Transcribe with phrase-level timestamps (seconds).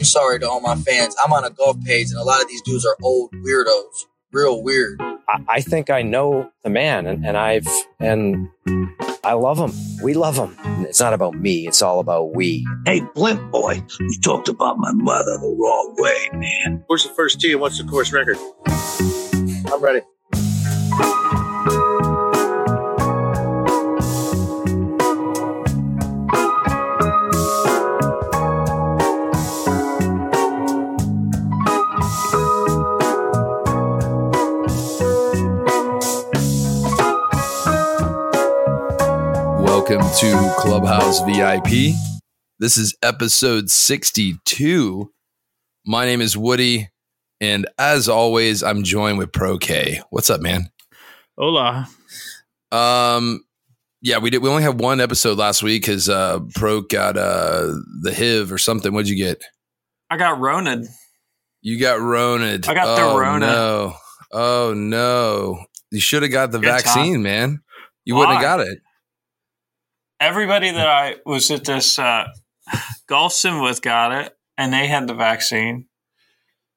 [0.00, 1.14] I'm sorry to all my fans.
[1.22, 4.62] I'm on a golf page, and a lot of these dudes are old weirdos, real
[4.62, 4.98] weird.
[4.98, 7.68] I, I think I know the man, and, and I've
[8.00, 8.48] and
[9.22, 9.72] I love him.
[10.02, 10.56] We love him.
[10.86, 11.68] It's not about me.
[11.68, 12.66] It's all about we.
[12.86, 16.82] Hey, Blimp boy, you talked about my mother the wrong way, man.
[16.86, 18.38] Where's the first tee and what's the course record?
[19.70, 20.00] I'm ready.
[39.90, 41.96] Welcome to Clubhouse VIP.
[42.60, 45.12] This is episode 62.
[45.84, 46.90] My name is Woody,
[47.40, 50.00] and as always, I'm joined with Pro K.
[50.10, 50.70] What's up, man?
[51.36, 51.88] Hola.
[52.70, 53.40] Um,
[54.00, 54.44] yeah, we did.
[54.44, 58.58] We only had one episode last week because uh, Pro got uh the HIV or
[58.58, 58.92] something.
[58.92, 59.42] What'd you get?
[60.08, 60.86] I got Roned.
[61.62, 62.68] You got Roned.
[62.68, 63.46] I got the oh, Rona.
[63.46, 63.94] No.
[64.30, 65.64] Oh no!
[65.90, 67.22] You should have got the Good vaccine, time.
[67.24, 67.62] man.
[68.04, 68.78] You wouldn't have got it.
[70.20, 72.26] Everybody that I was at this uh,
[73.06, 75.86] golf sim with got it, and they had the vaccine.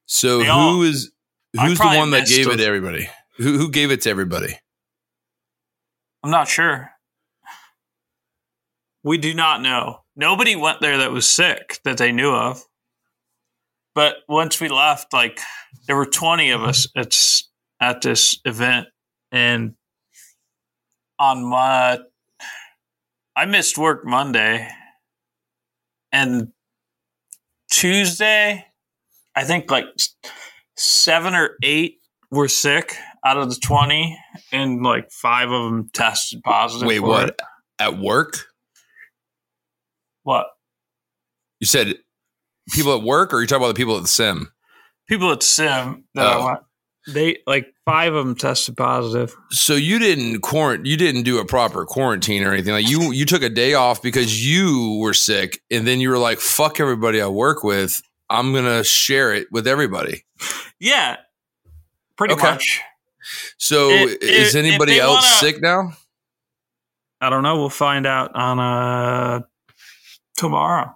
[0.06, 1.12] So They who all- is
[1.60, 3.10] who's the one that gave it to everybody?
[3.38, 4.58] Who who gave it to everybody?
[6.24, 6.90] I'm not sure.
[9.04, 10.00] We do not know.
[10.16, 12.64] Nobody went there that was sick that they knew of.
[13.96, 15.40] But once we left, like
[15.88, 17.14] there were 20 of us at
[17.82, 18.88] at this event,
[19.32, 19.76] and
[21.20, 22.00] on my,
[23.36, 24.68] I missed work Monday,
[26.12, 26.50] and
[27.72, 28.66] Tuesday,
[29.36, 29.86] I think like
[30.78, 31.98] seven or eight
[32.30, 32.96] were sick
[33.26, 34.18] out of the 20
[34.52, 37.30] and like five of them tested positive Wait, what?
[37.30, 37.42] it.
[37.80, 38.38] At work?
[40.24, 40.48] what
[41.60, 41.96] You said
[42.72, 44.52] people at work, or you talking about the people at the sim?
[45.10, 46.40] people at sim that Oh.
[46.42, 46.60] i went
[47.08, 51.46] they like five of them tested positive So you didn't quarant, you didn't do a
[51.46, 52.74] proper quarantine or anything.
[52.74, 56.18] Like you, you took a day off because you were sick, and then you were
[56.18, 58.02] like, "Fuck everybody I work with.
[58.30, 60.24] I'm gonna share it with everybody."
[60.80, 61.18] yeah
[62.18, 62.44] pretty Okay.
[62.52, 62.82] much
[63.58, 65.94] So If- is if anybody else wanna- sick now?
[67.22, 69.40] i don't know we'll find out on uh
[70.38, 70.96] tomorrow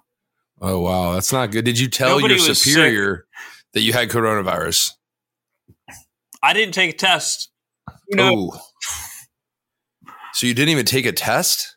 [0.60, 1.64] Oh wow, that's not good.
[1.64, 2.72] Did you tell Nobody your was sick.
[2.72, 3.26] superior
[3.74, 4.90] that you had coronavirus?
[6.42, 7.50] I didn't take a test
[8.08, 8.60] you know Oh,
[10.32, 11.76] so you didn't even take a test?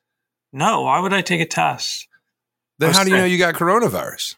[0.53, 2.07] no why would i take a test
[2.79, 4.35] Then how do you know you got coronavirus?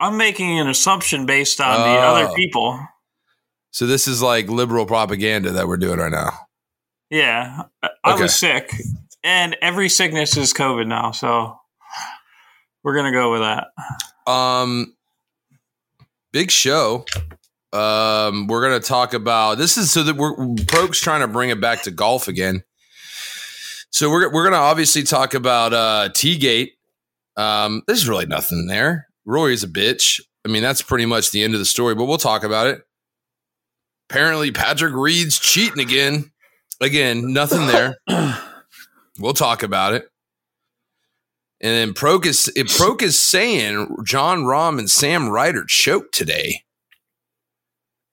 [0.00, 2.14] i'm making an assumption based on the Oh.
[2.14, 2.78] other people
[3.72, 6.30] So this is like liberal propaganda that we're doing right now.
[7.10, 8.22] yeah I- i Okay.
[8.22, 8.72] was sick
[9.22, 11.56] and every sickness is covid now so
[12.82, 13.68] we're gonna go with that
[14.30, 14.96] Um,
[16.32, 17.04] big show.
[17.72, 21.60] Um, we're gonna talk about this is so that we're Proke's trying to bring it
[21.60, 22.64] back to golf again.
[23.90, 26.70] So we're we're gonna obviously talk about uh TeeGate.
[27.36, 29.06] Um, there's really nothing there.
[29.24, 30.20] Rory's a bitch.
[30.44, 32.82] I mean, that's pretty much the end of the story, but we'll talk about it.
[34.08, 36.32] Apparently, Patrick Reed's cheating again.
[36.80, 37.96] Again, nothing there.
[39.18, 40.08] we'll talk about it.
[41.60, 46.64] And then Proke is Proke is saying Jon Rahm and Sam Ryder choked today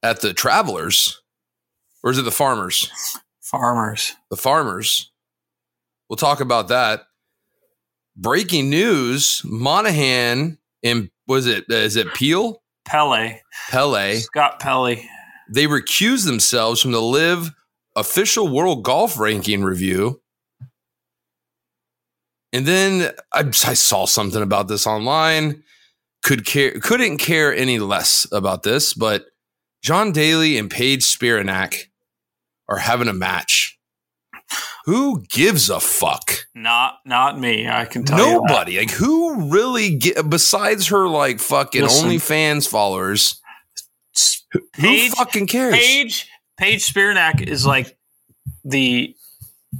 [0.07, 1.21] at the Travelers,
[2.03, 2.89] or is it the Farmers?
[3.41, 5.11] farmers The Farmers.
[6.09, 7.03] We'll talk about that.
[8.15, 14.19] Breaking news: Monahan and was it uh, is it Peel pele Pelley?
[14.19, 15.07] Scott Pelley.
[15.49, 17.51] They recused themselves from the LIV
[17.95, 20.21] official World Golf Ranking review.
[22.53, 25.63] And then I, I saw something about this online.
[26.23, 29.25] Could care couldn't care any less about this, but
[29.87, 31.85] John Daly and Paige Spiranac
[32.67, 33.79] are having a match.
[34.83, 36.45] Who gives a fuck?
[36.53, 37.69] Not not me.
[37.69, 38.41] I can tell you that.
[38.49, 38.79] Nobody.
[38.79, 42.09] Like who really get besides her like fucking Listen.
[42.09, 43.39] OnlyFans followers?
[44.73, 45.75] Paige, who fucking cares?
[45.75, 46.27] Paige
[46.57, 47.97] Paige Spiranac is like
[48.65, 49.15] the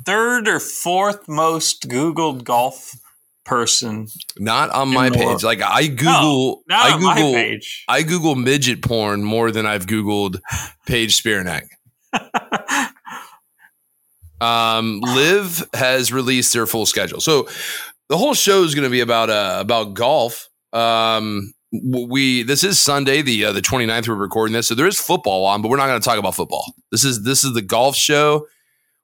[0.06, 2.96] third or fourth most Googled golf
[3.48, 4.08] person.
[4.38, 5.44] Not on my page.
[5.44, 7.86] Like I No, Google, not I Google, page.
[7.88, 10.40] I Google midget porn more than I've Googled
[10.86, 11.64] Paige Spiranac.
[14.40, 17.48] Um, LIV has released their full schedule, so
[18.10, 20.48] the whole show is going to be about uh about golf.
[20.74, 24.08] Um, we this is Sunday, the uh, the 29th.
[24.08, 26.36] We're recording this, so there is football on, but we're not going to talk about
[26.36, 26.72] football.
[26.92, 28.46] This is this is the golf show.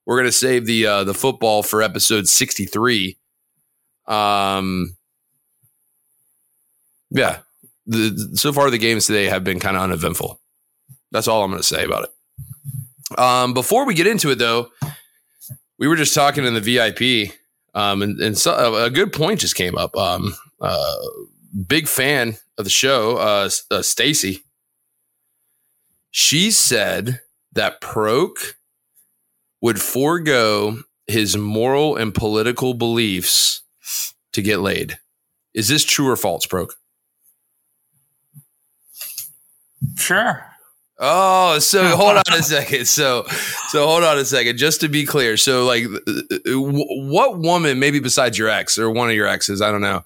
[0.05, 3.17] We're going to save the uh, the football for episode 63.
[4.05, 4.95] Um,
[7.09, 7.39] yeah,
[7.85, 10.39] the so far the games today have been kind of uneventful.
[11.11, 13.19] That's all I'm going to say about it.
[13.19, 14.69] Um, before we get into it, though,
[15.77, 17.31] we were just talking in the VIP,
[17.75, 19.95] um, and, and so, a good point just came up.
[19.95, 20.95] Um, uh,
[21.67, 24.43] big fan of the show, uh, uh, Stacy.
[26.09, 27.21] She said
[27.53, 28.53] that Proke
[29.61, 33.62] would forego his moral and political beliefs
[34.33, 34.97] to get laid.
[35.53, 36.75] Is this true or false, Broke?
[39.95, 40.45] Sure.
[40.99, 42.87] Oh, so hold on a second.
[42.87, 43.25] So,
[43.69, 44.57] so hold on a second.
[44.57, 46.59] Just to be clear, so like, uh, uh, uh,
[47.09, 50.03] what woman, maybe besides your ex or one of your exes, I don't know,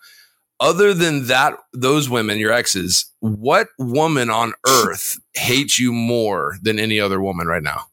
[0.59, 6.79] other than that, those women, your exes, what woman on earth hates you more than
[6.79, 7.85] any other woman right now?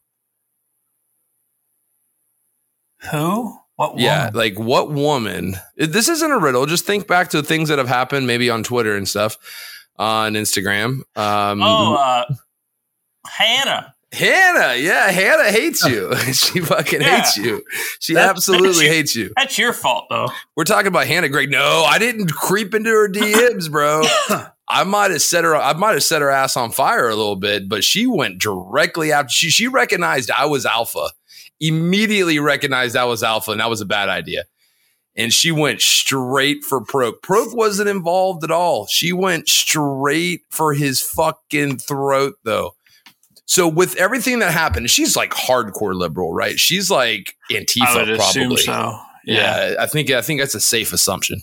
[3.11, 3.59] Who?
[3.77, 4.03] What woman?
[4.05, 5.55] Yeah, like what woman?
[5.75, 6.65] This isn't a riddle.
[6.65, 9.37] Just think back to things that have happened, maybe on Twitter and stuff,
[9.97, 11.01] on Instagram.
[11.17, 12.33] Um, oh, uh,
[13.27, 13.93] Hannah.
[14.13, 16.15] Hannah, yeah, Hannah hates you.
[16.33, 17.17] she fucking Yeah.
[17.17, 17.63] hates you.
[17.99, 19.33] She That's- absolutely that's- hates you.
[19.35, 20.29] That's your fault, though.
[20.55, 21.51] We're talking about Hannah Greg.
[21.51, 24.03] No, I didn't creep into her DMs, bro.
[24.69, 25.55] I might have set her.
[25.55, 29.11] I might have set her ass on fire a little bit, but she went directly
[29.11, 29.29] after.
[29.29, 31.09] She she recognized I was alpha.
[31.59, 34.43] Immediately recognized I was alpha, and that was a bad idea.
[35.15, 37.21] And she went straight for Proke.
[37.23, 38.85] Proke wasn't involved at all.
[38.87, 42.75] She went straight for his fucking throat, though.
[43.45, 46.59] So with everything that happened, she's like hardcore liberal, right?
[46.59, 48.63] She's like Antifa, I would assume probably.
[48.63, 48.99] so.
[49.23, 49.75] Yeah.
[49.79, 51.41] I think I think that's a safe assumption.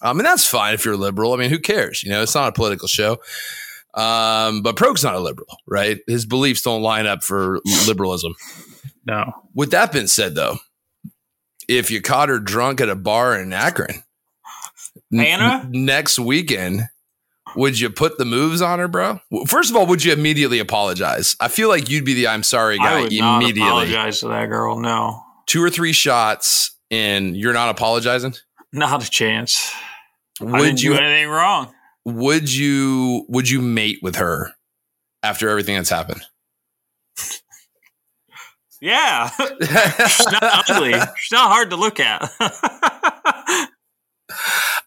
[0.00, 1.32] I mean, that's fine if you're liberal.
[1.32, 2.02] I mean, who cares?
[2.02, 3.18] You know, it's not a political show.
[3.94, 5.98] Um, but Proke's not a liberal, right?
[6.06, 8.34] His beliefs don't line up for liberalism.
[9.06, 9.32] No.
[9.54, 10.56] With that being said, though,
[11.68, 14.02] if you caught her drunk at a bar in Akron
[15.12, 15.62] n- Hannah?
[15.64, 16.82] n- next weekend,
[17.54, 19.20] would you put the moves on her, bro?
[19.46, 21.36] First of all, would you immediately apologize?
[21.40, 23.68] I feel like you'd be the I'm sorry I guy would not immediately.
[23.70, 24.78] apologize to that girl.
[24.78, 25.22] No.
[25.46, 28.34] Two or three shots, and you're not apologizing.
[28.72, 29.72] Not a chance.
[30.40, 31.72] I Would didn't you do anything wrong.
[32.04, 34.52] would you would you mate with her
[35.22, 36.22] after everything that's happened?
[38.80, 39.30] Yeah.
[40.08, 40.92] She's not ugly.
[40.92, 42.30] She's not hard to look at.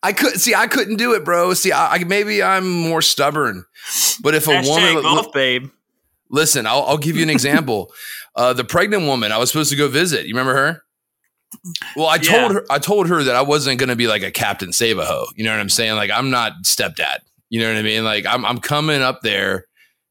[0.04, 1.54] I could see I couldn't do it, bro.
[1.54, 3.66] See, I, I maybe I'm more stubborn,
[4.22, 5.70] but if a Hashtag woman golf babe.
[6.30, 7.92] listen, I'll, I'll give you an example.
[8.36, 10.26] uh, the pregnant woman I was supposed to go visit.
[10.26, 10.82] You remember her?
[11.96, 12.40] Well, I Yeah.
[12.42, 15.00] told her I told her that I wasn't going to be like a Captain Save
[15.00, 15.26] a Ho.
[15.36, 15.96] You know what I'm saying?
[15.96, 17.18] Like I'm not stepdad.
[17.50, 18.04] You know what I mean?
[18.04, 19.66] Like I'm I'm coming up there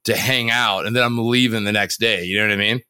[0.05, 2.25] to hang out, and then I'm leaving the next day.
[2.25, 2.81] You know what I mean?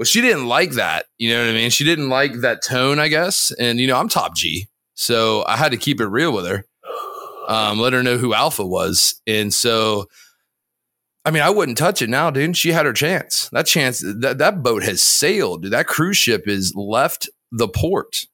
[0.00, 1.04] Well, she didn't like that.
[1.18, 1.68] You know what I mean?
[1.68, 3.52] She didn't like that tone, I guess.
[3.52, 6.64] And you know, I'm top G, so I had to keep it real with her.
[7.48, 10.06] Um, let her know who Alpha was, and so.
[11.22, 12.56] I mean, I wouldn't touch it now, dude.
[12.56, 13.50] She had her chance.
[13.50, 15.72] That chance, that, that boat has sailed, dude.
[15.72, 18.24] That cruise ship is left the port.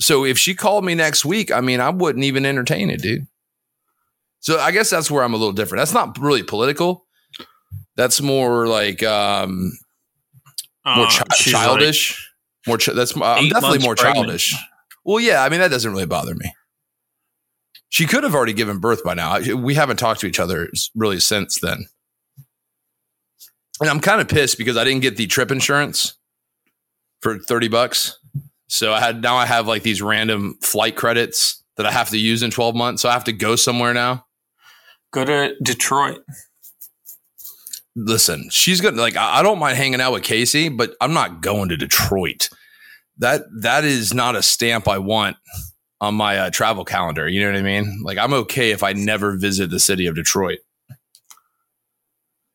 [0.00, 3.26] So if she called me next week, I mean, I wouldn't even entertain it, dude.
[4.38, 5.80] So I guess that's where I'm a little different.
[5.80, 7.06] That's not really political.
[7.96, 9.72] That's more like um,
[10.86, 12.30] more Uh, chi- she's like childish.
[12.66, 14.26] more chi- that's I'm definitely more pregnant.
[14.26, 14.54] childish.
[15.04, 16.52] Well, yeah, I mean that doesn't really bother me.
[17.88, 19.38] She could have already given birth by now.
[19.54, 21.86] We haven't talked to each other really since then.
[23.80, 26.14] And I'm kind of pissed because I didn't get the trip insurance
[27.20, 28.18] for 30 bucks.
[28.68, 32.18] So I had now I have like these random flight credits that I have to
[32.18, 33.02] use in 12 months.
[33.02, 34.26] So I have to go somewhere now.
[35.12, 36.18] Go to Detroit.
[37.96, 41.70] Listen, she's gonna like I don't mind hanging out with Casey, but I'm not going
[41.70, 42.50] to Detroit.
[43.18, 45.36] That that is not a stamp I want
[46.00, 47.26] on my uh, travel calendar.
[47.26, 48.02] You know what I mean?
[48.04, 50.58] Like I'm okay if I never visit the city of Detroit.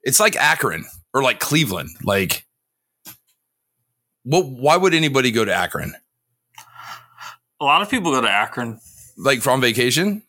[0.03, 1.89] It's like Akron or like Cleveland.
[2.03, 2.45] Like,
[4.23, 4.47] what?
[4.47, 5.95] Why would anybody go to Akron?
[7.59, 8.79] A lot of people go to Akron.
[9.17, 10.23] Like from vacation?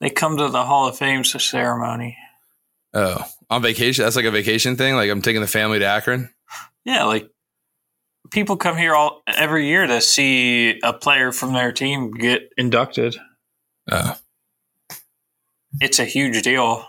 [0.00, 2.16] They come to the Hall of Fame ceremony.
[2.94, 4.04] Oh, on vacation?
[4.04, 4.94] That's like a vacation thing.
[4.94, 6.30] Like I'm taking the family to Akron.
[6.84, 7.28] Yeah, like
[8.30, 13.16] people come here all every year to see a player from their team get inducted.
[13.90, 14.16] Oh.
[15.80, 16.86] It's a huge deal.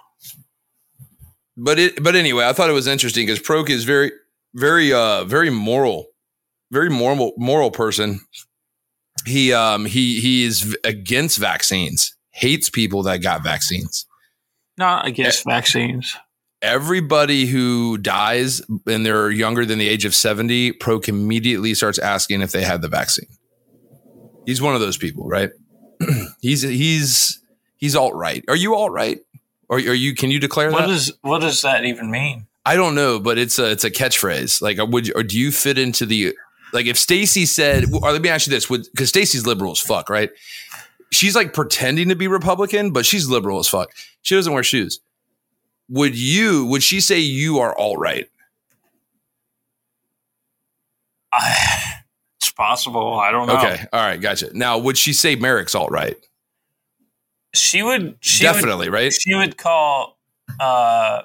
[1.57, 4.11] but it but anyway i thought it was interesting because proke is very
[4.55, 6.07] very uh very moral
[6.71, 8.21] very moral moral person
[9.25, 14.05] he um he he is against vaccines hates people that got vaccines
[14.77, 16.15] Not against vaccines.
[16.61, 22.41] Everybody who dies and they're younger than the age of 70 proke immediately starts asking
[22.41, 23.27] if they had the vaccine
[24.45, 25.49] he's one of those people right
[26.41, 27.41] he's he's
[27.77, 29.19] he's alt right are you alt right
[29.69, 30.13] Or are you?
[30.15, 30.87] Can you declare What that?
[30.87, 32.47] does what does that even mean?
[32.65, 34.61] I don't know, but it's a it's a catchphrase.
[34.61, 36.35] Like, uh, would you, or do you fit into the
[36.73, 37.85] like if Stacy said?
[37.91, 40.29] Or let me ask you this: Would because Stacy's liberal as fuck, right?
[41.11, 43.89] She's like pretending to be Republican, but she's liberal as fuck.
[44.21, 44.99] She doesn't wear shoes.
[45.91, 46.65] Would you?
[46.67, 48.27] Would she say you are all right?
[51.33, 51.93] I,
[52.39, 53.19] it's possible.
[53.19, 53.57] I don't know.
[53.57, 54.49] Okay, all right, gotcha.
[54.53, 56.15] Now, would she say Merrick's all right?
[57.53, 58.15] She would.
[58.21, 59.11] She would Definitely, right?
[59.11, 60.17] she would call
[60.59, 61.21] uh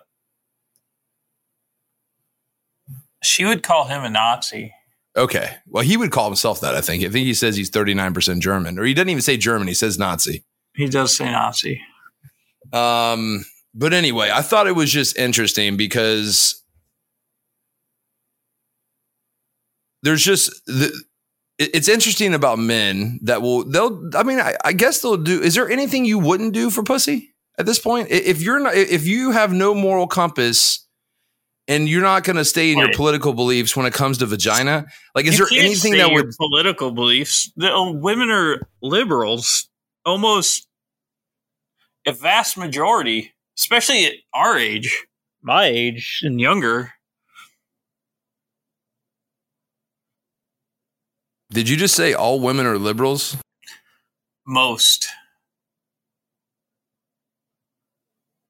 [3.22, 4.72] she would call him a Nazi.
[5.16, 5.56] Okay.
[5.66, 6.74] Well, he would call himself that.
[6.74, 7.04] I think.
[7.04, 9.68] I think he says he's thirty nine percent German, or he doesn't even say German.
[9.68, 10.44] He says Nazi.
[10.74, 11.80] He does say Nazi.
[12.72, 13.44] Um,
[13.76, 16.62] but anyway, I thought it was just interesting because
[20.02, 20.92] there's just the.
[21.58, 24.10] It's interesting about men that will they'll.
[24.14, 25.40] I mean, I, I guess they'll do.
[25.40, 28.08] Is there anything you wouldn't do for pussy at this point?
[28.10, 30.82] If you're not, if you have no moral compass.
[31.68, 34.86] And you're not going to stay in your political beliefs when it comes to vagina.
[35.16, 37.50] Like, is You there anything that your would political beliefs?
[37.56, 39.68] The uh, women are liberals,
[40.04, 40.68] almost
[42.06, 45.06] a vast majority, especially at our age,
[45.42, 46.92] my age, and younger.
[51.50, 53.36] Did you just say all women are liberals?
[54.46, 55.08] Most,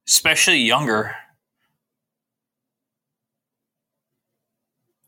[0.07, 1.15] especially younger.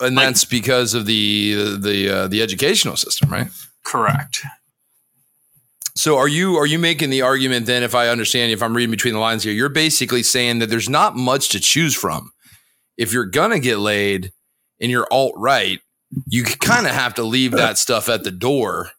[0.01, 3.47] And Like- that's because of the the uh, the educational system, right?
[3.83, 4.41] Correct.
[5.99, 8.89] So are you are you making the argument then if I understand if I'm reading
[8.89, 12.31] between the lines here, you're basically saying that there's not much to choose from.
[12.95, 14.31] If you're gonna get laid
[14.79, 15.81] and you're alt right,
[16.25, 18.91] you kind of have to leave that stuff at the door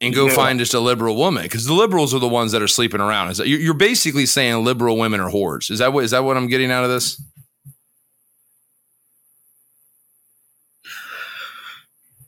[0.00, 0.34] and go Yeah.
[0.34, 3.30] find just a liberal woman because the liberals are the ones that are sleeping around.
[3.30, 5.70] Is that you're you're basically saying liberal women are whores?
[5.70, 7.22] Is that what is that what I'm getting out of this?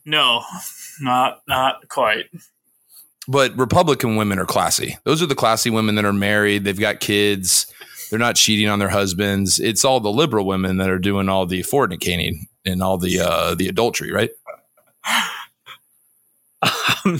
[0.05, 0.43] No,
[1.01, 2.29] not not quite.
[3.27, 4.97] But Republican women are classy.
[5.05, 6.63] Those are the classy women that are married.
[6.63, 7.67] They've got kids.
[8.09, 9.59] They're not cheating on their husbands.
[9.59, 13.55] It's all the liberal women that are doing all the fornicating and all the uh,
[13.55, 14.29] the adultery, right?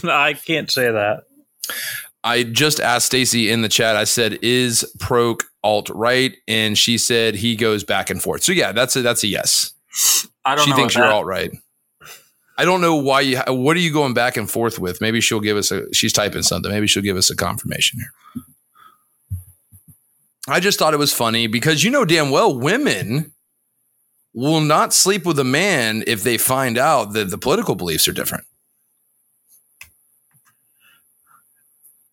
[0.04, 1.24] I can't say that.
[2.24, 3.96] I just asked Stacy in the chat.
[3.98, 8.44] I said, "Is Proke alt right?" And she said he goes back and forth.
[8.44, 9.74] So yeah, that's a that's a yes.
[10.46, 10.78] I don't She know.
[10.78, 11.52] thinks you're that- alt right.
[12.58, 13.40] I don't know why you.
[13.48, 15.02] What are you going back and forth with?
[15.02, 15.92] Maybe she'll give us a.
[15.94, 16.72] She's typing something.
[16.72, 18.44] Maybe she'll give us a confirmation here.
[20.48, 23.32] I just thought it was funny because you know damn well women
[24.34, 28.14] will not sleep with a man if they find out that the political beliefs are
[28.14, 28.44] different.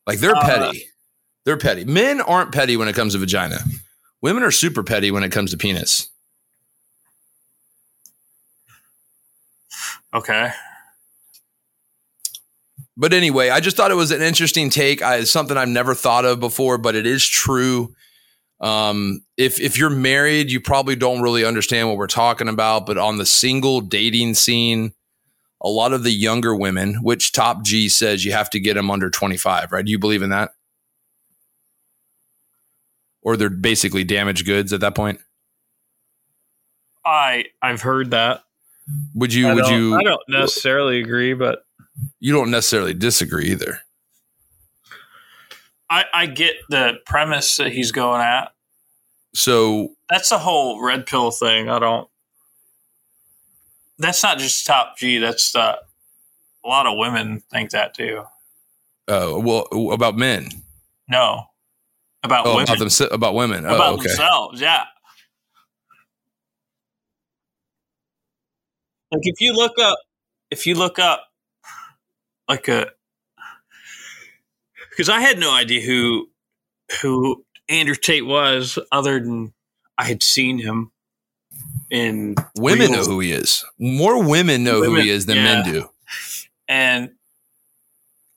[0.07, 0.85] Like they're Uh, petty.
[1.45, 1.85] They're petty.
[1.85, 3.59] Men aren't petty when it comes to vagina.
[4.21, 6.09] Women are super petty when it comes to penis.
[10.15, 10.51] Okay.
[12.97, 15.03] But anyway, I just thought it was an interesting take.
[15.03, 17.95] I, it's something I've never thought of before, but it is true.
[18.61, 22.85] Um, if if you're married, you probably don't really understand what we're talking about.
[22.85, 24.93] But on the single dating scene,
[25.63, 28.91] a lot of the younger women, which Top G says you have to get them
[28.91, 29.85] under 25, right?
[29.85, 30.51] Do you believe in that?
[33.23, 35.21] Or they're basically damaged goods at that point?
[37.05, 38.43] I I've heard that.
[39.15, 39.49] Would you?
[39.49, 39.95] I Would you?
[39.97, 41.65] I don't necessarily agree, but
[42.21, 43.81] You don't necessarily disagree either.
[45.89, 48.53] I I get the premise that he's going at.
[49.35, 51.69] So That's the whole red pill thing.
[51.69, 52.09] I don't.
[53.99, 55.19] That's not just top G.
[55.19, 55.77] That's uh,
[56.65, 58.23] a lot of women think that too.
[59.09, 60.49] uh, well, about men.
[61.09, 61.45] No,
[62.23, 62.75] about Oh, women.
[62.75, 63.67] about them about women.
[63.67, 64.03] Oh, about okay.
[64.09, 64.61] themselves.
[64.61, 64.85] Yeah.
[69.13, 69.99] Like if you look up,
[70.51, 71.27] if you look up,
[72.49, 72.91] like a,
[74.91, 76.29] because I had no idea who
[77.03, 79.53] who Andrew Tate was, other than
[79.99, 80.91] I had seen him
[81.91, 83.65] in Women know who he is.
[83.79, 85.45] More women know who he is than yeah.
[85.45, 85.91] men do.
[86.69, 87.11] and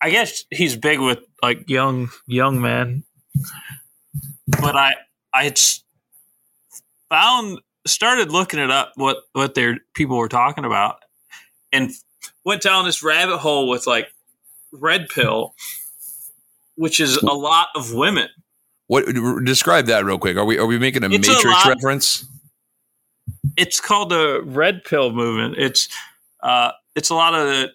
[0.01, 3.03] I guess he's big with like young young men.
[4.48, 4.94] But I
[5.34, 5.60] I had
[7.10, 10.98] found started looking it up what what their people were talking about,
[11.72, 11.92] and
[12.46, 14.08] went down this rabbit hole with like
[14.72, 15.54] red pill,
[16.75, 18.30] which is a lot of women.
[18.88, 19.06] What
[19.46, 20.38] describe that real quick?
[20.38, 22.25] Are we are we making a It's a Matrix lot- reference?
[23.56, 25.56] It's called the red pill movement.
[25.58, 25.88] It's
[26.42, 27.72] uh it's a lot of the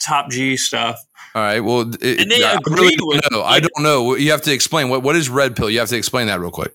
[0.00, 0.98] top G stuff.
[1.34, 1.60] All right.
[1.60, 3.42] Well, it, And they I agreed really don't with- know.
[3.42, 4.14] I don't know.
[4.16, 5.70] You have to explain what what is red pill.
[5.70, 6.74] You have to explain that real quick.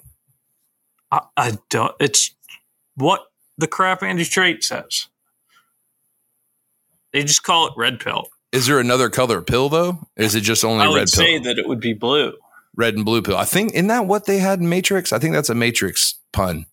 [1.12, 1.94] I, I don't.
[2.00, 2.32] It's
[2.95, 3.25] what
[3.57, 5.07] the crap Andrew Tate says.
[7.12, 8.27] They just call it red pill.
[8.51, 10.00] Is there another color pill though?
[10.15, 11.25] Is it just only I would red pill?
[11.25, 12.33] say that it would be blue.
[12.75, 13.38] red and blue pill.
[13.38, 15.13] I think isn't that what they had in Matrix?
[15.13, 16.65] I think that's a Matrix pun.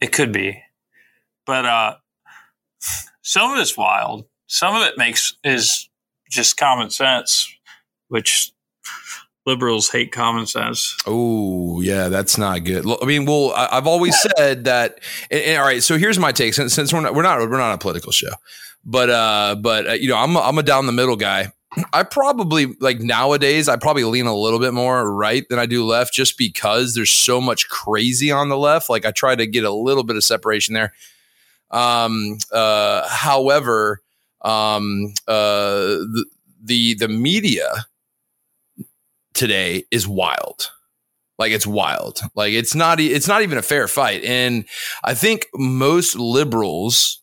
[0.00, 0.62] It could be,
[1.44, 1.96] but uh,
[3.22, 4.26] some of it's wild.
[4.46, 5.88] Some of it makes is
[6.30, 7.52] just common sense,
[8.08, 8.52] which
[9.48, 10.96] liberals hate common sense.
[11.06, 12.84] Oh yeah, that's not good.
[13.02, 15.00] I mean, well, I, I've always said that.
[15.30, 16.54] and- and all right, so here's my take.
[16.54, 18.30] Since, since we're not we're not we're not a political show,
[18.84, 21.52] but uh, but uh, you know, I'm a, I'm a down the middle guy.
[21.92, 23.68] I probably like nowadays.
[23.68, 27.10] I probably lean a little bit more right than I do left, just because there's
[27.10, 28.88] so much crazy on the left.
[28.90, 30.92] Like I try to get a little bit of separation there.
[31.70, 34.00] Um, uh, however,
[34.42, 36.24] um, uh, the
[36.64, 37.68] the the media
[39.38, 40.70] today is wild.
[41.38, 42.20] Like it's wild.
[42.34, 42.98] Like it's not.
[43.00, 44.24] It's not even a fair fight.
[44.24, 44.64] And
[45.04, 47.22] I think most liberals.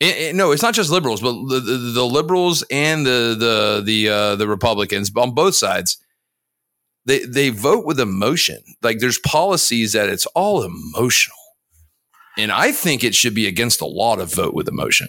[0.00, 3.82] eh, eh, no, it's not just liberals, but the, the, the liberals and the the
[3.84, 5.98] the uh, the Republicans on both sides.
[7.06, 8.58] They they vote with emotion.
[8.82, 11.36] Like there's policies that it's all emotional,
[12.38, 15.08] and I think it should be against the law to vote with emotion.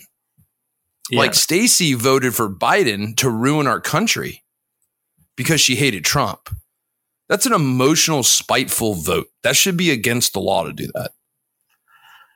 [1.12, 4.44] Like Stacey voted for Biden to ruin our country
[5.36, 6.50] because she hated Trump.
[7.30, 9.28] That's an emotional, spiteful vote.
[9.44, 11.12] That should be against the law to do that.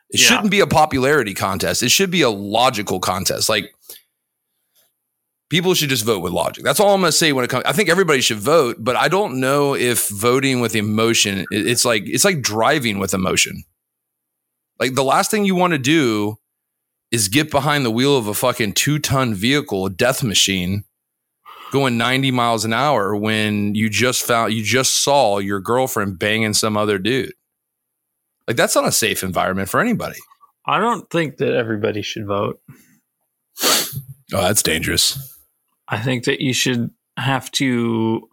[0.10, 0.28] It Yeah.
[0.28, 1.84] shouldn't be a popularity contest.
[1.84, 3.50] It should be a logical contest.
[3.50, 3.74] Like
[5.50, 6.64] people should just vote with logic.
[6.64, 7.66] That's all I'm going to say when it comes.
[7.66, 11.46] I think everybody should vote, but I don't know if voting with emotion.
[11.52, 13.64] It's like it's like driving with emotion.
[14.80, 16.38] Like the last thing you want to do
[17.12, 20.84] is get behind the wheel of a fucking two ton vehicle, a death machine,
[21.72, 26.54] going 90 miles an hour when you just found you just saw your girlfriend banging
[26.54, 27.34] some other dude.
[28.48, 30.20] Like that's not a safe environment for anybody.
[30.66, 32.60] I don't think that everybody should vote.
[34.34, 35.38] Oh, that's dangerous.
[35.88, 38.28] I think that you should have to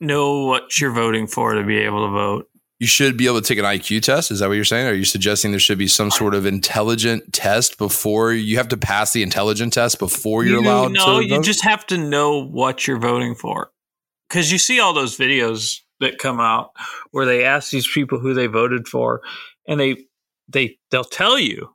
[0.00, 2.48] know what you're voting for to be able to vote.
[2.82, 4.32] You should be able to take an IQ test.
[4.32, 4.88] Is that what you're saying?
[4.88, 8.76] Are you suggesting there should be some sort of intelligent test before you have to
[8.76, 11.44] pass the intelligent test before you're You- allowed No, you vote?
[11.44, 13.70] just have to know what you're voting for.
[14.28, 16.72] Because you see all those videos that come out
[17.12, 19.20] where they ask these people who they voted for,
[19.68, 19.94] and they
[20.48, 21.72] they they'll tell you,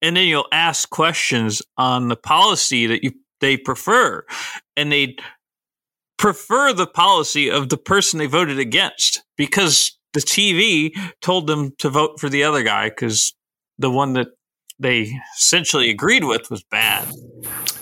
[0.00, 4.24] and then you'll ask questions on the policy that you they prefer,
[4.78, 5.14] and they
[6.16, 11.88] prefer the policy of the person they voted against because the TV told them to
[11.90, 13.34] vote for the other guy because
[13.78, 14.28] the one that
[14.78, 17.06] they essentially agreed with was bad.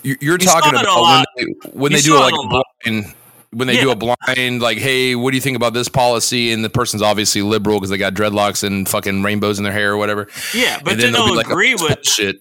[0.03, 2.49] You- You're You talking saw it a about when they, when they do like a
[2.49, 3.15] blind
[3.53, 6.53] when they do a blind like, hey, what do you think about this policy?
[6.53, 9.93] And the person's obviously liberal because they got dreadlocks and fucking rainbows in their hair
[9.93, 10.29] or whatever.
[10.55, 12.37] Yeah, but and then, they'll they'll like, oh, agree "Oh, with shit.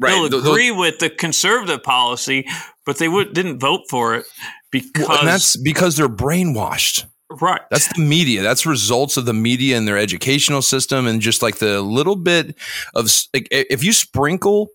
[0.00, 2.44] they'll They'll- agree with the conservative policy,
[2.84, 4.26] but they would, didn't vote for it
[4.72, 7.04] because Well, that's because they're brainwashed.
[7.30, 7.60] Right.
[7.70, 8.42] That's the media.
[8.42, 12.56] That's results of the media and their educational system, and just like the little bit
[12.94, 14.68] of like, if you sprinkle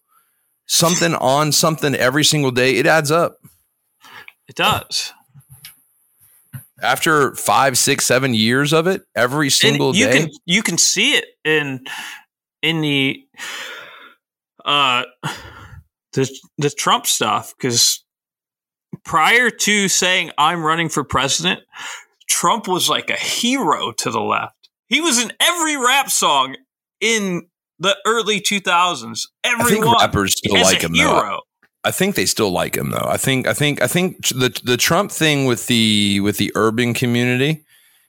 [0.68, 3.38] something on something every single day, it adds up.
[4.48, 5.14] it does.
[6.82, 10.20] After five, six, seven years of it, every single you day.
[10.20, 11.84] can you can see it in
[12.62, 13.22] in the
[14.64, 15.04] uh
[16.14, 18.04] the the Trump stuff because
[19.04, 21.60] prior to saying I'm running for president,
[22.30, 24.70] Trump was like a hero to the left.
[24.88, 26.56] He was in every rap song
[27.02, 27.48] in
[27.80, 29.28] the early 2000s.
[29.44, 31.00] I Everyone think rappers still like a him though.
[31.22, 31.40] hero.
[31.84, 33.06] I think they still like him though.
[33.08, 36.94] I think I think I think the the Trump thing with the with the urban
[36.94, 37.64] community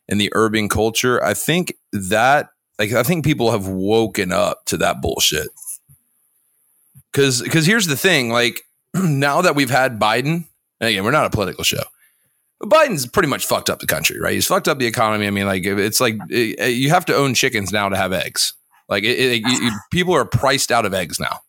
[0.09, 4.77] and the urban culture, I think that like I think people have woken up to
[4.79, 5.49] that bullshit.
[7.13, 8.63] Cuz cuz here's the thing, like
[8.95, 10.47] now that we've had Biden,
[10.81, 11.83] again, we're not a political show.
[12.63, 14.35] Biden's pretty much fucked up the country, right?
[14.35, 15.27] He's fucked up the economy.
[15.27, 18.53] I mean, like it's like it, you have to own chickens now to have eggs.
[18.89, 21.41] Like it, it, you- people are priced out of eggs now.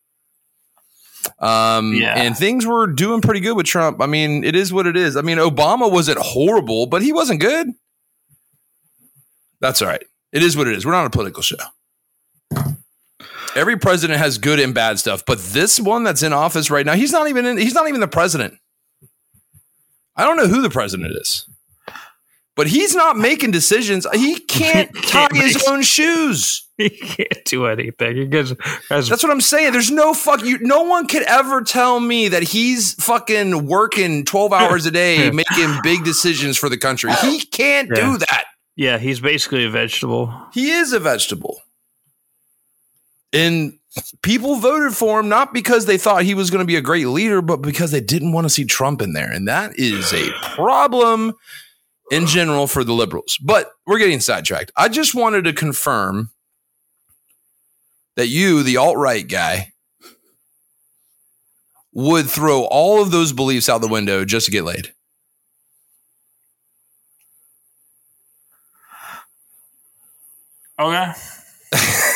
[1.38, 2.14] Um, Yeah.
[2.16, 4.00] and things were doing pretty good with Trump.
[4.00, 5.16] I mean, it is what it is.
[5.16, 7.68] I mean, Obama wasn't horrible, but he wasn't good.
[9.60, 10.02] That's all right.
[10.32, 10.84] It is what it is.
[10.86, 11.56] We're not a political show.
[13.54, 16.94] Every president has good and bad stuff, but this one that's in office right now,
[16.94, 18.54] he's not even in, he's not even the president.
[20.16, 21.48] I don't know who the president is.
[22.54, 24.06] but he's not making decisions.
[24.12, 26.66] He can't tie Can't his make- own shoes.
[26.76, 28.16] he can't do anything.
[28.16, 28.52] He gets,
[28.88, 29.72] That's what I'm saying.
[29.72, 30.58] There's no fuck you.
[30.60, 35.78] No one could ever tell me that he's fucking working 12 hours a day, making
[35.82, 37.12] big decisions for the country.
[37.22, 38.00] He can't Yeah.
[38.12, 38.44] do that.
[38.76, 40.34] yeah, he's basically a vegetable.
[40.52, 41.60] He is a vegetable.
[43.32, 43.78] And
[44.22, 47.06] people voted for him not because they thought he was going to be a great
[47.06, 49.30] leader, but because they didn't want to see Trump in there.
[49.30, 51.34] And that is a problem
[52.10, 53.38] in general for the liberals.
[53.38, 54.72] But we're getting sidetracked.
[54.76, 56.30] I just wanted to confirm
[58.16, 59.72] that you, the alt right guy,
[61.94, 64.92] would throw all of those beliefs out the window just to get laid.
[70.78, 71.12] Okay.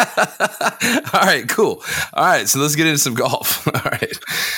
[1.14, 1.82] All right, cool.
[2.12, 3.66] All right, so let's get into some golf.
[3.74, 4.12] All right,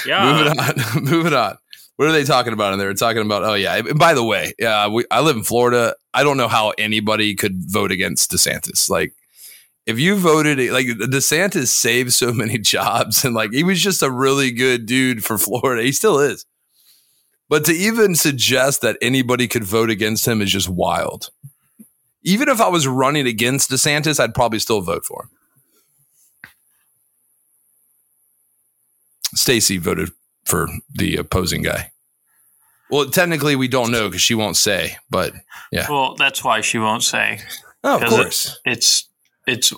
[0.06, 0.32] Yeah.
[0.32, 1.04] moving on.
[1.04, 1.58] moving on.
[1.96, 2.88] What are they talking about in there?
[2.88, 3.44] They're talking about.
[3.44, 3.76] Oh yeah.
[3.76, 5.94] And by the way, yeah, we, I live in Florida.
[6.14, 8.88] I don't know how anybody could vote against DeSantis.
[8.90, 9.12] Like,
[9.86, 14.10] if you voted, like DeSantis saved so many jobs, and like he was just a
[14.10, 15.82] really good dude for Florida.
[15.82, 16.46] He still is.
[17.48, 21.30] But to even suggest that anybody could vote against him is just wild.
[22.24, 25.30] Even if I was running against DeSantis, I'd probably still vote for him.
[29.34, 30.10] Stacy voted
[30.44, 31.90] for the opposing guy.
[32.90, 34.96] Well, technically, we don't know because she won't say.
[35.08, 35.32] But
[35.70, 37.40] yeah, Well, that's why she won't say.
[37.82, 39.08] oh, of 'Cause it- course, It's
[39.46, 39.72] it's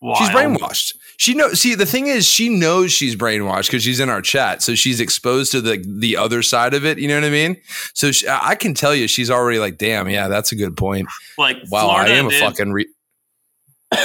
[0.00, 0.18] wild.
[0.18, 0.94] she's brainwashed.
[1.18, 1.60] She knows.
[1.60, 5.00] See, the thing is, she knows she's brainwashed because she's in our chat, so she's
[5.00, 6.98] exposed to the the other side of it.
[6.98, 7.56] You know what I mean?
[7.94, 11.08] So she, I can tell you, she's already like, "Damn, yeah, that's a good point."
[11.38, 12.72] Like Wow, Florida I am a did, fucking.
[12.72, 12.88] Re-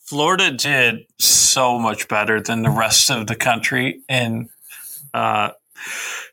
[0.00, 4.48] Florida did so much better than the rest of the country in
[5.14, 5.50] uh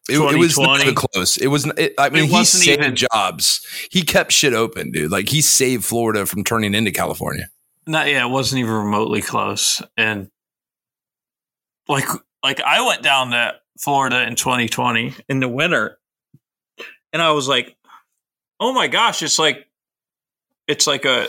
[0.09, 1.37] It, it was not even close.
[1.37, 1.65] It was.
[1.77, 3.65] It, I mean, It he saved even- jobs.
[3.91, 5.11] He kept shit open, dude.
[5.11, 7.49] Like he saved Florida from turning into California.
[7.87, 9.81] Not yeah, it wasn't even remotely close.
[9.95, 10.29] And
[11.87, 12.07] like
[12.43, 15.97] like I went down to Florida in 2020 in the winter
[17.13, 17.75] and I was like,
[18.59, 19.67] "Oh my gosh, it's like
[20.67, 21.27] it's like a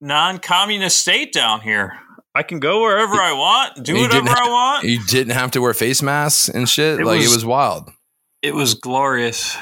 [0.00, 1.98] non-communist state down here.
[2.34, 5.60] I can go wherever I want, do You whatever I want." You didn't have to
[5.60, 7.00] wear face masks and shit.
[7.00, 7.90] It like it was- was wild.
[8.40, 9.56] It was glorious.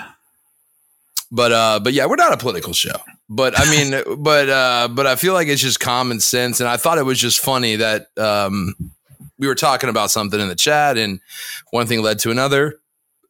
[1.30, 2.96] But uh, but yeah, we're not a political show.
[3.32, 6.76] But I mean, but uh, but I feel like it's just common sense, and I
[6.76, 8.74] thought it was just funny that um,
[9.38, 11.20] we were talking about something in the chat, and
[11.70, 12.80] one thing led to another.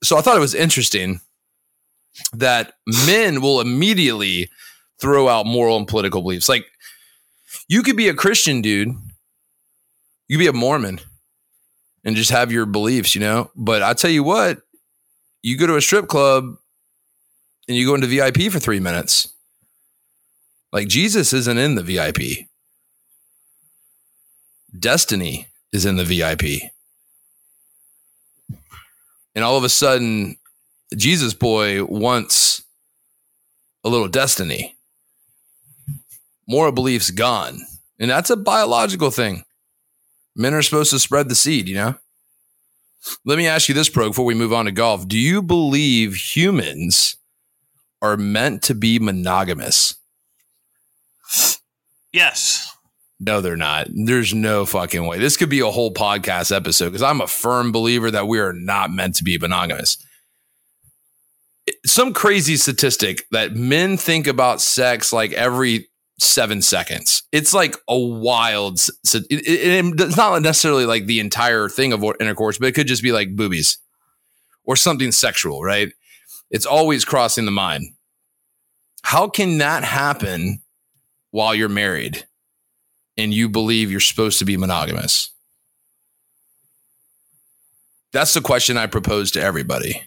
[0.02, 1.20] So I thought it was interesting
[2.32, 4.48] that men will immediately
[4.98, 6.48] throw out moral and political beliefs.
[6.48, 6.64] Like
[7.68, 8.88] you could be a Christian dude,
[10.28, 11.00] you could be a Mormon,
[12.04, 13.50] and just have your beliefs, you know.
[13.54, 14.62] But I tell you what,
[15.42, 16.56] you go to a strip club
[17.68, 19.28] and you go into VIP for three minutes.
[20.72, 22.46] Like Jesus isn't in the VIP.
[24.78, 26.70] Destiny is in the VIP.
[29.34, 30.36] And all of a sudden,
[30.96, 32.62] Jesus boy wants
[33.84, 34.76] a little destiny.
[36.48, 37.60] Moral beliefs gone.
[37.98, 39.44] And that's a biological thing.
[40.34, 41.94] Men are supposed to spread the seed, you know?
[43.24, 45.08] Let me ask you this, Pro, before we move on to golf.
[45.08, 47.16] Do you believe humans
[48.02, 49.94] are meant to be monogamous?
[52.12, 52.74] Yes.
[53.20, 53.88] No, they're not.
[53.92, 55.18] There's no fucking way.
[55.18, 58.52] This could be a whole podcast episode because I'm a firm believer that we are
[58.54, 59.98] not meant to be monogamous.
[61.84, 65.88] Some crazy statistic that men think about sex like every
[66.18, 67.22] seven seconds.
[67.30, 68.80] It's like a wild.
[69.14, 73.02] It, it- it's not necessarily like the entire thing of intercourse, but it could just
[73.02, 73.78] be like boobies
[74.64, 75.92] or something sexual, right?
[76.50, 77.84] It's always crossing the mind.
[79.02, 80.62] How can that happen
[81.30, 82.24] while you're married?
[83.16, 85.30] and you believe you're supposed to be monogamous?
[88.12, 90.02] That's the question I propose to everybody.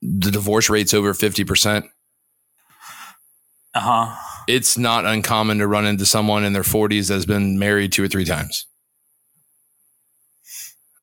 [0.00, 1.88] The divorce rate's over 50%.
[3.74, 4.16] Uh huh.
[4.46, 8.08] It's not uncommon to run into someone in their 40s that's been married two or
[8.08, 8.66] three times.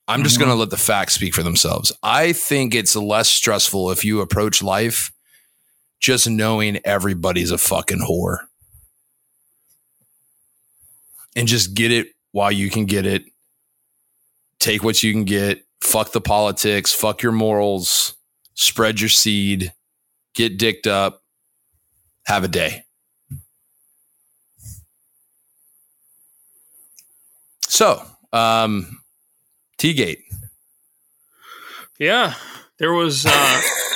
[0.07, 0.39] I'm just Mhm.
[0.41, 1.91] going to let the facts speak for themselves.
[2.03, 5.11] I think it's less stressful if you approach life
[6.01, 8.39] just knowing everybody's a fucking whore.
[11.35, 13.23] and just get it while you can get it.
[14.59, 15.65] Take what you can get.
[15.81, 16.93] Fuck the politics.
[16.93, 18.15] Fuck your morals.
[18.53, 19.73] Spread your seed.
[20.35, 21.23] Get dicked up.
[22.25, 22.83] Have a day.
[27.67, 29.01] So, um,
[29.79, 30.23] TeeGate.
[31.97, 32.35] Yeah.
[32.77, 33.61] There was uh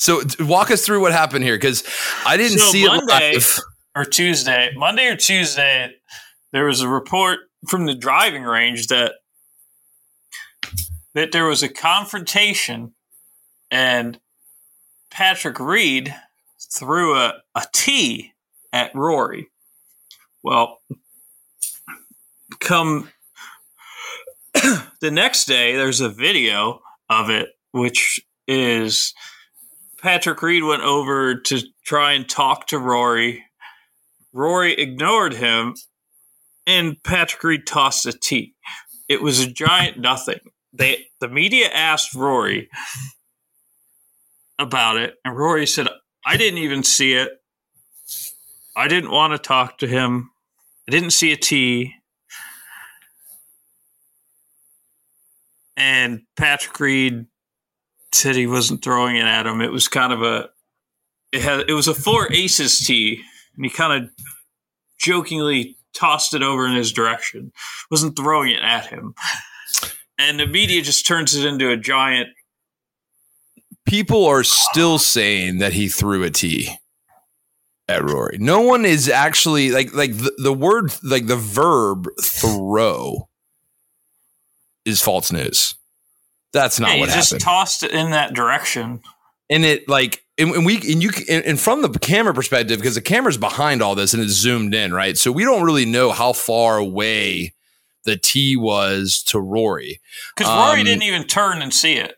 [0.00, 1.84] So walk us through what happened here because
[2.24, 3.58] I didn't So see Monday- it live.
[3.94, 5.92] or Tuesday, Monday or Tuesday,
[6.52, 9.12] there was a report from the driving range that
[11.12, 12.94] that there was a confrontation
[13.70, 14.18] and
[15.10, 16.14] Patrick Reed
[16.72, 18.32] threw a, a tee
[18.72, 19.50] at Rory.
[20.42, 20.80] Well,
[22.60, 23.10] come
[24.54, 29.12] the next day, there's a video of it, which is
[30.02, 33.44] Patrick Reed went over to try and talk to Rory.
[34.32, 35.76] Rory ignored him,
[36.66, 38.54] and Patrick Reed tossed a tee.
[39.08, 40.40] It was a giant nothing.
[40.72, 42.70] They the media asked Rory
[44.58, 45.88] about it, and Rory said,
[46.24, 47.42] "I didn't even see it.
[48.76, 50.30] I didn't want to talk to him.
[50.88, 51.96] I didn't see a tee."
[55.76, 57.26] And Patrick Reed
[58.12, 59.60] said he wasn't throwing it at him.
[59.60, 60.50] It was kind of a
[61.32, 63.22] it had it was a four aces tee,
[63.56, 64.10] and he kind of
[64.98, 67.52] jokingly tossed it over in his direction.
[67.90, 69.14] Wasn't throwing it at him.
[70.18, 72.28] And the media just turns it into a giant
[73.86, 76.68] People are still saying that he threw a tee
[77.88, 78.38] at Rory.
[78.38, 83.28] No one is actually like like the, the word like the verb throw
[84.84, 85.74] is false news.
[86.52, 87.42] That's not yeah, what just happened.
[87.42, 89.00] tossed it in that direction.
[89.48, 92.94] and it like and, and we and you and, and from the camera perspective because
[92.94, 96.10] the camera's behind all this and it's zoomed in right so we don't really know
[96.12, 97.52] how far away
[98.04, 100.00] the tee was to rory
[100.36, 102.16] Because Rory Um, didn't even turn and see it.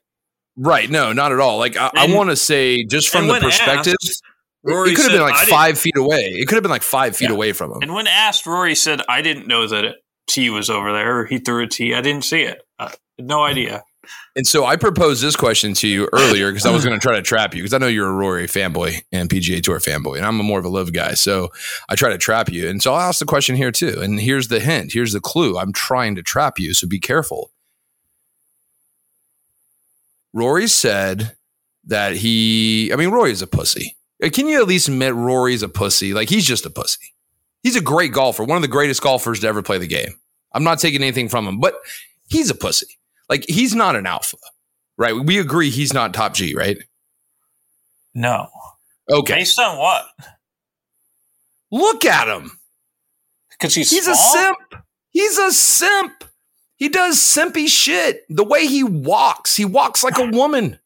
[0.57, 3.95] right no not at all like i, I want to say just from the perspective
[4.05, 4.23] asked,
[4.65, 7.17] it Rory could have been like five feet away it could have been like five
[7.17, 7.35] feet Yeah.
[7.35, 9.97] away from him And when asked, Rory said, "I didn't know that it,
[10.29, 11.27] tee was over there.
[11.27, 11.95] He threw a tee.
[11.95, 12.63] I didn't see it.
[12.79, 13.83] Had no idea."
[14.35, 17.17] And so i proposed this question to you earlier because i was going to try
[17.17, 20.25] to trap you because i know you're a rory fanboy and pga tour fanboy and
[20.25, 21.51] i'm a more of a LIV guy so
[21.89, 22.69] I try to trap you.
[22.69, 24.01] And so I'll ask the question here too.
[24.01, 24.93] And here's the hint.
[24.93, 25.59] Here's the clue.
[25.59, 26.75] I'm trying to trap you.
[26.75, 27.51] So be careful.
[30.33, 31.37] Rory said
[31.85, 33.97] that he, I mean, Rory is a pussy.
[34.25, 36.15] Uh, Can you at least admit Rory's a pussy?
[36.15, 37.13] Like he's just a pussy.
[37.63, 40.19] He's a great golfer, one of the greatest golfers to ever play the game.
[40.55, 41.75] I'm not taking anything from him, but
[42.29, 42.99] he's a pussy.
[43.33, 44.37] Like he's not an alpha,
[44.99, 45.15] right?
[45.15, 46.77] We agree he's not top G, right?
[48.13, 48.51] No.
[49.11, 49.37] Okay.
[49.37, 50.05] Based on what?
[51.71, 52.61] Look at him.
[53.51, 54.59] Because he's He's a simp.
[55.13, 56.25] He's a simp.
[56.77, 58.25] He does simpy shit.
[58.29, 60.79] The way he walks, he walks like a woman.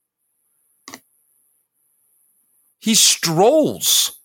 [2.79, 4.21] He strolls.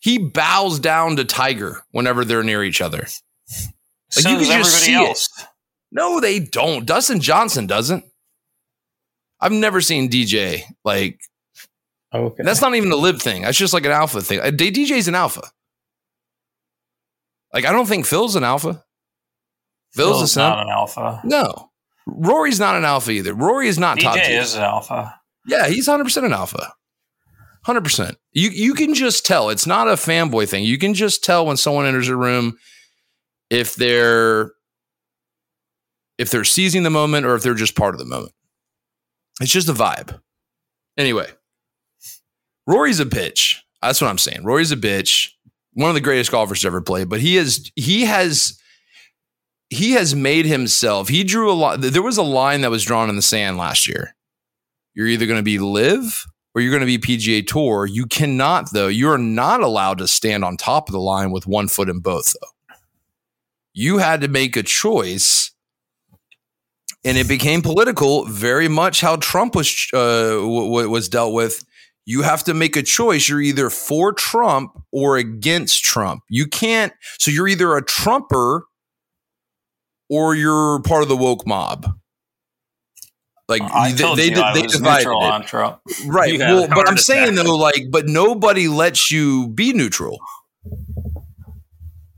[0.00, 3.06] He bows down to Tiger whenever they're near each other.
[4.10, 5.28] So you can just see it.
[5.96, 6.12] Else.
[6.12, 6.86] No, they don't.
[6.86, 8.04] Dustin Johnson doesn't.
[9.40, 11.20] I've never seen DJ like
[12.14, 12.42] Okay.
[12.44, 13.42] that's not even a lib thing.
[13.42, 14.40] That's just like an alpha thing.
[14.40, 15.42] Uh, D- DJ's an alpha.
[17.52, 18.84] Like I don't think Phil's an alpha.
[19.94, 20.42] Phil's, a Phil's simp.
[20.56, 21.20] not an alpha.
[21.24, 21.70] No.
[22.06, 23.34] Rory's not an alpha either.
[23.34, 24.40] Rory is not top DJ tier.
[24.40, 25.14] is an alpha.
[25.46, 26.72] Yeah, he's 100% an alpha.
[27.66, 28.16] 100%.
[28.32, 29.50] You you can just tell.
[29.50, 30.64] It's not a fanboy thing.
[30.64, 32.58] You can just tell when someone enters a room
[33.50, 34.50] if they're
[36.22, 38.32] if they're seizing the moment or if they're just part of the moment.
[39.40, 40.20] It's just a vibe.
[40.96, 41.26] Anyway,
[42.66, 43.56] Rory's a bitch.
[43.82, 44.44] That's what I'm saying.
[44.44, 45.30] Rory's a bitch.
[45.74, 48.58] One of the greatest golfers to ever play, but he is he has
[49.70, 51.08] he has made himself.
[51.08, 51.80] He drew a lot.
[51.80, 54.14] There was a line that was drawn in the sand last year.
[54.94, 57.86] You're either going to be LIV or you're going to be PGA Tour.
[57.86, 58.88] You cannot, though.
[58.88, 62.00] You are not allowed to stand on top of the line with one foot in
[62.00, 62.74] both, though.
[63.72, 65.51] You had to make a choice,
[67.04, 68.24] and it became political.
[68.26, 71.64] Very much how Trump was uh, w- was dealt with.
[72.04, 73.28] You have to make a choice.
[73.28, 76.22] You're either for Trump or against Trump.
[76.28, 76.92] You can't.
[77.20, 78.64] So you're either a Trumper
[80.10, 81.86] or you're part of the woke mob.
[83.48, 85.12] Like I they, they, did- they divided it.
[85.14, 85.80] on Trump.
[86.06, 86.38] Right.
[86.40, 87.44] Well, but I'm saying attack.
[87.44, 90.18] though, like, but nobody lets you be neutral.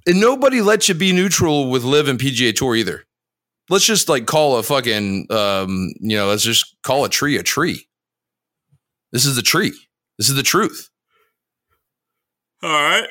[0.06, 3.04] And nobody lets you be neutral with LIV and PGA Tour either.
[3.70, 7.42] Let's just like call a fucking um, you know, let's just call a tree a
[7.42, 7.86] tree.
[9.12, 9.72] This is the tree.
[10.18, 10.90] This is the truth.
[12.62, 13.06] All right.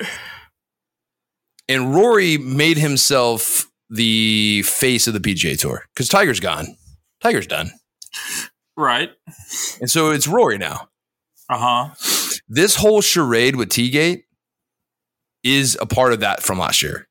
[1.70, 6.76] And Rory made himself the face of the PGA Tour because Tiger's gone.
[7.22, 7.72] Tiger's done.
[8.76, 9.12] Right.
[9.80, 10.90] And so it's Rory now.
[11.50, 12.40] Uh huh.
[12.48, 14.24] this whole charade with TeeGate
[15.44, 17.08] is a part of that from last year.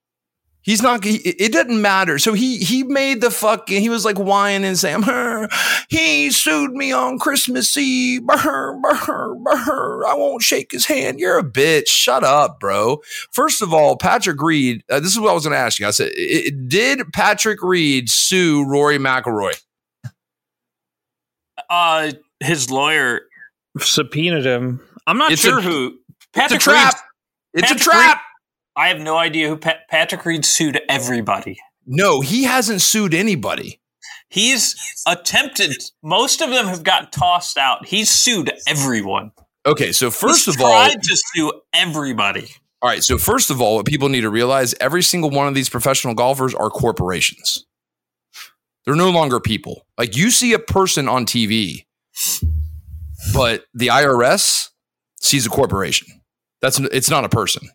[0.65, 1.03] He's not.
[1.03, 2.19] He, it doesn't matter.
[2.19, 3.81] So he he made the fucking.
[3.81, 5.49] He was like whining and saying, "Brr,
[5.89, 8.25] "He sued me on Christmas Eve.
[8.25, 10.07] Brr, brr, brr.
[10.07, 11.19] I won't shake his hand.
[11.19, 11.89] You're a bitch.
[11.89, 14.85] Shut up, bro." First of all, Patrick Reed.
[14.89, 15.87] Uh, this is what I was going to ask you.
[15.89, 19.61] I said, i- i- "Did Patrick Reed sue Rory McIlroy?"
[21.69, 23.23] Uh, his lawyer
[23.79, 24.81] subpoenaed him.
[25.07, 25.99] I'm not It's sure a- who.
[26.35, 26.95] It's a trap.
[26.95, 28.21] Reed- It's a Patrick trap.
[28.77, 31.59] I have no idea who Pat- Patrick Reed sued everybody.
[31.87, 33.81] No, he hasn't sued anybody.
[34.29, 35.73] He's attempted.
[36.03, 37.87] Most of them have gotten tossed out.
[37.87, 39.33] He's sued everyone.
[39.67, 42.49] Okay, so first He's of all, tried to sue everybody.
[42.81, 43.05] All right.
[43.05, 46.15] So first of all, what people need to realize, every single one of these professional
[46.15, 47.65] golfers are corporations.
[48.85, 49.87] They're no longer people.
[49.97, 51.85] Like you see a person on TV,
[53.33, 54.71] but the IRS
[55.21, 56.09] sees a corporation.
[56.61, 57.69] That's it's not a person.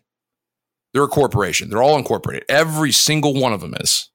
[0.98, 1.70] They're a corporation.
[1.70, 2.44] They're all incorporated.
[2.48, 4.10] Every single one of them is.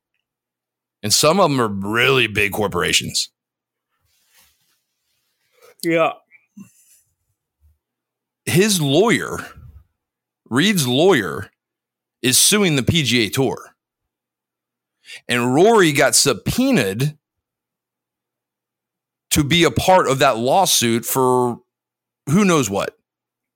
[1.01, 3.29] And some of them are really big corporations.
[5.81, 6.11] Yeah.
[8.43, 9.37] his lawyer,
[10.49, 11.49] Reed's lawyer,
[12.21, 13.57] is suing the PGA Tour.
[15.29, 17.17] And Rory got subpoenaed
[19.29, 21.61] to be a part of that lawsuit for
[22.29, 22.97] who knows what.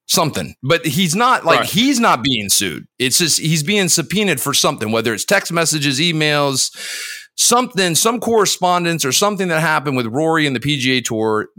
[0.07, 0.55] Something.
[0.63, 1.69] But he's not like Right.
[1.69, 2.87] he's not being sued.
[2.97, 6.71] It's just he's being subpoenaed for something, whether it's text messages, emails,
[7.35, 11.49] something, some correspondence or something that happened with Rory and the PGA Tour.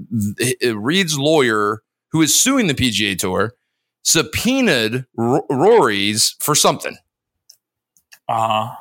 [0.75, 1.83] Reed's lawyer
[2.13, 3.53] who is suing the PGA Tour,
[4.03, 6.97] subpoenaed R- Rory's for something.
[8.29, 8.75] Uh,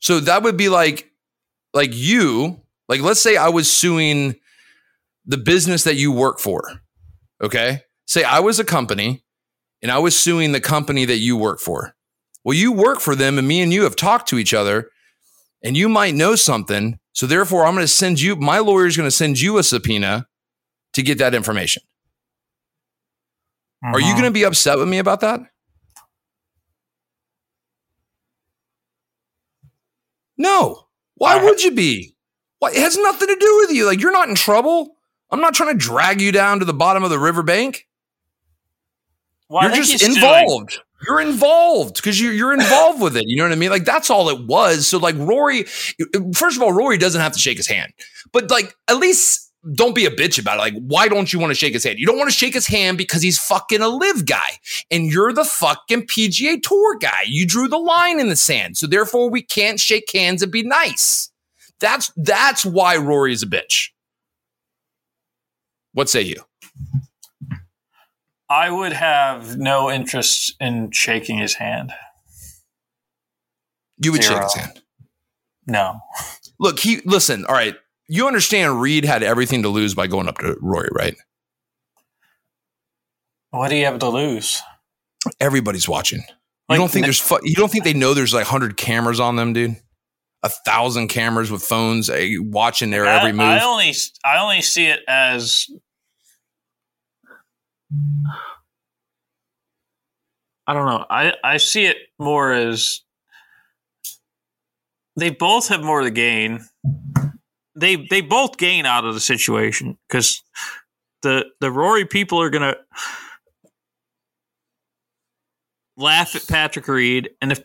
[0.00, 1.10] So that would be like,
[1.74, 4.36] like you, like let's say I was suing
[5.26, 6.62] the business that you work for.
[7.42, 9.24] Okay, say I was a company,
[9.82, 11.94] and I was suing the company that you work for.
[12.44, 14.90] Well, you work for them, and me and you have talked to each other,
[15.62, 16.98] and you might know something.
[17.12, 18.36] So therefore, I'm going to send you.
[18.36, 20.26] My lawyer is going to send you a subpoena
[20.92, 21.82] to get that information.
[23.82, 24.14] Are you uh-huh.
[24.14, 25.40] going to be upset with me about that?
[30.38, 30.86] No.
[31.14, 32.14] Why would you be?
[32.58, 33.86] Why, it has nothing to do with you.
[33.86, 34.95] Like you're not in trouble.
[35.30, 37.86] I'm not trying to drag you down to the bottom of the riverbank.
[39.48, 40.80] Well, you're just involved.
[41.06, 43.24] You're involved because you're you're involved with it.
[43.26, 43.70] You know what I mean?
[43.70, 44.86] Like that's all it was.
[44.86, 45.64] So like Rory,
[46.34, 47.92] first of all, Rory doesn't have to shake his hand,
[48.32, 50.60] but like at least don't be a bitch about it.
[50.60, 51.98] Like why don't you want to shake his hand?
[51.98, 54.58] You don't want to shake his hand because he's fucking a LIV guy,
[54.90, 57.22] and you're the fucking PGA Tour guy.
[57.26, 60.62] You drew the line in the sand, so therefore we can't shake hands and be
[60.62, 61.30] nice.
[61.78, 63.90] That's that's why Rory is a bitch.
[65.96, 66.42] What say you?
[68.50, 71.90] I would have no interest in shaking his hand.
[73.96, 74.82] You would shake his hand.
[75.66, 75.98] No.
[76.60, 77.46] Look, he listen.
[77.46, 77.76] All right,
[78.10, 78.78] you understand.
[78.78, 81.16] Reed had everything to lose by going up to Rory, right?
[83.52, 84.60] What do you have to lose?
[85.40, 86.20] Everybody's watching.
[86.68, 89.36] You don't think there's fu- you don't think they know there's like hundred cameras on
[89.36, 89.76] them, dude?
[90.42, 93.46] A thousand cameras with phones eh, watching their every move.
[93.46, 95.68] I only I only see it as
[100.66, 101.04] I don't know.
[101.08, 103.02] I I see it more as
[105.16, 106.66] they both have more to gain.
[107.76, 110.42] They they both gain out of the situation because
[111.22, 112.76] the the Rory people are gonna
[115.96, 117.62] laugh at Patrick Reed, and if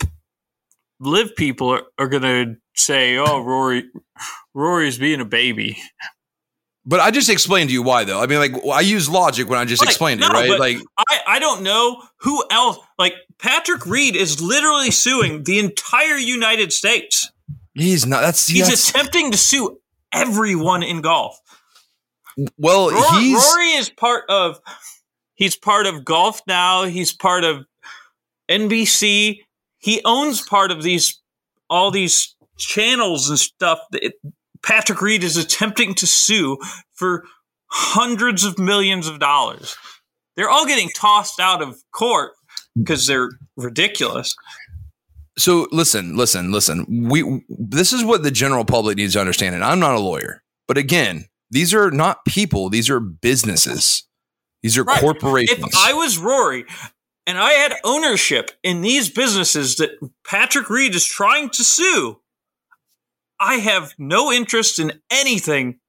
[0.99, 3.89] LIV people are, are gonna say, "Oh, Rory,
[4.53, 5.77] Rory's being a baby."
[6.85, 8.19] But I just explained to you why, though.
[8.21, 10.59] I mean, like I use logic when I just Like, explained no, it, right?
[10.59, 12.79] Like I, I don't know who else.
[12.97, 17.31] Like Patrick Reed is literally suing the entire United States.
[17.75, 18.21] he's not.
[18.21, 19.79] That's He's that's- attempting to sue
[20.11, 21.39] everyone in golf.
[22.57, 24.59] well, Rory, he's Rory is part of.
[25.35, 26.89] He's part of GolfNow.
[26.89, 27.65] He's part of
[28.49, 29.39] NBC.
[29.79, 31.19] He owns part of these
[31.69, 33.79] all these channels and stuff.
[33.91, 34.13] That
[34.63, 36.57] Patrick Reed is attempting to sue
[36.93, 37.23] for
[37.67, 39.75] hundreds of millions of dollars.
[40.35, 42.31] They're all getting tossed out of court
[42.77, 44.35] because they're ridiculous.
[45.37, 46.85] so listen, listen, listen.
[47.09, 50.43] We this is what the general public needs to understand, and I'm not a lawyer,
[50.67, 54.03] but again, these are not people; these are businesses.
[54.63, 54.99] These are Right.
[55.01, 55.59] corporations.
[55.73, 56.65] If I was Rory
[57.25, 59.91] and I had ownership in these businesses that
[60.25, 62.19] Patrick Reed is trying to sue,
[63.41, 65.79] I have no interest in anything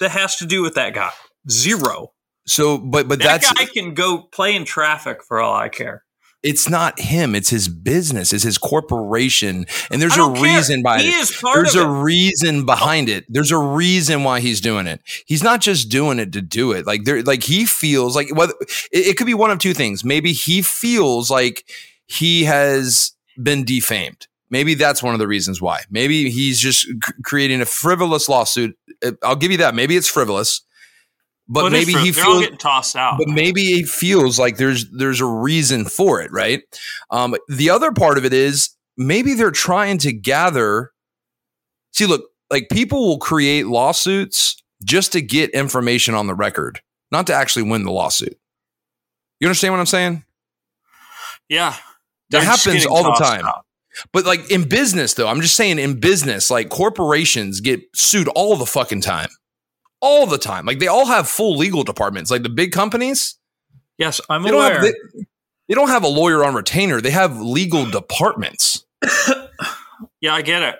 [0.00, 1.10] that has to do with that guy.
[1.50, 2.12] Zero.
[2.46, 6.04] so, but but That that's guy can go play in traffic for all I care.
[6.42, 7.34] it's not him.
[7.34, 8.32] It's his business.
[8.32, 11.16] It's his corporation, and there's a reason behind He it.
[11.16, 12.00] is part There's a it.
[12.02, 13.14] reason behind oh.
[13.14, 13.24] it.
[13.28, 15.00] There's a reason why he's doing it.
[15.26, 16.86] He's not just doing it to do it.
[16.86, 18.54] Like there, like he feels like whether
[18.92, 20.04] it, it could be one of two things.
[20.04, 21.64] Maybe he feels like
[22.06, 23.12] he has
[23.42, 24.27] been defamed.
[24.50, 25.80] Maybe that's one of the reasons why.
[25.90, 26.94] Maybe he's just c-
[27.24, 28.76] creating a frivolous lawsuit.
[29.04, 29.74] Uh, I'll give you that.
[29.74, 30.62] Maybe it's frivolous,
[31.48, 33.18] but Well, maybe for- he feels getting tossed out.
[33.18, 36.62] but maybe he feels like there's there's a reason for it, right?
[37.10, 40.92] Um, the other part of it is maybe they're trying to gather.
[41.92, 46.80] See, look, like people will create lawsuits just to get information on the record,
[47.12, 48.38] not to actually win the lawsuit.
[49.40, 50.24] You understand what I'm saying?
[51.48, 51.76] yeah,
[52.30, 53.44] That happens all the time.
[53.44, 53.64] out.
[54.12, 58.56] But like in business, though, I'm just saying in business, like corporations get sued all
[58.56, 59.28] the fucking time.
[60.00, 60.64] All the time.
[60.66, 62.30] Like they all have full legal departments.
[62.30, 63.36] Like the big companies,
[63.98, 64.74] Yes, I'm they don't aware.
[64.74, 65.24] have they,
[65.68, 67.00] they don't have a lawyer on retainer.
[67.00, 68.86] They have legal departments.
[70.20, 70.76] yeah, I get it.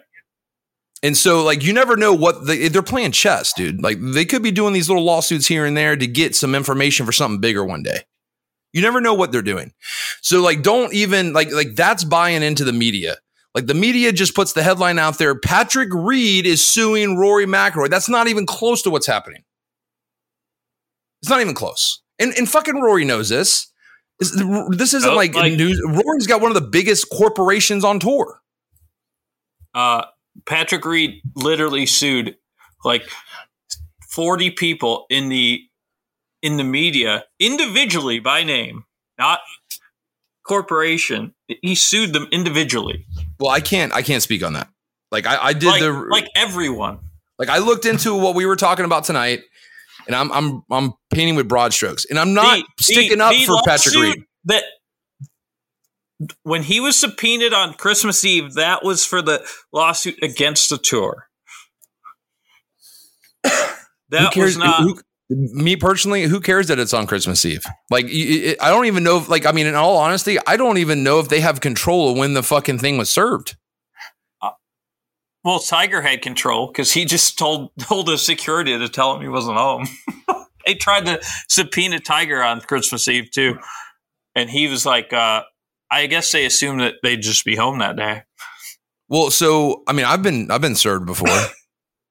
[1.02, 3.82] And so like you never know what they, they're playing chess, dude.
[3.82, 7.06] Like they could be doing these little lawsuits here and there to get some information
[7.06, 8.02] for something bigger one day.
[8.72, 9.72] You never know what they're doing.
[10.20, 13.16] So like don't even like like that's buying into the media.
[13.54, 17.88] Like the media just puts the headline out there, Patrick Reed is suing Rory McIlroy.
[17.90, 19.42] That's not even close to what's happening.
[21.22, 22.00] It's not even close.
[22.18, 23.66] And and fucking Rory knows this.
[24.20, 24.32] This,
[24.70, 25.80] this isn't Oh, like, like- news.
[25.86, 28.40] Rory's got one of the biggest corporations on tour.
[29.74, 30.04] Uh,
[30.44, 32.36] Patrick Reed literally sued
[32.84, 33.08] like
[34.10, 35.62] 40 people in the
[36.42, 38.84] in the media individually by name,
[39.18, 39.40] not
[40.46, 41.34] corporation.
[41.62, 43.06] He sued them individually,
[43.40, 44.68] Well, I can't I can't speak on that.
[45.10, 46.98] Like I, I did like, the like everyone.
[47.38, 49.40] Like I looked into what we were talking about tonight,
[50.06, 53.32] and I'm I'm I'm painting with broad strokes, and I'm not The- sticking the- up
[53.32, 54.22] the for Patrick Reed.
[54.44, 54.64] That
[56.42, 61.28] when he was subpoenaed on Christmas Eve, that was for the lawsuit against the tour.
[64.10, 64.80] That was not.
[64.82, 67.64] who, me personally, who cares that it's on Christmas Eve?
[67.90, 69.18] Like I don't even know.
[69.18, 72.10] If, like I mean, in all honesty, I don't even know if they have control
[72.10, 73.56] of when the fucking thing was served.
[75.44, 79.28] Well, Tiger had control because he just told told the security to tell him he
[79.28, 79.86] wasn't home.
[80.66, 83.58] they tried to subpoena Tiger on Christmas Eve too,
[84.34, 85.42] and he was like, uh,
[85.90, 88.22] "I guess they assumed that they'd just be home that day."
[89.08, 91.28] Well, so I mean, I've been I've been served before.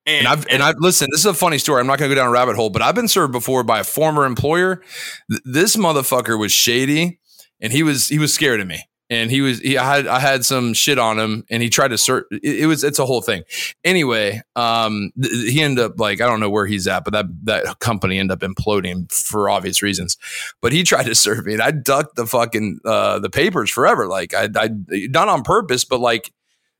[0.07, 1.09] And, And I've and I've listen.
[1.11, 1.81] This is a funny story.
[1.81, 3.79] I'm not going to go down a rabbit hole, but I've been served before by
[3.79, 4.81] a former employer.
[5.29, 7.19] Th- this motherfucker was shady,
[7.59, 8.83] and he was he was scared of me.
[9.09, 11.89] And he was he I had I had some shit on him, and he tried
[11.89, 12.23] to serve.
[12.31, 13.43] It, it was it's a whole thing.
[13.83, 17.25] Anyway, um, th- he ended up like I don't know where he's at, but that
[17.43, 20.17] that company ended up imploding for obvious reasons.
[20.61, 24.07] But he tried to serve me, and I ducked the fucking uh, the papers forever.
[24.07, 26.31] Like I I not on purpose, but like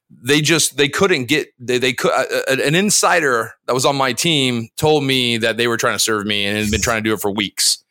[0.10, 3.96] they just they couldn't get they they could uh, uh, an insider that was on
[3.96, 7.04] my team told me that they were trying to serve me and had been trying
[7.04, 7.84] to do it for weeks.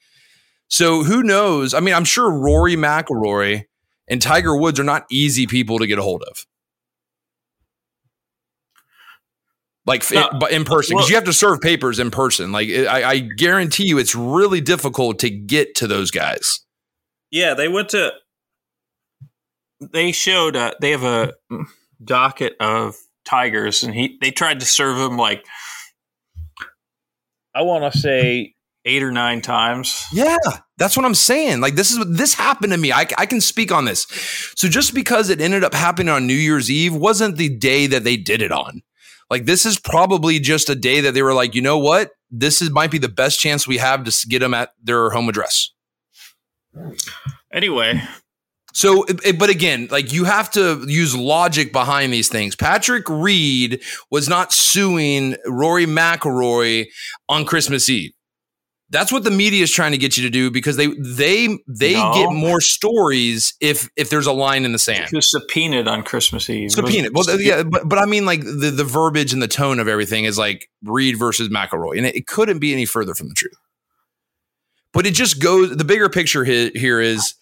[0.69, 1.75] So who knows?
[1.75, 3.65] I mean, I'm sure Rory McIlroy
[4.09, 6.47] and Tiger Woods are not easy people to get a hold of.
[9.87, 12.51] Like No, but in person, because you have to serve papers in person.
[12.51, 16.61] Like I, I guarantee you, it's really difficult to get to those guys.
[17.31, 18.13] yeah, they went to.
[19.79, 20.57] They showed.
[20.57, 21.35] Uh, they have a
[22.03, 25.45] docket of tigers, and he they tried to serve him like.
[27.55, 30.03] I want to say eight or nine times.
[30.13, 30.37] Yeah,
[30.79, 31.61] that's what I'm saying.
[31.61, 32.93] Like this is this happened to me.
[32.93, 34.07] I, I can speak on this.
[34.57, 38.05] So just because it ended up happening on New Year's Eve wasn't the day that
[38.05, 38.83] they did it on.
[39.29, 42.13] Like this is probably just a day that they were like, you know what?
[42.31, 45.29] This is might be the best chance we have to get them at their home
[45.29, 45.73] address.
[47.53, 48.03] Anyway,
[48.77, 49.07] So,
[49.39, 52.55] but again, like you have to use logic behind these things.
[52.55, 56.85] Patrick Reed was not suing Rory McIlroy
[57.27, 58.13] on Christmas Eve.
[58.91, 61.95] That's what the media is trying to get you to do because they they they
[61.95, 62.13] No.
[62.13, 65.09] get more stories if if there's a line in the sand.
[65.09, 66.71] he was subpoenaed on Christmas Eve.
[66.71, 67.15] Subpoenaed.
[67.15, 69.89] Well, th- yeah, but but I mean, like the the verbiage and the tone of
[69.89, 73.35] everything is like Reed versus McIlroy, and it, it couldn't be any further from the
[73.35, 73.57] truth.
[74.93, 75.75] But it just goes.
[75.75, 77.33] The bigger picture he- here is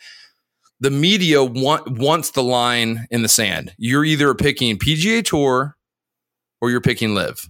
[0.84, 3.74] the media want wants the line in the sand.
[3.78, 5.78] You're either picking PGA Tour
[6.60, 7.48] or you're picking LIV.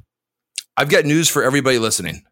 [0.76, 2.22] I've got news for everybody listening.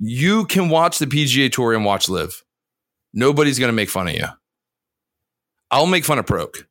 [0.00, 2.42] You can watch the PGA Tour and watch LIV.
[3.14, 4.26] Nobody's going to make fun of you.
[5.70, 6.62] I'll make fun of Pro-K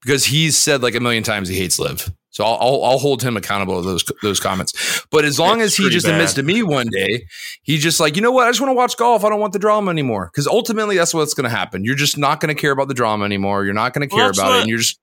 [0.00, 2.10] because he's said like a million times he hates LIV.
[2.36, 5.06] So I'll, I'll, I'll hold him accountable to those those comments.
[5.10, 6.16] But as long It's as he just bad.
[6.16, 7.26] admits to me one day,
[7.62, 8.46] he just like, you know what?
[8.46, 9.24] I just want to watch golf.
[9.24, 10.26] I don't want the drama anymore.
[10.30, 11.82] Because ultimately, that's what's going to happen.
[11.82, 13.64] You're just not going to care about the drama anymore.
[13.64, 14.60] You're not going to care that's about it.
[14.60, 15.00] And you're just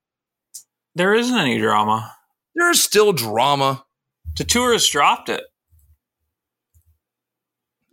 [0.94, 2.14] There isn't any drama.
[2.54, 3.84] there's still drama.
[4.38, 5.42] The tour has dropped it.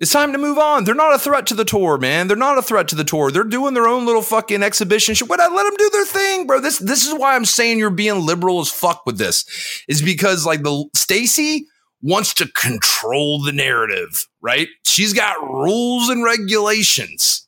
[0.00, 0.84] It's time to move on.
[0.84, 2.26] They're not a threat to the tour, man.
[2.26, 3.30] They're not a threat to the tour.
[3.30, 5.14] They're doing their own little fucking exhibition.
[5.26, 5.40] What?
[5.40, 6.58] I let them do their thing, bro.
[6.58, 9.44] This this is why I'm saying you're being liberal as fuck with this.
[9.88, 11.66] Is because like the Stacy
[12.00, 14.68] wants to control the narrative, right?
[14.86, 17.46] She's got rules and regulations.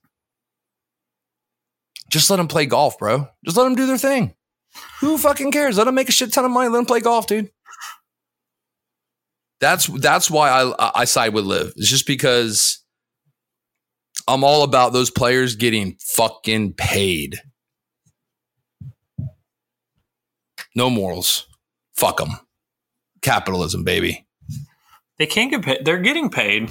[2.10, 3.28] Just let them play golf, bro.
[3.46, 4.34] Just let them do their thing.
[5.00, 5.78] Who fucking cares?
[5.78, 6.68] Let them make a shit ton of money.
[6.68, 7.50] Let them play golf, dude.
[9.62, 11.74] That's that's why I I side with LIV.
[11.76, 12.84] It's just because
[14.26, 17.40] I'm all about those players getting fucking paid.
[20.74, 21.46] No morals.
[21.94, 22.30] Fuck them.
[23.22, 24.26] Capitalism, baby.
[25.20, 25.84] They can't get paid.
[25.84, 26.68] They're getting paid.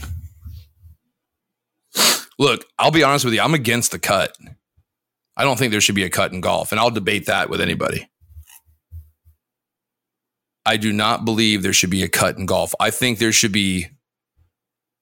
[2.37, 3.39] Look, I'll be honest with you.
[3.39, 4.35] I'm against the cut.
[5.37, 7.61] I don't think there should be a cut in golf, and I'll debate that with
[7.61, 8.09] anybody.
[10.65, 12.73] I do not believe there should be a cut in golf.
[12.79, 13.87] I think there should be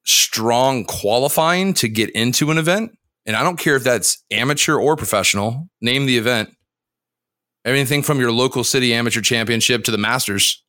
[0.05, 2.97] strong qualifying to get into an event.
[3.25, 5.69] And I don't care if that's amateur or professional.
[5.81, 6.49] Name the event.
[7.65, 10.63] Everything from your local city amateur championship to the Masters.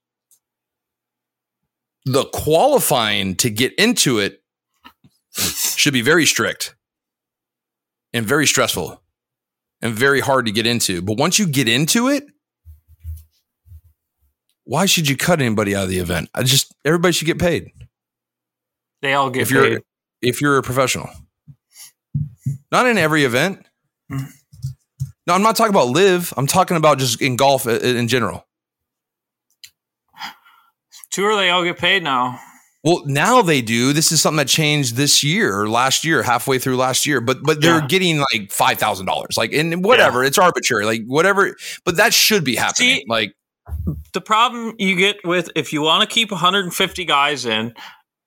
[2.04, 4.42] The qualifying to get into it
[5.32, 6.74] should be very strict
[8.12, 9.00] and very stressful
[9.80, 11.00] and very hard to get into.
[11.00, 12.24] But once you get into it,
[14.70, 16.30] why should you cut anybody out of the event?
[16.32, 17.72] I just everybody should get paid
[19.02, 19.82] They all get if you're paid.
[20.22, 21.10] if you're a professional.
[22.70, 23.66] Not in every event.
[24.08, 24.26] Hmm.
[25.26, 26.32] No, I'm not talking about LIV.
[26.36, 28.46] I'm talking about just in golf in general.
[31.10, 32.38] Tour, they all get paid now.
[32.84, 33.92] Well, now they do.
[33.92, 37.20] This is something that changed this year or last year, halfway through last year.
[37.20, 37.86] But but they're Yeah.
[37.86, 40.24] getting like five thousand dollars, like and whatever.
[40.24, 41.56] It's arbitrary, like whatever.
[41.84, 42.98] But that should be happening.
[43.00, 43.34] See- like
[44.12, 47.74] The problem you get with if you want to keep 150 guys in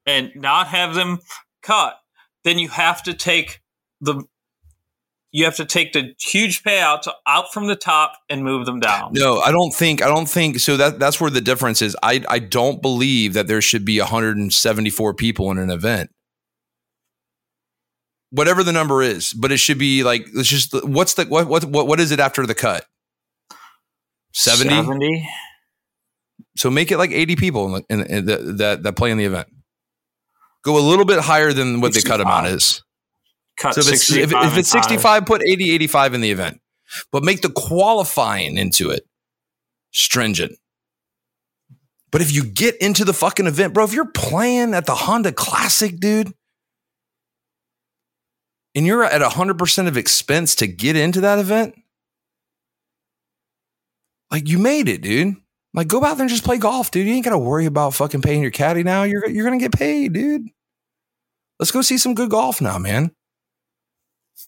[0.06, 1.20] and not have them
[1.62, 1.96] cut,
[2.44, 3.62] then you have to take
[4.02, 4.24] the
[5.34, 9.14] you have to take the huge payouts out from the top and move them down.
[9.14, 10.04] no, I don't think.
[10.04, 10.78] I don't think so.
[10.78, 11.98] That that's where the difference is.
[12.04, 16.12] I I don't believe that there should be 174 people in an event.
[18.30, 21.66] Whatever the number is, but it should be like it's just what's the what what
[21.66, 22.86] what, what is it after the cut?
[24.34, 24.76] 70?
[24.76, 25.30] 70?
[26.58, 29.18] So make it like 80 people in, the, in, in the, that that play in
[29.18, 29.48] the event.
[30.64, 32.22] Go a little bit higher than what the cut 65.
[32.22, 32.84] amount is.
[33.58, 34.98] Cut So if it's, if, 65 if it's and higher.
[34.98, 36.62] 65, put 80, 85 in the event.
[37.12, 39.06] But make the qualifying into it
[39.92, 40.58] stringent.
[42.12, 45.32] But if you get into the fucking event, bro, if you're playing at the Honda
[45.32, 46.32] Classic, dude,
[48.76, 51.76] and you're at 100% of expense to get into that event,
[54.34, 55.36] like you made it, dude.
[55.74, 57.08] Like go out there and just play golf, dude.
[57.08, 59.04] You ain't got to worry about fucking paying your caddy now.
[59.04, 60.50] You're, you're going to get paid, dude.
[61.60, 63.12] Let's go see some good golf now, man.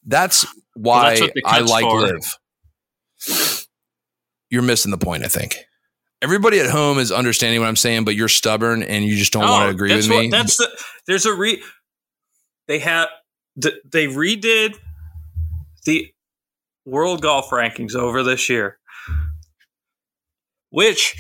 [0.06, 2.02] That's why that's I like for.
[2.02, 3.68] LIV.
[4.50, 5.58] You're missing the point, I think.
[6.22, 9.44] Everybody at home is understanding what I'm saying, but you're stubborn and you just don't
[9.44, 10.30] want to agree that's with what- me.
[10.30, 10.68] That's the
[11.08, 11.62] there's a re
[12.68, 14.76] they th- they redid
[15.86, 16.12] the
[16.86, 18.80] world golf rankings over this year,
[20.76, 21.16] which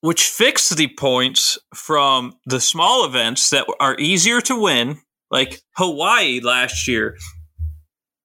[0.00, 4.98] which fixed the points from the small events that are easier to win,
[5.30, 7.16] like Hawaii last year.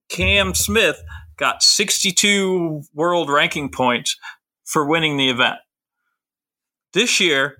[0.10, 1.00] Cam Smith
[1.38, 4.18] got 62 world ranking points
[4.66, 5.58] for winning the event.
[6.94, 7.58] This year,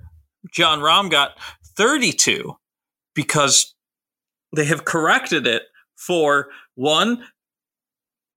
[0.52, 1.38] Jon Rahm got
[1.78, 2.56] 32
[3.14, 3.76] because
[4.56, 5.64] they have corrected it
[5.96, 7.24] for one,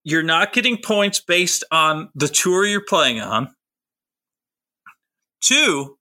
[0.05, 3.55] you're not getting points based on the tour you're playing on.
[5.41, 5.97] Two,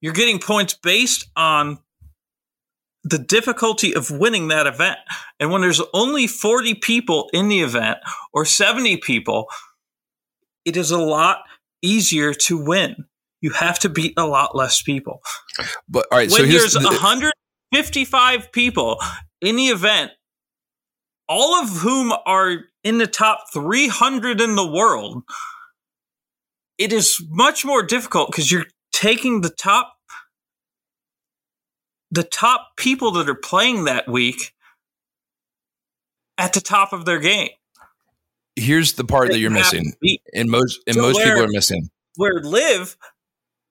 [0.00, 1.78] you're getting points based on
[3.04, 4.98] the difficulty of winning that event.
[5.38, 7.98] And when there's only 40 people in the event
[8.32, 9.46] or 70 people,
[10.64, 11.44] it is a lot
[11.82, 13.04] easier to win.
[13.40, 15.20] You have to beat a lot less people.
[15.88, 19.00] but all right, so when here's there's the- 155 people
[19.40, 20.10] in the event,
[21.28, 25.24] all of whom are in the top 300 in the world,
[26.78, 29.94] it is much more difficult because you're taking the top
[32.12, 34.52] the top people that are playing that week
[36.38, 37.48] at the top of their game.
[38.54, 39.92] here's the part that you're missing,
[40.32, 41.90] and most and So most people are missing.
[42.14, 42.96] where LIV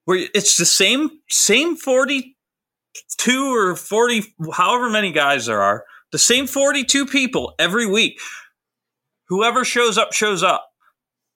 [0.04, 6.46] where it's the same same 42 or 40 however many guys there are the same
[6.46, 8.20] 42 people every week
[9.28, 10.66] whoever shows up shows up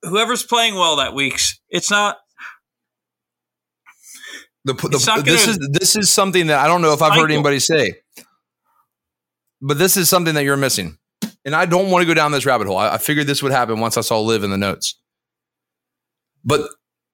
[0.03, 2.16] whoever's playing well that week's it's not
[4.64, 7.14] The, the, not this gonna- is this is something that I don't know if I've
[7.18, 7.93] heard anybody say,
[9.62, 10.99] but this is something that you're missing,
[11.47, 12.76] and I don't want to go down this rabbit hole.
[12.76, 15.01] I, I figured this would happen once I saw LIV in the notes,
[16.45, 16.68] but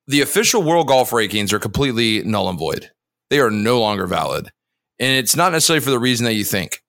[0.08, 2.90] the official world golf rankings are completely null and void.
[3.30, 4.50] They are no longer valid,
[4.98, 6.82] and it's not necessarily for the reason that you think.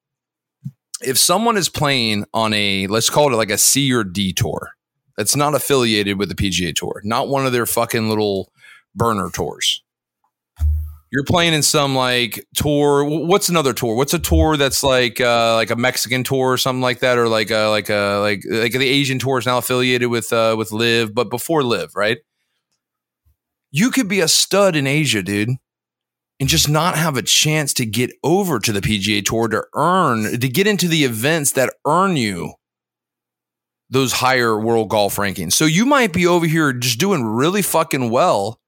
[1.01, 4.71] If someone is playing on a let's call it like a C or D tour,
[5.15, 8.51] that's not affiliated with the PGA Tour, not one of their fucking little
[8.95, 9.83] burner tours
[11.11, 13.03] you're playing in some like tour.
[13.05, 13.95] What's another tour?
[13.95, 17.29] What's a tour that's like uh, like a Mexican tour or something like that, or
[17.29, 20.71] like a, like a like like the Asian tour is now affiliated with uh, with
[20.71, 22.17] LIV, but before LIV, right?
[23.71, 25.49] You could be a stud in Asia, dude,
[26.39, 30.39] and just not have a chance to get over to the PGA Tour to earn
[30.39, 32.53] to get into the events that earn you
[33.89, 35.53] those higher world golf rankings.
[35.53, 38.59] So you might be over here just doing really fucking well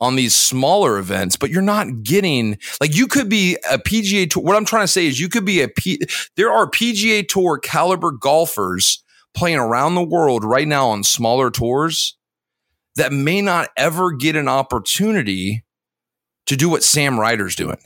[0.00, 4.42] on these smaller events, but you're not getting like you could be a PGA tour.
[4.42, 6.00] What I'm trying to say is you could be a P.
[6.36, 9.02] There are PGA tour caliber golfers
[9.34, 12.16] playing around the world right now on smaller tours
[12.96, 15.64] that may not ever get an opportunity
[16.46, 17.78] to do what Sam Ryder's doing.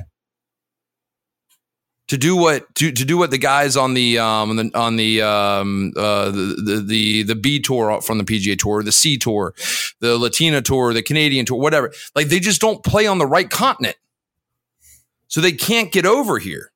[2.09, 4.96] To do what to, to do what the guys on the um on the, on
[4.96, 9.18] the um uh the, the the the B tour from the PGA tour, the C
[9.18, 9.54] tour,
[10.00, 11.92] the Latina tour, the Canadian tour, whatever.
[12.14, 13.96] Like they just don't play on the right continent.
[15.26, 16.70] So they can't get over here.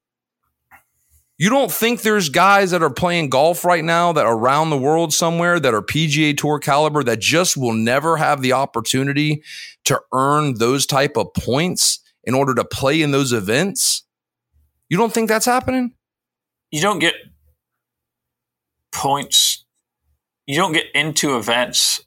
[1.41, 4.77] You don't think there's guys that are playing golf right now that are around the
[4.77, 9.43] world somewhere that are PGA tour caliber that just will never have the opportunity
[9.87, 14.03] to earn those type of points in order to play in those events?
[14.91, 15.95] You don't think that's happening?
[16.71, 17.15] you don't get
[18.93, 19.65] points
[20.47, 22.05] you don't get into events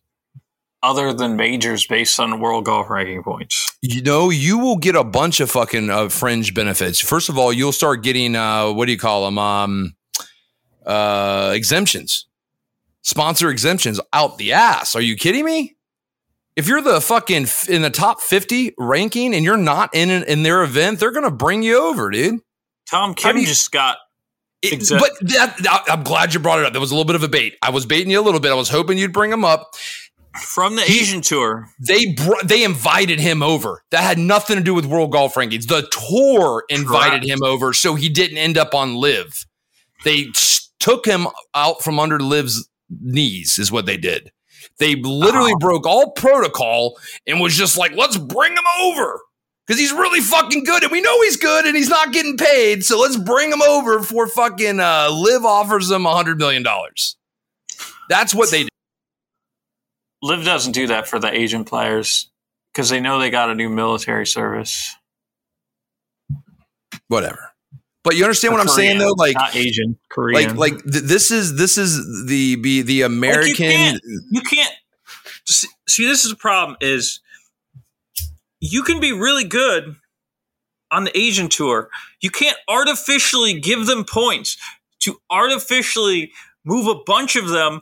[0.83, 5.03] other than majors based on world golf ranking points You know, you will get a
[5.03, 6.99] bunch of fucking uh, fringe benefits.
[6.99, 9.37] First of all, you'll start getting uh, what do you call them?
[9.39, 9.95] Um,
[10.85, 12.27] uh, exemptions,
[13.01, 14.95] sponsor exemptions out the ass.
[14.95, 15.75] Are you kidding me?
[16.55, 20.43] If you're the fucking f- in the top fifty ranking and you're not in in
[20.43, 22.41] their event, they're gonna bring you over, dude.
[22.89, 23.97] tom kim you- just got
[24.61, 26.73] It- But that, I'm glad you brought it up.
[26.73, 27.57] That was a little bit of a bait.
[27.61, 28.51] I was baiting you a little bit.
[28.51, 29.73] I was hoping you'd bring them up.
[30.41, 33.83] From the asian tour They br- they invited him over.
[33.91, 35.67] That had nothing to do with World Golf Rankings.
[35.67, 37.25] The tour invited Correct.
[37.29, 39.45] him over, so he didn't end up on LIV.
[40.03, 40.27] They
[40.79, 44.31] took him out from under LIV's knees, is what they did.
[44.79, 45.59] They literally Oh.
[45.59, 49.21] broke all protocol and was just like, "Let's bring him over."
[49.65, 52.83] Because he's really fucking good, and we know he's good, and he's not getting paid.
[52.83, 57.15] So let's bring him over for fucking uh, LIV offers him a hundred million dollars.
[58.09, 58.69] That's what they did.
[60.23, 62.31] Liv doesn't do that for the asian players
[62.73, 64.95] because they know they got a new military service
[67.07, 67.51] Whatever.
[68.03, 69.13] But you understand what I'm saying though?
[69.15, 73.55] Like, not asian korean like like th- this is this is the be the American
[73.55, 74.01] can't-
[74.31, 74.73] you can't
[75.45, 77.19] see, see this is the problem is
[78.59, 79.95] you can be really good
[80.91, 81.89] on the asian tour
[82.21, 84.57] you can't artificially give them points
[84.99, 86.31] to artificially
[86.65, 87.81] move a bunch of them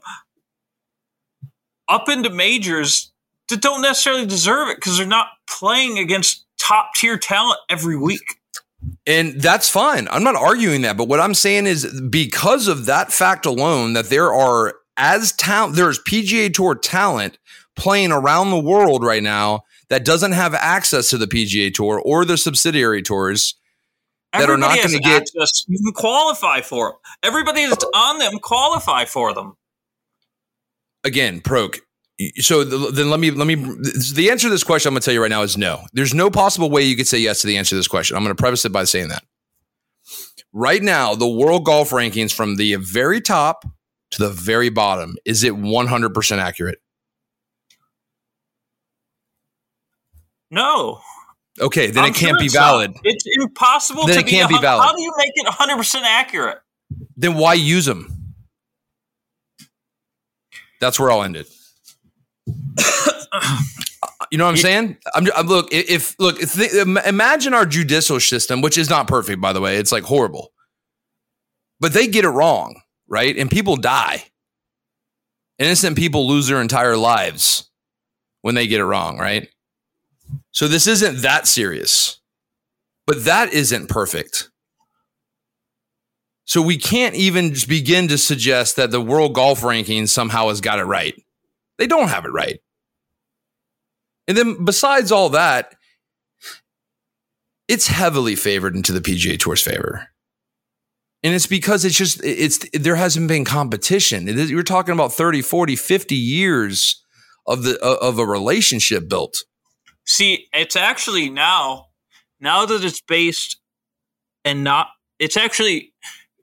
[1.92, 3.12] up into majors
[3.50, 8.42] that don't necessarily deserve it because they're not playing against top tier talent every week
[9.06, 10.08] and that's fine.
[10.10, 14.10] I'm not arguing that, but what I'm saying is because of that fact alone that
[14.10, 17.38] there are as talent there's PGA Tour talent
[17.76, 22.26] playing around the world right now that doesn't have access to the PGA Tour or
[22.26, 23.56] the subsidiary tours
[24.34, 25.66] that are not going to get access.
[25.68, 28.00] you can qualify for them everybody that's oh.
[28.00, 29.56] on them qualify for them
[31.04, 31.80] again, Pro-K.
[32.38, 35.06] So th- then let me let me the answer to this question I'm going to
[35.06, 35.82] tell you right now is no.
[35.93, 38.16] There's no possible way you could say yes to the answer to this question.
[38.16, 39.24] I'm going to preface it by saying that.
[40.54, 43.66] Right now, the world golf rankings from the very top
[44.12, 46.80] to the very bottom is it 100% accurate?
[50.52, 50.99] no
[51.60, 52.91] Okay, then I'm it can't sure be valid.
[52.91, 53.02] not.
[53.04, 54.84] It's impossible Then to it can't a be valid.
[54.84, 56.60] How do you make it 100% accurate?
[57.18, 58.21] Then why use them?
[60.82, 61.48] That's where I'll end it.
[64.32, 64.98] You know what I'm saying?
[65.16, 69.42] I'm, I'm look if look if the, imagine our judicial system, which is not perfect
[69.42, 69.78] by the way.
[69.78, 70.52] It's like horrible,
[71.80, 73.38] but they get it wrong, right?
[73.38, 74.26] And people die.
[75.60, 77.70] Innocent people lose their entire lives
[78.42, 79.50] when they get it wrong, right?
[80.52, 82.20] So this isn't that serious.
[83.08, 84.51] But that isn't perfect.
[86.52, 90.80] So we can't even begin to suggest that the world golf ranking somehow has got
[90.80, 91.16] it right.
[91.78, 92.60] They don't have it right.
[94.28, 95.76] And then besides all that,
[97.70, 100.10] it's heavily favored into the PGA Tour's favor.
[101.24, 104.28] And it's because it's just it's there hasn't been competition.
[104.28, 107.02] You're talking about 30, 40, 50 years
[107.47, 109.38] of the of a relationship built.
[110.06, 111.86] See, it's actually now
[112.41, 113.58] now that it's based
[114.43, 115.91] and not it's actually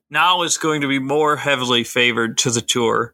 [0.09, 3.13] now is going to be more heavily favored to the tour.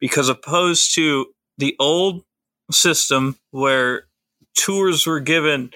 [0.00, 1.26] Because opposed to
[1.56, 2.22] the old
[2.70, 4.06] system where
[4.54, 5.70] tours were given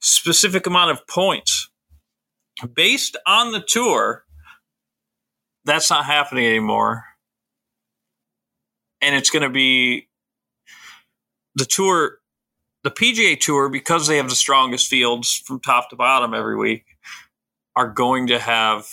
[0.00, 1.68] specific amount of points
[2.74, 4.24] based on the tour
[5.64, 7.04] that's not happening anymore.
[9.00, 10.08] And it's going to be
[11.54, 12.18] the tour
[12.82, 16.91] the PGA Tour, because they have the strongest fields from top to bottom every week,
[17.74, 18.86] are going to have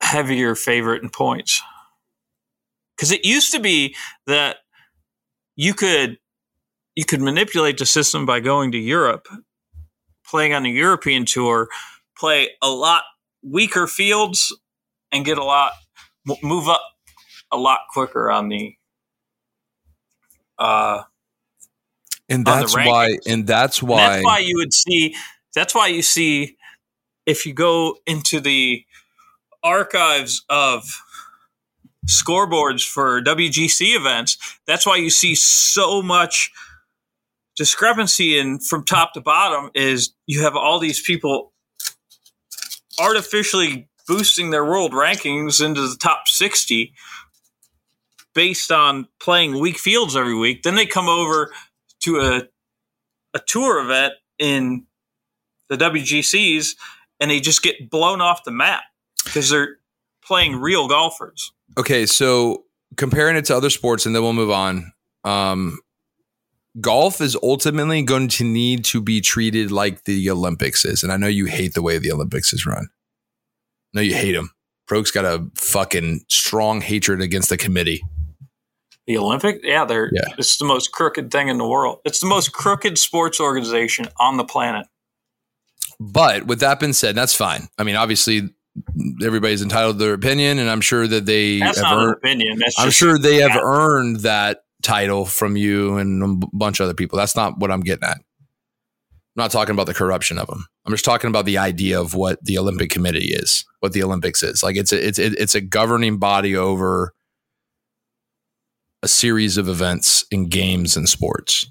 [0.00, 1.62] heavier favorite in points.
[2.96, 4.58] Because it used to be that
[5.56, 6.18] you could
[6.94, 9.26] you could manipulate the system by going to Europe,
[10.26, 11.68] playing on the European tour,
[12.16, 13.02] play a lot
[13.42, 14.56] weaker fields,
[15.10, 15.72] and get a lot
[16.42, 16.82] move up
[17.52, 18.74] a lot quicker on the
[20.58, 21.02] uh,
[22.28, 25.14] and that's why and that's why and that's why you would see
[25.54, 26.56] that's why you see
[27.26, 28.84] if you go into the
[29.62, 30.84] archives of
[32.06, 36.52] scoreboards for WGC events that's why you see so much
[37.56, 41.52] discrepancy in from top to bottom is you have all these people
[43.00, 46.92] artificially boosting their world rankings into the top 60
[48.34, 50.62] based on playing weak fields every week.
[50.62, 51.52] Then they come over
[52.00, 52.42] to a
[53.36, 54.86] a tour event in
[55.68, 56.76] the WGCs
[57.20, 58.82] and they just get blown off the map
[59.24, 59.76] because they're
[60.22, 61.52] playing real golfers.
[61.78, 62.64] Okay, so
[62.96, 64.92] comparing it to other sports, and then we'll move on.
[65.24, 65.80] Um,
[66.80, 71.16] golf is ultimately going to need to be treated like the Olympics is, and I
[71.16, 72.88] know you hate the way the Olympics is run.
[73.92, 74.50] No, you hate them.
[74.86, 78.02] Pro-K's got a fucking strong hatred against the committee.
[79.06, 80.34] The Olympic, yeah, they're yeah.
[80.38, 81.98] it's the most crooked thing in the world.
[82.04, 84.86] It's the most crooked sports organization on the planet.
[86.00, 87.68] But with that being said, that's fine.
[87.78, 88.50] I mean, obviously,
[89.24, 92.58] everybody's entitled to their opinion, and I'm sure that they that's have not earned, opinion.
[92.58, 96.94] That's I'm sure they have earned that title from you and a bunch of other
[96.94, 97.18] people.
[97.18, 98.18] That's not what I'm getting at.
[98.18, 100.66] I'm not talking about the corruption of them.
[100.86, 104.42] I'm just talking about the idea of what the Olympic Committee is, what the Olympics
[104.42, 104.62] is.
[104.62, 107.12] Like it's a, it's it's a governing body over
[109.02, 111.66] a series of events in games and sports.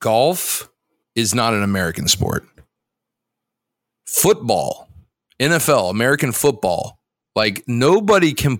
[0.00, 0.70] Golf
[1.14, 2.46] is not an American sport.
[4.06, 4.88] Football,
[5.40, 6.98] NFL, American football,
[7.34, 8.58] like nobody can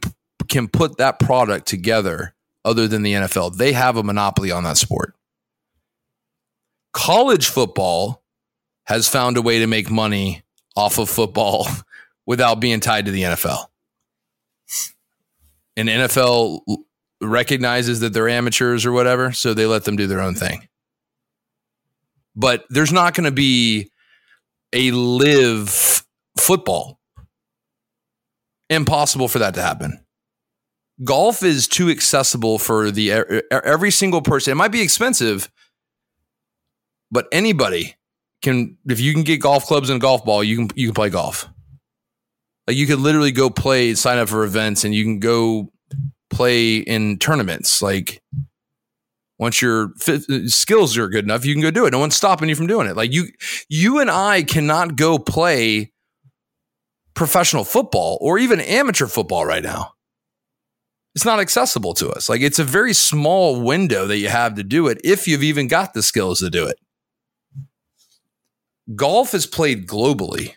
[0.49, 2.35] can put that product together
[2.65, 3.57] other than the NFL.
[3.57, 5.15] They have a monopoly on that sport.
[6.93, 8.23] College football
[8.87, 10.43] has found a way to make money
[10.77, 11.67] off of football
[12.27, 13.67] without being tied to the NFL
[15.79, 16.61] and NFL
[17.21, 20.69] recognizes that they're amateurs or whatever, so they let them do their own thing.
[22.39, 23.91] But there's not going to be
[24.73, 26.05] a LIV
[26.39, 27.01] football.
[28.71, 30.05] Impossible for that to happen.
[31.03, 34.53] Golf is too accessible for the every single person.
[34.53, 35.51] It might be expensive,
[37.11, 37.97] but anybody
[38.43, 40.95] can if you can get golf clubs and a golf ball, you can you can
[40.95, 41.49] play golf.
[42.67, 45.73] Like you could literally go play, sign up for events, and you can go
[46.31, 47.81] play in tournaments.
[47.83, 48.23] Like
[49.39, 51.93] once your uh, skills are good enough, you can go do it.
[51.93, 52.97] No one's stopping you from doing it.
[52.97, 53.29] Like you,
[53.69, 55.93] you and I cannot go play
[57.15, 59.93] professional football or even amateur football right now.
[61.15, 62.29] It's not accessible to us.
[62.29, 65.69] Like it's a very small window that you have to do it if you've even
[65.69, 66.79] got the skills to do it.
[68.95, 70.55] Golf is played globally.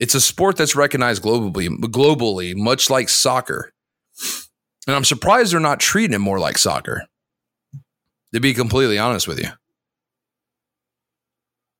[0.00, 3.72] It's a sport that's recognized globally, globally, much like soccer.
[4.86, 7.04] And I'm surprised they're not treating it more like soccer.
[8.32, 9.48] To be completely honest with you.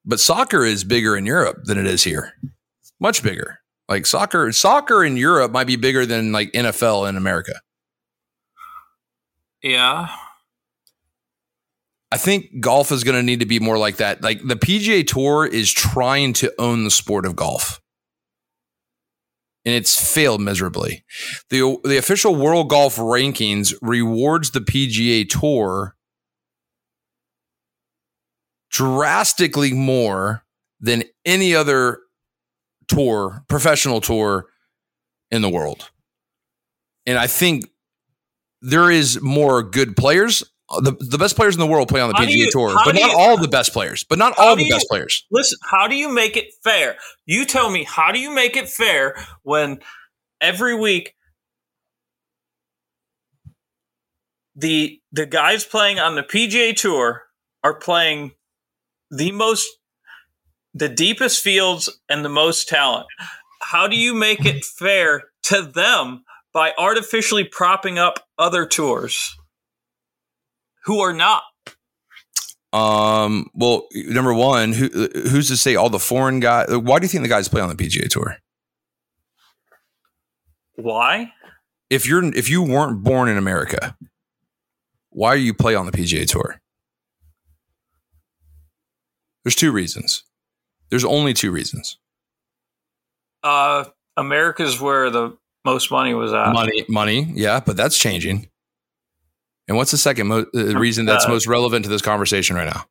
[0.04, 2.34] But soccer is bigger in Europe than it is here.
[3.00, 3.58] Much bigger.
[3.88, 7.60] Like soccer, soccer in Europe might be bigger than like NFL in America.
[9.62, 10.08] Yeah.
[12.12, 14.22] I think golf is going to need to be more like that.
[14.22, 17.80] Like the PGA Tour is trying to own the sport of golf
[19.64, 21.04] and it's failed miserably.
[21.50, 25.96] the The official World Golf Rankings rewards the PGA Tour
[28.70, 30.44] drastically more
[30.80, 32.00] than any other
[32.88, 34.46] tour, professional tour
[35.30, 35.90] in the world.
[37.06, 37.70] And I think
[38.60, 40.42] there is more good players.
[40.80, 42.94] The, the best players in the world play on the How PGA you- Tour, but
[42.94, 44.04] not you- all the best players.
[44.04, 45.24] But not all the you- best players.
[45.30, 46.96] Listen, how do you make it fair?
[47.26, 49.80] You tell me, how do you make it fair when
[50.40, 51.14] every week
[54.56, 57.22] the the guys playing on the PGA Tour
[57.62, 58.32] are playing
[59.10, 59.66] the most
[60.74, 63.06] the deepest fields and the most talent.
[63.62, 69.36] How do you make it fair to them by artificially propping up other tours
[70.84, 71.42] who are not?
[72.72, 73.50] Um.
[73.54, 76.66] Well, number one, who who's to say all the foreign guys?
[76.68, 78.36] Why do you think the guys play on the PGA Tour?
[80.76, 81.32] Why?
[81.90, 83.96] If you're if you weren't born in America,
[85.10, 86.60] why do you play on the PGA Tour?
[89.44, 90.24] There's two reasons.
[90.90, 91.98] There's only two reasons.
[93.42, 93.84] Uh,
[94.16, 96.52] America's where the most money was at.
[96.52, 98.48] money, money, yeah, but that's changing.
[99.68, 102.66] And what's the second mo- uh, reason that's Uh, most relevant to this conversation right
[102.66, 102.86] now?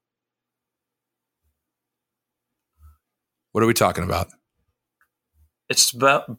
[3.52, 4.28] What are we talking about?
[5.70, 6.38] It's about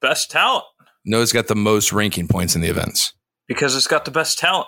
[0.00, 0.64] best talent
[1.04, 3.12] No, it's got the most ranking points in the events.
[3.48, 4.66] because it's got the best talent.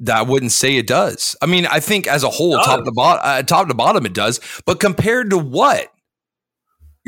[0.00, 1.36] That I wouldn't say it does.
[1.40, 4.12] I mean, I think as a whole, top to bottom, uh, top to bottom, it
[4.12, 4.40] does.
[4.66, 5.88] But compared to what?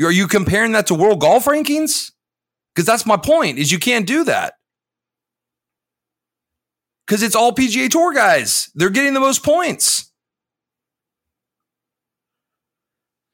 [0.01, 2.11] Are you comparing that to world golf rankings?
[2.73, 3.59] Because that's my point.
[3.59, 4.53] Is you can't do that.
[7.09, 8.69] Because it's all PGA Tour guys.
[8.75, 10.11] They're getting the most points.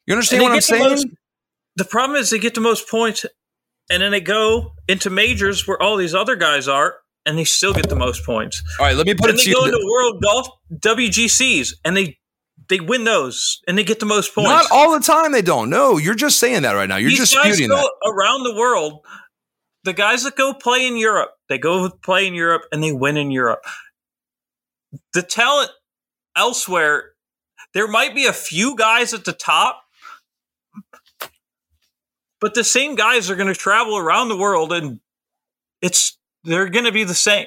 [0.08, 0.90] You understand what I'm get the saying?
[0.90, 1.08] most-
[1.76, 3.26] The problem is they get the most points,
[3.90, 6.96] and then they go into majors where all these other guys are,
[7.26, 8.64] and they still get the most points.
[8.80, 9.56] all right, let me put Then it to you.
[9.56, 10.48] they go into World Golf
[10.80, 12.18] WGCs, and they
[12.70, 14.50] they win those, and they get the most points.
[14.50, 15.70] Not all the time they don't.
[15.70, 16.96] No, you're just saying that right now.
[16.96, 18.10] You're These just guys disputing go that.
[18.10, 19.02] around the world.
[19.86, 23.18] The guys that go play in Europe, they go play in Europe and they win
[23.18, 23.64] in Europe.
[25.14, 25.70] The talent
[26.36, 27.12] elsewhere,
[27.76, 29.84] there might be a few guys at the top,
[32.42, 35.02] but the same guys are going to travel around the world and
[35.84, 37.46] it's they're going to be the same.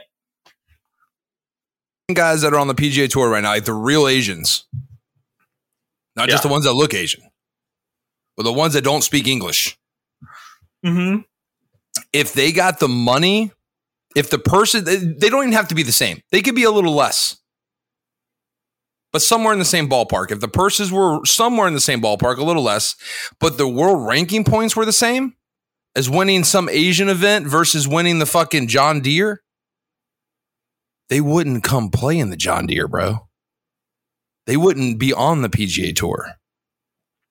[2.14, 4.64] Guys that are on the PGA Tour right now, like the real Asians,
[6.14, 7.22] not just the ones that look Asian,
[8.36, 9.76] but the ones that don't speak English.
[10.86, 11.22] Mm-hmm.
[12.18, 13.52] If they got the money,
[14.16, 16.20] if the person, they don't even have to be the same.
[16.32, 17.36] They could be a little less,
[19.12, 20.32] but somewhere in the same ballpark.
[20.32, 22.96] If the purses were somewhere in the same ballpark, a little less,
[23.38, 25.34] but the world ranking points were the same
[25.94, 29.42] as winning some Asian event versus winning the fucking John Deere,
[31.08, 33.28] they wouldn't come play in the John Deere, bro.
[34.46, 36.37] They wouldn't be on the PGA Tour.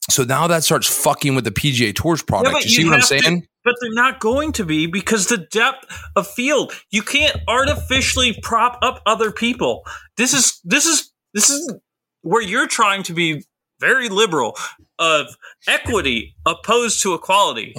[0.10, 2.54] So now that starts fucking with the PGA Tour's product.
[2.54, 3.48] but you see you what I'm have to- saying?
[3.64, 5.86] But they're not going to be because the depth
[6.16, 6.72] of field.
[6.90, 9.84] You can't artificially prop up other people.
[10.16, 11.74] This is this is this is
[12.22, 13.44] where you're trying to be
[13.82, 14.56] very liberal
[14.98, 15.36] of
[15.68, 17.76] equity opposed to equality.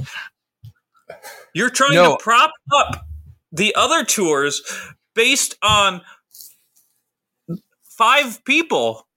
[1.55, 2.17] You're trying No.
[2.19, 3.07] to prop up
[3.51, 4.61] the other tours
[5.15, 6.03] based on
[7.83, 9.08] five people.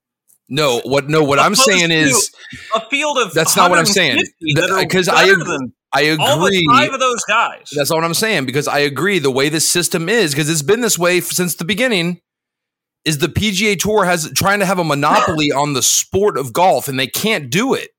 [0.53, 2.29] No, what no, what I'm saying is
[2.75, 4.17] A field of That's not what I'm saying.
[4.17, 6.67] 150 that are Because I better ag- I agree.
[6.69, 7.69] five of those guys.
[7.73, 10.61] That's not what I'm saying because I agree the way this system is because it's
[10.61, 12.19] been this way since the beginning
[13.05, 16.89] is the PGA Tour has trying to have a monopoly on the sport of golf
[16.89, 17.91] and they can't do it.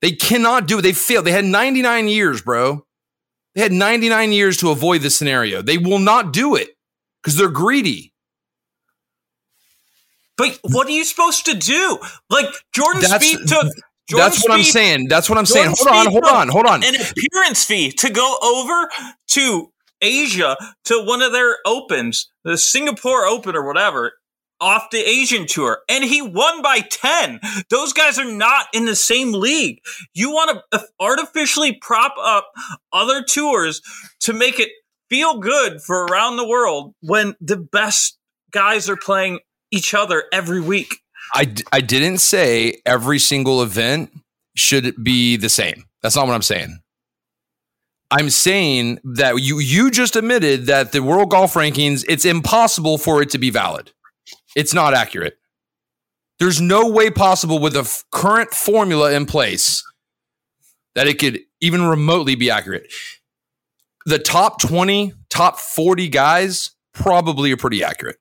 [0.00, 0.82] They cannot do it.
[0.82, 1.24] They failed.
[1.26, 2.84] They had 99 years, bro.
[3.54, 5.62] They had 99 years to avoid this scenario.
[5.62, 6.70] They will not do it
[7.22, 8.11] because they're greedy.
[10.42, 11.98] But what are you supposed to do?
[12.30, 13.72] Like Jordan That's- Spieth took.
[14.08, 15.08] Jordan That's what I'm saying.
[15.08, 15.74] That's what I'm saying.
[15.76, 16.84] Jordan Hold on, hold on, hold on.
[16.84, 18.90] An appearance fee to go over
[19.28, 24.14] to Asia to one of their opens, the Singapore Open or whatever,
[24.60, 27.40] off the Asian tour, and he won by ten.
[27.70, 29.80] Those guys are not in the same league.
[30.14, 32.50] You want to artificially prop up
[32.92, 33.80] other tours
[34.20, 34.70] to make it
[35.08, 38.18] feel good for around the world when the best
[38.50, 39.38] guys are playing
[39.72, 40.98] each other every week.
[41.34, 44.12] I, d- I didn't say every single event
[44.54, 45.86] should be the same.
[46.02, 46.78] That's not what I'm saying.
[48.10, 53.22] I'm saying that you you just admitted that the World Golf Rankings it's impossible for
[53.22, 53.90] it to be valid.
[54.54, 55.38] It's not accurate.
[56.38, 59.82] There's no way possible with the f- current formula in place
[60.94, 62.92] that it could even remotely be accurate.
[64.04, 68.16] The top 20, top 40 guys probably are pretty accurate.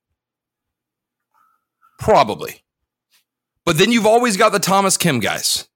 [2.02, 2.64] Probably.
[3.66, 5.68] But then you've always got the Thomas Kim guys.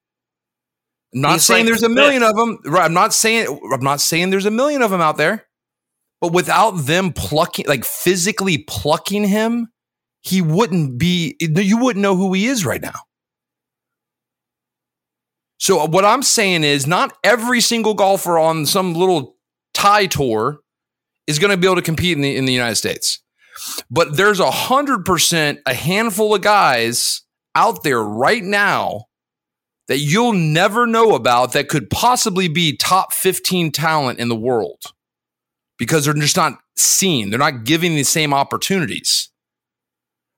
[1.14, 1.96] I'm not He's saying like there's a fifth.
[1.96, 2.58] million of them.
[2.66, 5.46] Right, I'm not saying I'm not saying there's a million of them out there.
[6.22, 9.68] But without them plucking like physically plucking him,
[10.22, 13.02] he wouldn't be you wouldn't know who he is right now.
[15.60, 19.38] So uh, what I'm saying is not every single golfer on some little
[19.74, 20.60] tie tour
[21.28, 23.22] is going to be able to compete in the in the United States.
[23.90, 27.24] But there's a hundred percent a handful of guys
[27.56, 29.06] out there right now
[29.88, 34.82] that you'll never know about that could possibly be top 15 talent in the world
[35.78, 37.30] because they're just not seen.
[37.30, 39.30] They're not giving the same opportunities.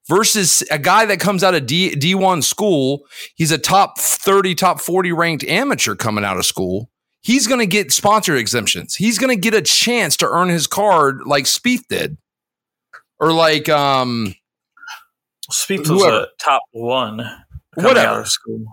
[0.07, 3.05] Versus a guy that comes out of D, D1 school,
[3.36, 6.89] he's a top 30, top 40 ranked amateur coming out of school.
[7.22, 8.95] He's going to get sponsor exemptions.
[8.95, 12.18] He's going to get a chance to earn his card like Spieth did.
[13.20, 14.36] Or like um
[15.51, 17.20] Spieth was a top one
[17.76, 17.99] Whatever.
[17.99, 18.65] out of school.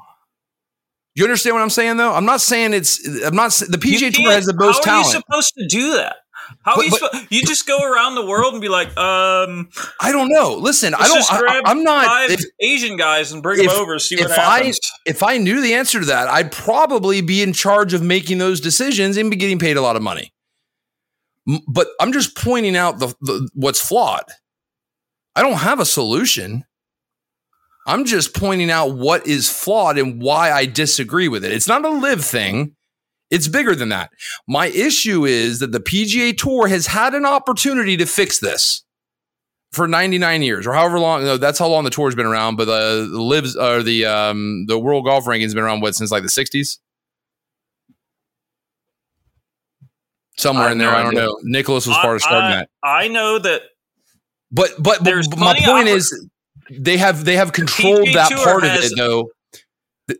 [1.14, 2.12] you understand what I'm saying though?
[2.12, 5.06] I'm not saying it's I'm not the PGA You Tour has the most talent.
[5.06, 6.16] how are you supposed to do that?
[6.62, 6.98] How But- are you?
[7.00, 9.70] but- you just go around the world and be like, um,
[10.00, 10.54] I don't know.
[10.54, 13.98] Listen, I don't I, I'm not five if, Asian guys and bring them if- over,
[13.98, 14.78] see what if I- happens.
[15.06, 18.60] if I knew the answer to that, I'd probably be in charge of making those
[18.60, 20.33] decisions and be getting paid a lot of money.
[21.68, 24.24] But I'm just pointing out the, the what's flawed.
[25.36, 26.64] I don't have a solution.
[27.86, 31.52] I'm just pointing out what is flawed and why I disagree with it.
[31.52, 32.76] It's not a LIV thing.
[33.30, 34.10] It's bigger than that.
[34.46, 38.84] My issue is that the PGA Tour has had an opportunity to fix this
[39.72, 41.40] for 99 years or however long.
[41.40, 42.56] That's how long the tour's been around.
[42.56, 46.10] But the, the lives or the um, the World Golf Rankings been around what since
[46.10, 46.78] like the 60s,
[50.36, 50.90] somewhere in there.
[50.90, 51.22] no I don't idea.
[51.26, 51.38] know.
[51.42, 52.68] Nicklaus was part of starting I, that.
[52.82, 53.62] I know that
[54.50, 56.28] But but, but my point is
[56.70, 59.30] they have they have controlled that part of it though.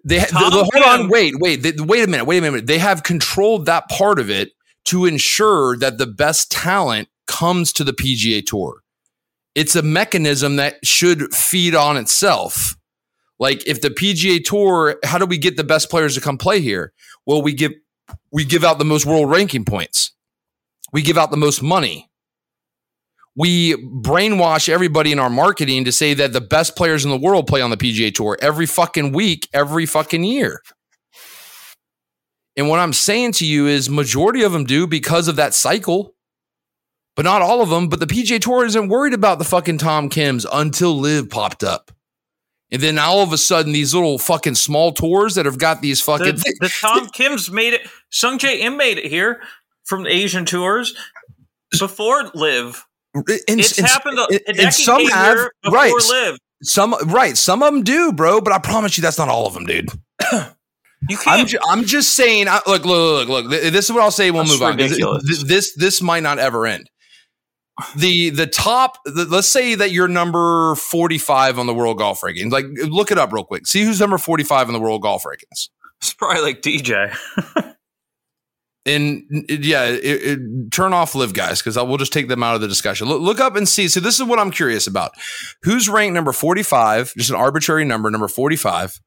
[0.05, 2.41] They ha- Tom the- the- hold on, wait, wait, they- wait a minute, wait a
[2.41, 2.67] minute.
[2.67, 4.53] They have controlled that part of it
[4.87, 8.81] to ensure that the best talent comes to the PGA Tour.
[9.55, 12.77] It's a mechanism that should feed on itself.
[13.39, 16.61] Like if the PGA Tour, how do we get the best players to come play
[16.61, 16.93] here?
[17.27, 17.73] Well, we give
[18.33, 20.13] we give out the most world ranking points.
[20.93, 22.11] We give out the most money
[23.37, 27.47] we brainwash everybody in our marketing to say that the best players in the world
[27.47, 30.63] play on the PGA Tour every fucking week, every fucking year.
[32.57, 36.15] And what I'm saying to you is majority of them do because of that cycle.
[37.17, 40.11] But not all of them, but the PGA Tour isn't worried about the fucking Tom
[40.11, 41.93] Kims until LIV popped up.
[42.75, 46.01] And then all of a sudden these little fucking small tours that have got these
[46.01, 47.87] fucking the, the Tom Kim's made it.
[48.13, 49.41] Sungjae Im made it here
[49.85, 50.95] from the Asian tours
[51.79, 52.85] before LIV.
[53.15, 54.19] and, It's and- happened.
[54.19, 56.39] A, and- Hideki and some have here before right LIV.
[56.63, 59.55] some right some of them do bro but i promise you that's not all of
[59.55, 59.89] them dude
[61.11, 61.49] You I'm, can't.
[61.51, 62.49] ju- I'm just saying.
[62.49, 63.51] I, look, look, look, look.
[63.51, 64.31] This is what I'll say.
[64.31, 64.77] We'll That's move on.
[64.79, 65.23] ridiculous.
[65.27, 66.89] th- This this might not ever end.
[67.97, 68.99] The the top.
[69.05, 72.53] The, let's say that you're number 45 on the world golf rankings.
[72.53, 73.67] Like, look it up real quick.
[73.67, 75.69] See who's number 45 on the world golf rankings.
[76.01, 77.15] it's probably like DJ.
[78.87, 82.61] And yeah, it, it, turn off LIV guys because we'll just take them out of
[82.61, 83.09] the discussion.
[83.09, 83.89] Look, look up and see.
[83.89, 85.13] So this is what I'm curious about.
[85.63, 87.15] Who's ranked number 45?
[87.17, 89.01] Just an arbitrary number, number 45.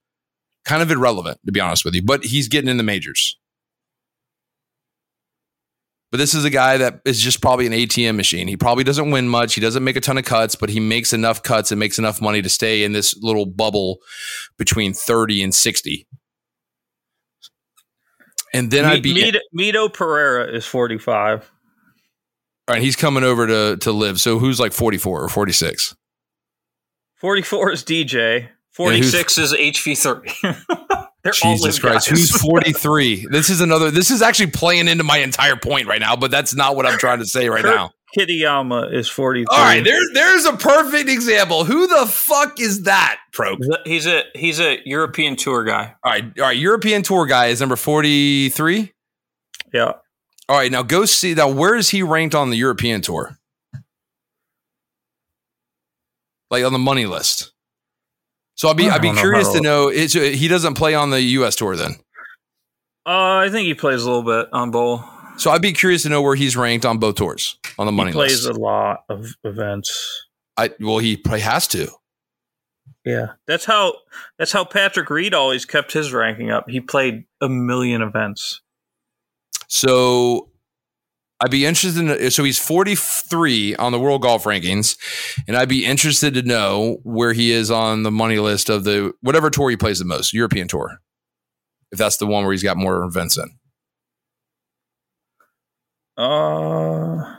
[0.65, 3.37] Kind of irrelevant, to be honest with you, but he's getting in the majors.
[6.09, 8.47] But this is a guy that is just probably an ATM machine.
[8.47, 9.55] He probably doesn't win much.
[9.55, 12.21] He doesn't make a ton of cuts, but he makes enough cuts and makes enough
[12.21, 13.97] money to stay in this little bubble
[14.57, 16.07] between 30 and 60.
[18.53, 21.51] And then I'd be Mito, Mito Pereira is 45.
[22.67, 24.19] All right, he's coming over to to LIV.
[24.19, 25.95] So who's like 44 or 46?
[27.15, 28.49] 44 is DJ.
[28.71, 31.06] 46 is HV30.
[31.27, 32.19] They're all Jesus Christ, guys.
[32.31, 33.27] who's 43?
[33.29, 36.55] this is another this is actually playing into my entire point right now, but that's
[36.55, 37.91] not what I'm trying to say right Kurt now.
[38.17, 39.45] Kitayama is 43.
[39.49, 41.65] All right, there, there's a perfect example.
[41.65, 43.57] Who the fuck is that, Pro?
[43.83, 45.95] He's a he's a European tour guy.
[46.03, 46.57] All right, all right.
[46.57, 48.93] European tour guy is number 43.
[49.73, 49.93] Yeah.
[50.49, 53.37] All right, now go see now where is he ranked on the European tour?
[56.49, 57.51] Like on the money list.
[58.57, 60.73] So I'd be I I'd be don't know curious to to- know is he doesn't
[60.73, 61.91] play on the US tour then.
[63.05, 65.03] Uh, I think he plays a little bit on bowl.
[65.37, 68.09] So I'd be curious to know where he's ranked on both tours on the money
[68.09, 68.57] he plays list.
[68.57, 70.25] a lot of events.
[70.57, 71.87] I well he probably has to.
[73.05, 73.93] Yeah, that's how
[74.37, 76.69] that's how Patrick Reed always kept his ranking up.
[76.69, 78.61] He played a million events.
[79.67, 80.49] So
[81.39, 84.97] I'd be interested in so he's 43 on the world golf rankings,
[85.47, 89.13] and I'd be interested to know where he is on the money list of the
[89.21, 90.97] whatever tour he plays the most, European tour.
[91.91, 93.51] If that's the one where he's got more events in.
[96.17, 97.35] Uh,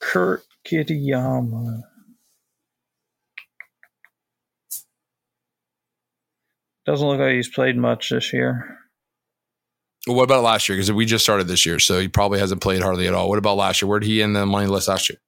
[0.00, 1.82] Kurt Kitayama.
[6.84, 8.79] Doesn't look like he's played much this year.
[10.06, 10.76] What about last year?
[10.76, 13.28] Because we just started this year, so he probably hasn't played hardly at all.
[13.28, 13.88] What about last year?
[13.88, 15.18] Where did he end the money list last year?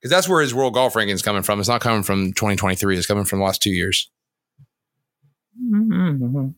[0.00, 1.58] Because that's where his world golf ranking is coming from.
[1.58, 2.96] It's not coming from 2023.
[2.96, 4.10] It's coming from the last two years.
[5.60, 6.48] Mm-hmm.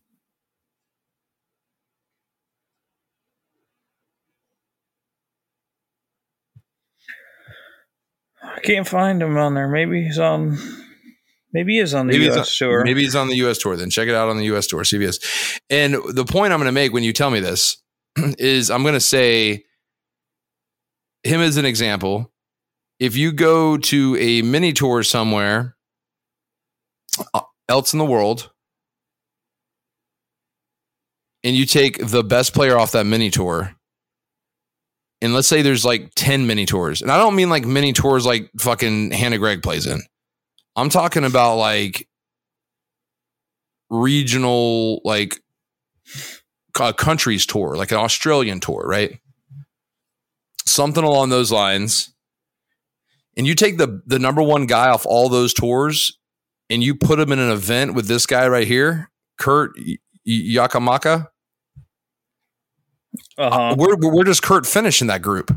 [8.43, 9.69] I can't find him on there.
[9.69, 10.59] Maybe he's on.
[11.53, 12.37] Maybe he is on the Maybe U.S.
[12.63, 12.85] on- tour.
[12.85, 13.59] Maybe he's on the U.S.
[13.59, 13.77] tour.
[13.77, 14.67] Then check it out on the U.S.
[14.67, 14.85] tour.
[14.85, 15.61] See if he is.
[15.69, 17.77] And the point I'm going to make when you tell me this
[18.39, 19.65] is I'm going to say
[21.25, 22.33] him as an example.
[22.99, 25.77] If you go to a mini tour somewhere
[27.35, 28.51] uh, else in the world
[31.43, 33.75] and you take the best player off that mini tour,
[35.23, 38.27] and let's say there's like 10 mini tours, and I don't mean like mini tours
[38.27, 40.01] like fucking Hannah Gregg plays in.
[40.77, 42.09] I'm talking about like
[43.91, 45.41] regional, like
[46.81, 49.19] a countries tour, like an Australian tour, right?
[50.65, 52.13] Something along those lines.
[53.37, 56.19] And you take the the number one guy off all those tours,
[56.69, 59.97] and you put him in an event with this guy right here, Kurt Y-
[60.57, 61.27] Yakamaka.
[63.39, 63.75] uh-huh.
[63.77, 65.55] Where where does Kurt finish in that group?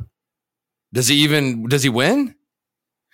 [0.94, 2.36] Does he even does he win?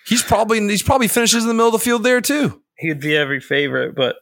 [0.10, 2.62] He's probably he's probably finishes in the middle of the field there too.
[2.78, 4.16] He'd be every favorite, but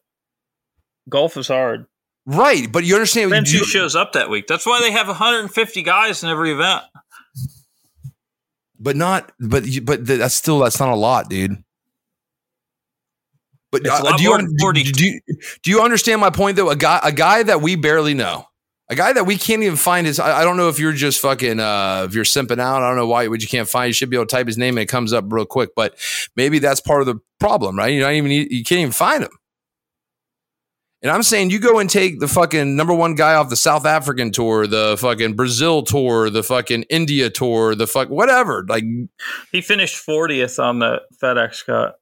[1.10, 1.86] golf is hard.
[2.26, 4.48] Right, but you understand Depends you- who shows up that week.
[4.48, 6.84] That's why they have 150 guys in every event.
[8.80, 11.64] but not but you, but that's still that's not a lot, dude.
[13.72, 14.30] But uh, lot do you,
[14.60, 15.20] more do, do you
[15.64, 16.70] do you understand my point though?
[16.70, 18.47] A guy a guy that we barely know,
[18.90, 20.20] a guy that we can't even find his.
[20.20, 22.82] I, I don't know if you're just fucking uh if you're simping out.
[22.82, 23.88] I don't know why what you can't find.
[23.90, 25.72] You should be able to type his name and it comes up real quick.
[25.76, 25.96] But
[26.36, 27.94] maybe that's part of the problem, right?
[27.94, 29.32] You're not even you can't even find him.
[31.04, 33.86] And I'm saying you go and take the fucking number one guy off the South
[33.86, 38.66] African tour, the fucking Brazil tour, the fucking India tour, the fuck whatever.
[38.68, 38.84] Like,
[39.52, 42.00] He finished 40th on the FedEx Cup.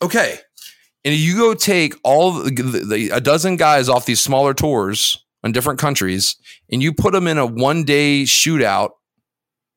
[0.00, 0.38] okay.
[1.04, 5.22] And you go take all the, the, the- a dozen guys off these smaller tours
[5.42, 6.36] on different countries,
[6.70, 8.90] and you put them in a one day shootout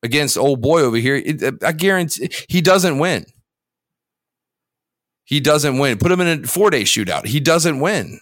[0.01, 1.16] against old boy over here.
[1.16, 3.26] It, I guarantee he doesn't win.
[5.24, 5.97] He doesn't win.
[5.97, 7.26] Put him in a four day shootout.
[7.26, 8.20] He doesn't win.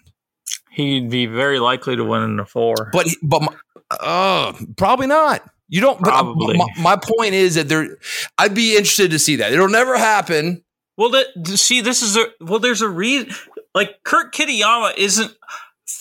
[0.72, 2.90] He'd be very likely to win in the four.
[2.94, 3.56] But but my,
[4.00, 5.44] uh, probably not.
[5.68, 6.00] You don't.
[6.00, 6.58] but, uh, Probably.
[6.58, 7.98] My, my point is that there.
[8.38, 9.52] I'd be interested to see that.
[9.52, 10.64] It'll never happen.
[10.98, 12.60] Well, that see, this is a well.
[12.60, 13.34] There's a reason.
[13.74, 15.34] Like Kurt Kitayama isn't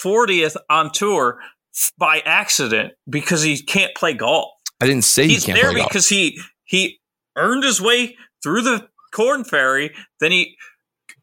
[0.03, 1.38] 40th on tour
[1.99, 4.51] by accident because he can't play golf.
[4.80, 5.91] I didn't say He's he can't there play golf.
[5.91, 7.01] because he he
[7.36, 9.93] earned his way through the Corn Ferry.
[10.20, 10.57] Then he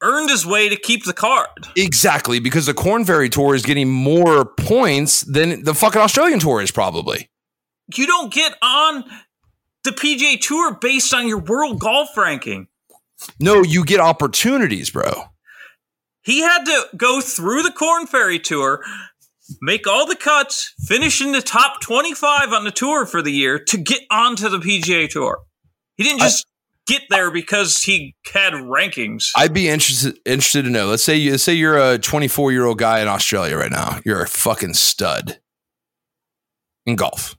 [0.01, 1.47] earned his way to keep the card.
[1.76, 6.61] Exactly, because the Corn Ferry Tour is getting more points than the fucking Australian Tour
[6.61, 7.30] is probably.
[7.95, 9.03] You don't get on
[9.84, 12.68] the PGA Tour based on your world golf ranking.
[13.39, 15.24] No, you get opportunities, bro.
[16.28, 18.84] He had to go through the Corn Ferry Tour,
[19.61, 23.57] make all the cuts, finish in the top 25 on the tour for the year
[23.57, 25.39] to get onto the PGA Tour.
[25.95, 26.45] He didn't just
[26.86, 29.29] get there because he had rankings.
[29.37, 30.87] I'd be interested interested to know.
[30.87, 34.01] Let's say you let's say you're a 24 year old guy in Australia right now.
[34.04, 35.39] You're a fucking stud
[36.86, 37.37] in golf,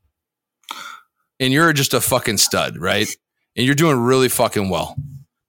[1.38, 3.08] and you're just a fucking stud, right?
[3.54, 4.96] And you're doing really fucking well.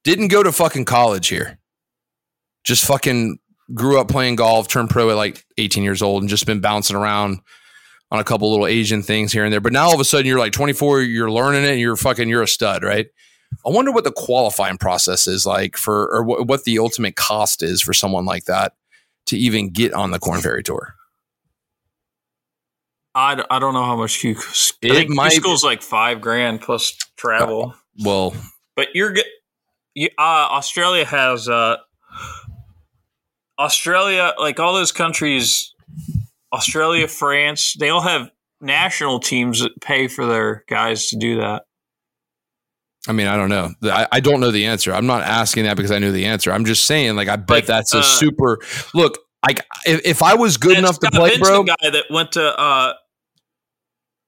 [0.03, 1.57] Didn't go to fucking college here.
[2.64, 3.40] Just fucking
[3.73, 6.95] grew up playing golf, turned pro at like 18 years old, and just been bouncing
[6.95, 7.40] around
[8.11, 9.61] on a couple little Asian things here and there.
[9.61, 12.27] But now all of a sudden you're like 24, you're learning it, and you're fucking
[12.30, 13.07] you're a stud, right?
[13.65, 17.61] I wonder what the qualifying process is like for, or what, what the ultimate cost
[17.64, 18.73] is for someone like that
[19.27, 20.95] to even get on the Corn Ferry Tour.
[23.15, 24.23] I, d- I don't know how much.
[24.26, 24.38] I It
[24.81, 27.76] think might- school's like five grand plus travel.
[28.03, 28.34] Well,
[28.76, 29.26] But you're good.
[29.95, 30.22] You, uh,
[30.52, 31.77] Australia has uh,
[33.60, 35.73] Australia, like all those countries,
[36.53, 38.31] Australia, France, they all have
[38.61, 41.64] national teams that pay for their guys to do that.
[43.07, 43.72] I mean, I don't know.
[43.84, 44.94] I, I don't know the answer.
[44.94, 46.52] I'm not asking that because I knew the answer.
[46.52, 48.60] I'm just saying, like, I bet Like, that's a uh, super
[48.94, 49.18] look.
[49.45, 52.94] Like, if, if I was good enough to play, bro, guy that went to uh,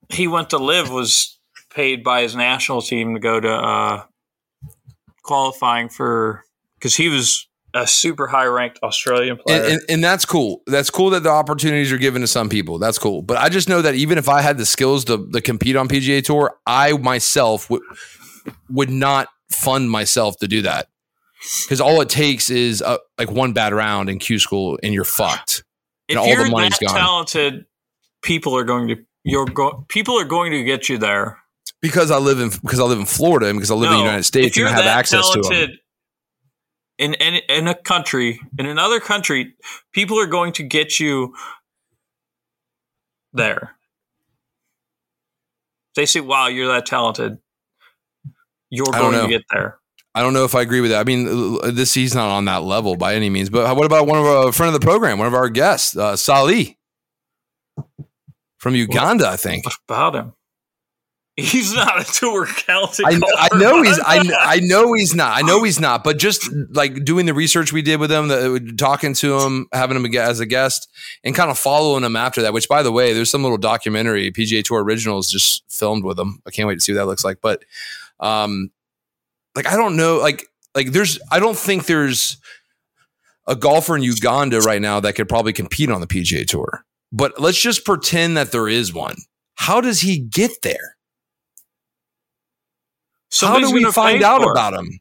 [0.10, 1.38] he went to LIV was
[1.74, 4.04] paid by his national team to go to uh,
[5.24, 6.46] qualifying for
[6.76, 9.64] because he was a super high ranked Australian player.
[9.64, 10.62] And, and, and that's cool.
[10.68, 12.80] That's cool that the opportunities are given to some people.
[12.80, 13.22] That's cool.
[13.22, 15.88] But I just know that even if I had the skills to, to compete on
[15.88, 17.82] PGA Tour, I myself would
[18.70, 20.88] would not fund myself to do that
[21.64, 25.04] because all it takes is uh like one bad round in Q school and you're
[25.04, 25.64] fucked.
[26.08, 26.96] if and all you're the money's that gone.
[26.96, 27.66] talented,
[28.22, 31.38] people are going to you're go- people are going to get you there.
[31.82, 34.04] Because I live in because I live in Florida and because I live in the
[34.04, 35.70] United States and I have access to them.
[37.02, 39.56] In, in in a country in another country,
[39.92, 41.34] people are going to get you
[43.34, 43.76] there.
[45.96, 47.40] They say, "Wow, you're that talented."
[48.70, 49.80] You're going to get there.
[50.16, 51.02] I don't know if I agree with that.
[51.02, 53.50] I mean, this he's not on that level by any means.
[53.50, 56.16] But what about one of our friend of the program, one of our guests, uh,
[56.16, 56.78] Salih
[58.60, 59.28] from Uganda?
[59.28, 59.66] I think.
[59.66, 60.34] What about him?
[61.38, 63.06] He's not a tour talented.
[63.06, 63.20] I,
[63.52, 67.06] I know he's I, I know he's not I know he's not but just like
[67.06, 70.46] doing the research we did with him the, talking to him having him as a
[70.46, 70.90] guest
[71.24, 74.30] and kind of following him after that which by the way there's some little documentary
[74.32, 76.42] PGA Tour originals just filmed with him.
[76.46, 77.64] I can't wait to see what that looks like but
[78.20, 78.70] um
[79.56, 82.38] like I don't know like like there's I don't think there's
[83.48, 86.84] a golfer in Uganda right now that could probably compete on the PGA Tour
[87.14, 89.16] but let's just pretend that there is one.
[89.56, 90.98] How does he get there
[93.32, 95.00] Somebody's How do we find out about him?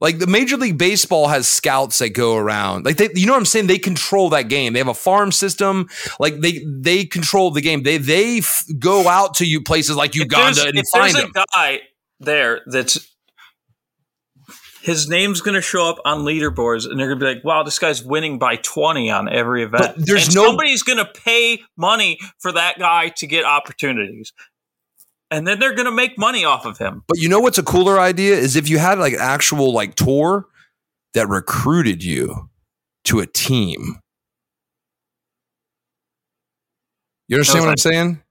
[0.00, 2.84] Like the Major League Baseball has scouts that go around.
[2.84, 3.66] Like they, you know what I'm saying?
[3.66, 4.74] They control that game.
[4.74, 5.88] They have a farm system.
[6.20, 7.82] Like they they control the game.
[7.82, 11.44] They they f- go out to you places like Uganda and if find there's a
[11.52, 11.80] guy
[12.20, 13.10] there that's
[14.82, 17.64] his name's going to show up on leaderboards, and they're going to be like, "Wow,
[17.64, 21.06] this guy's winning by twenty on every event." But there's And no- somebody's going to
[21.06, 24.32] pay money for that guy to get opportunities,
[25.30, 27.02] and then they're going to make money off of him.
[27.08, 29.94] But you know what's a cooler idea is if you had like an actual like
[29.94, 30.46] tour
[31.14, 32.50] that recruited you
[33.04, 34.00] to a team.
[37.28, 38.22] You understand what I'm saying?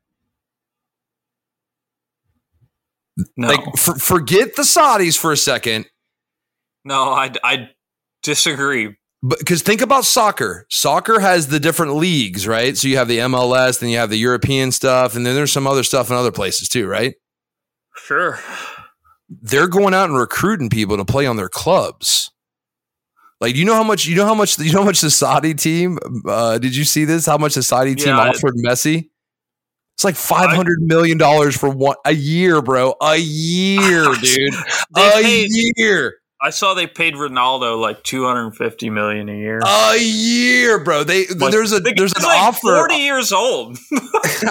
[3.35, 5.85] No, Like for, forget the Saudis for a second.
[6.83, 7.69] no, I, I
[8.23, 8.95] disagree.
[9.27, 12.77] But because think about soccer, soccer has the different leagues, right?
[12.77, 15.65] So you have the MLS, then you have the European stuff, and then there's some
[15.65, 17.15] other stuff in other places too, right?
[17.95, 18.37] Sure,
[19.29, 22.29] They're going out and recruiting people to play on their clubs.
[23.41, 25.55] Like, you know how much you know how much you know how much the Saudi
[25.55, 25.97] team?
[26.27, 27.25] Uh, did you see this?
[27.25, 29.09] How much the Saudi team Yeah, offered Messi?
[29.95, 32.93] It's like five hundred million dollars for one a year, bro.
[33.01, 34.53] A year, dude.
[34.95, 36.15] A paid- year.
[36.41, 39.61] I saw they paid Ronaldo like two hundred and fifty million a year.
[39.65, 41.03] A year, bro.
[41.03, 42.75] They Like, there's a there's an like offer.
[42.75, 43.77] Forty years old.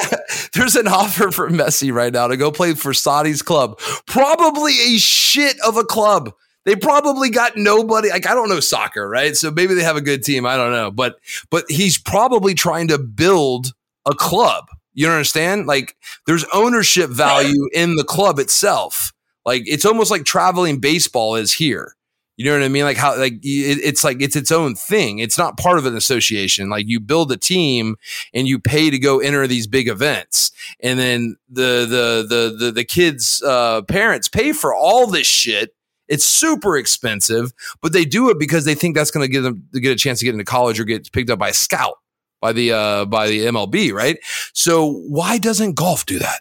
[0.54, 3.78] There's an offer for Messi right now to go play for Saudi's club.
[4.06, 6.32] Probably a shit of a club.
[6.64, 8.08] They probably got nobody.
[8.08, 9.36] Like I don't know soccer, right?
[9.36, 10.46] So maybe they have a good team.
[10.46, 11.16] I don't know, but
[11.50, 13.72] but he's probably trying to build
[14.06, 14.66] a club.
[14.94, 15.66] You understand?
[15.66, 15.96] Like
[16.26, 19.12] there's ownership value in the club itself.
[19.44, 21.94] Like it's almost like traveling baseball is here.
[22.36, 22.82] You know what I mean?
[22.82, 25.20] Like how like it, it's like it's its own thing.
[25.20, 26.68] It's not part of an association.
[26.68, 27.96] Like you build a team
[28.32, 30.50] and you pay to go enter these big events
[30.80, 35.74] and then the the the the, the kids uh, parents pay for all this shit
[36.08, 39.66] it's super expensive but they do it because they think that's going to give them
[39.72, 41.98] to get a chance to get into college or get picked up by a scout
[42.40, 44.18] by the uh by the MLB right
[44.52, 46.40] so why doesn't golf do that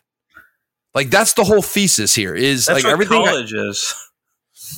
[0.95, 3.93] like that's the whole thesis here is That's like what everything college is.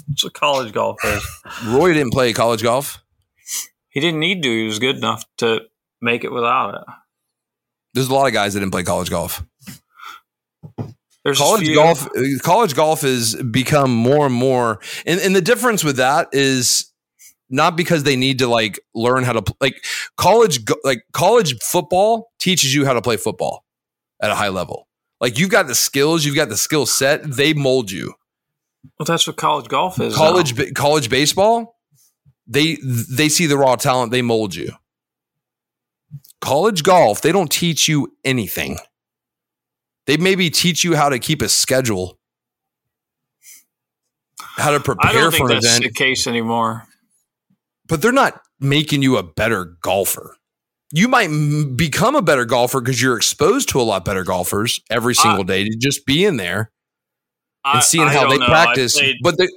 [0.08, 1.24] That's what college golf is.
[1.66, 3.04] Roy didn't play college golf
[3.90, 4.50] He didn't need to.
[4.50, 5.62] He was good enough to
[6.02, 6.82] make it without it.
[7.94, 9.44] there's a lot of guys that didn't play college golf
[11.24, 12.08] There's college golf
[12.42, 16.92] college golf has become more and more and, and the difference with that is
[17.50, 19.84] not because they need to like learn how to like
[20.18, 23.64] college like college football teaches you how to play football
[24.22, 24.88] at a high level
[25.26, 28.14] like you've got the skills you've got the skill set they mold you.
[29.00, 30.16] Well, that's what college golf is.
[30.16, 31.76] college ba- college baseball
[32.46, 32.78] they
[33.10, 34.72] they see the raw talent they mold you.
[36.42, 38.78] College golf they don't teach you anything.
[40.06, 42.20] They maybe teach you how to keep a schedule.
[44.40, 45.84] How to I prepare don't for an that's event.
[45.86, 46.84] the case anymore.
[47.88, 50.35] but they're not making you a better golfer
[50.96, 54.80] you might m- become a better golfer because you're exposed to a lot better golfers
[54.90, 56.72] every single day to just be in there
[57.66, 58.46] and seeing I how they know.
[58.46, 59.00] Practice.
[59.22, 59.52] But the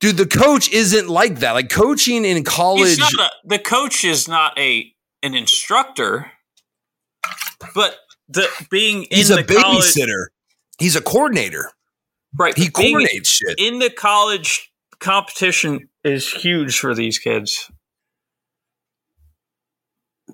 [0.00, 1.52] dude, the coach isn't like that.
[1.52, 4.92] Like coaching in college, not a, the coach is not a
[5.22, 6.32] an instructor,
[7.74, 7.96] but
[8.28, 10.26] the being in He's the a college babysitter.
[10.78, 11.70] He's a coordinator.
[12.36, 13.54] right He coordinates shit.
[13.58, 17.70] in the college competition is huge for these kids.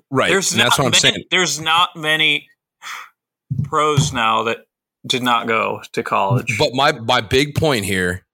[0.09, 0.29] Right.
[0.29, 1.25] There's and that's not what I'm many, saying.
[1.31, 2.47] There's not many
[3.63, 4.59] pros now that
[5.05, 6.57] did not go to college.
[6.57, 8.25] But my my big point here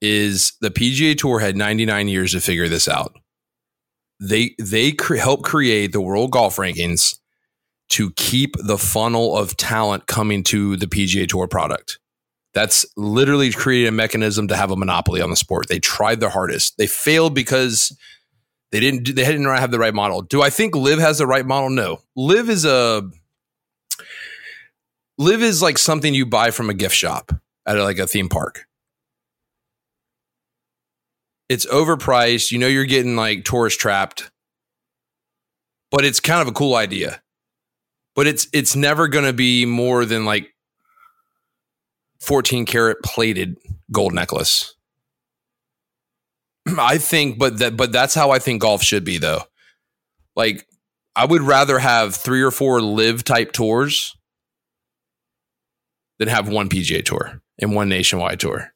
[0.00, 3.16] is the PGA Tour had 99 years to figure this out.
[4.20, 7.16] They they cre- helped create the world golf rankings
[7.90, 11.98] to keep the funnel of talent coming to the PGA Tour product.
[12.54, 15.68] That's literally created a mechanism to have a monopoly on the sport.
[15.68, 16.76] They tried their hardest.
[16.76, 17.96] They failed because
[18.72, 20.22] they didn't do- they didn't have the right model.
[20.22, 21.70] Do I think LIV has the right model?
[21.70, 22.00] No.
[22.16, 23.08] LIV is a
[25.18, 27.32] LIV is like something you buy from a gift shop
[27.66, 28.66] at like a theme park.
[31.48, 32.50] It's overpriced.
[32.50, 34.30] You know you're getting like tourist trapped.
[35.90, 37.22] But it's kind of a cool idea.
[38.16, 40.54] But it's it's never going to be more than like
[42.20, 43.58] 14 karat plated
[43.90, 44.74] gold necklace.
[46.78, 49.42] I think but that but that's how I think golf should be though.
[50.36, 50.66] Like
[51.14, 54.16] I would rather have 3 or 4 LIV type tours
[56.18, 58.72] than have one PGA tour and one nationwide tour.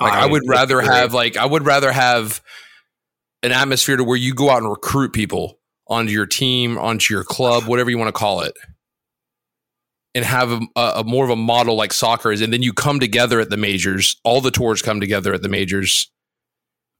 [0.00, 0.94] Like I, would rather agree.
[0.94, 2.42] have like I would rather have
[3.42, 7.22] an atmosphere to where you go out and recruit people onto your team, onto your
[7.22, 8.54] club, whatever you want to call it,
[10.14, 13.00] and have a, a more of a model like soccer is, and then you come
[13.00, 14.16] together at the majors.
[14.24, 16.10] All the tours come together at the majors,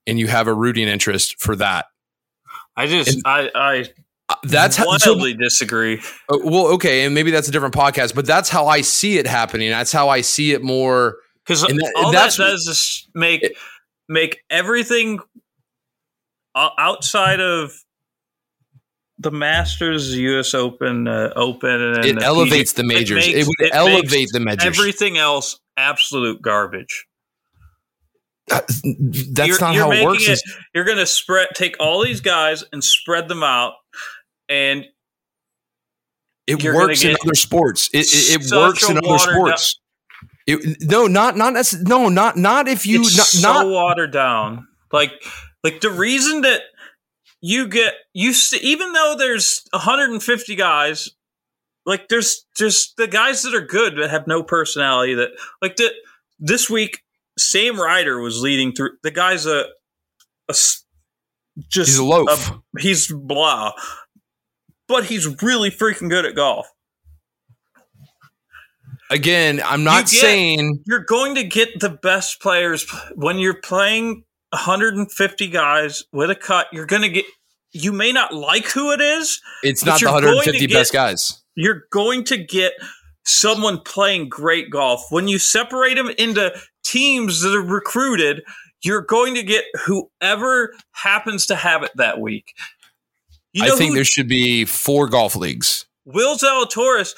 [0.06, 1.86] and you have a rooting interest for that.
[2.76, 3.84] I just and- I I
[4.28, 4.96] Uh, That's how.
[4.96, 6.00] so- wildly disagree.
[6.30, 9.26] Uh, well, okay, and maybe that's a different podcast, but that's how I see it
[9.26, 9.68] happening.
[9.70, 11.18] That's how I see it more.
[11.44, 13.54] Because that- all that's- that does is make
[14.08, 15.18] make everything
[16.56, 17.72] outside of
[19.18, 20.54] the Masters, U.S.
[20.54, 23.26] Open, uh, Open, and It the elevates the majors.
[23.26, 24.64] It, makes- would it elevate the majors.
[24.64, 27.06] Everything else, absolute garbage.
[28.50, 30.28] Uh, that's You're- not you're how it works.
[30.28, 30.42] is-
[30.74, 33.74] You're going to spread, take all these guys and spread them out,
[34.48, 34.84] and
[36.46, 37.88] it works in other sports.
[37.94, 39.80] It, it, it works in other sports.
[40.46, 44.68] It, no, not not no, not not if you it's not, so not watered down.
[44.92, 45.12] Like,
[45.62, 46.60] like the reason that
[47.46, 51.10] you get you see, even though there's 150 guys,
[51.84, 55.12] like there's just the guys that are good that have no personality.
[55.14, 55.90] That like the
[56.40, 57.02] this week,
[57.38, 58.92] Sam Ryder was leading through.
[59.02, 59.66] The guy's a,
[60.48, 62.50] a just he's a loaf.
[62.78, 63.72] he's blah,
[64.88, 66.66] but he's really freaking good at golf.
[69.10, 73.60] Again, I'm not You get- saying you're going to get the best players when you're
[73.60, 74.24] playing
[74.54, 76.68] 150 guys with a cut.
[76.72, 77.24] You're going to get.
[77.72, 79.40] You may not like who it is.
[79.64, 81.42] it's not the you're 150 get- best guys.
[81.56, 82.72] You're going to get
[83.24, 85.06] someone playing great golf.
[85.10, 86.52] When you separate them into
[86.84, 88.42] teams that are recruited,
[88.82, 92.54] you're going to get whoever happens to have it that week.
[93.52, 95.86] You know I think who there should be four golf leagues.
[96.04, 97.14] Will Zalatoris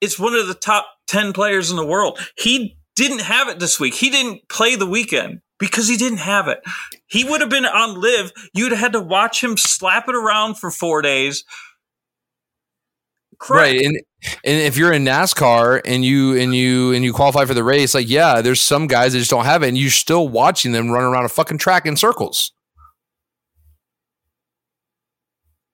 [0.00, 2.18] is one of the top 10 players in the world.
[2.36, 3.94] He didn't have it this week.
[3.94, 6.60] He didn't play the weekend because he didn't have it.
[7.06, 8.32] He would have been on LIV.
[8.54, 11.44] You'd have had to watch him slap it around for four days.
[13.50, 13.80] Right.
[13.80, 14.00] And
[14.44, 17.94] and if you're in NASCAR and you and you and you qualify for the race,
[17.94, 20.90] like yeah, there's some guys that just don't have it, and you're still watching them
[20.90, 22.52] run around a fucking track in circles.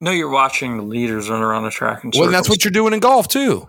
[0.01, 2.27] No, you're watching the leaders run around the track and circles.
[2.27, 3.69] Well, that's what you're doing in golf too.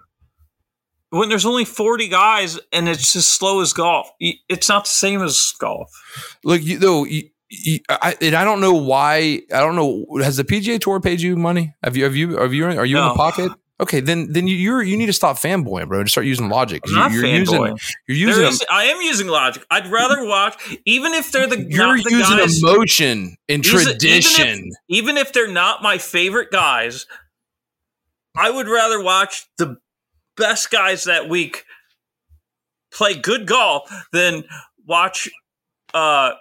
[1.14, 4.10] When there's only 40 guys and it's as slow as golf.
[4.19, 5.90] It's not the same as golf.
[6.44, 7.06] Look, you though,
[7.90, 9.41] I, and I don't know why.
[9.53, 10.06] I don't know.
[10.23, 11.76] Has the PGA Tour paid you money?
[11.84, 12.03] Have you?
[12.06, 12.38] Have you?
[12.38, 12.65] Have you?
[12.65, 13.52] Are you in the pocket?
[13.80, 15.99] Okay, then then you, you're you need to stop fanboying, bro.
[15.99, 16.81] and start using logic.
[16.88, 17.40] I'm not you're fanboying.
[17.40, 17.77] using
[18.07, 19.65] you're using is, I am using logic.
[19.69, 22.61] I'd rather watch, even if they're the, you're the using guys.
[22.64, 24.72] emotion and Even- even if- tradition.
[24.90, 27.06] even if they're not my favorite guys,
[28.38, 29.77] I would rather watch the
[30.38, 31.66] best guys that week
[32.92, 34.44] play good golf than
[34.88, 35.30] watch
[35.94, 36.32] uh,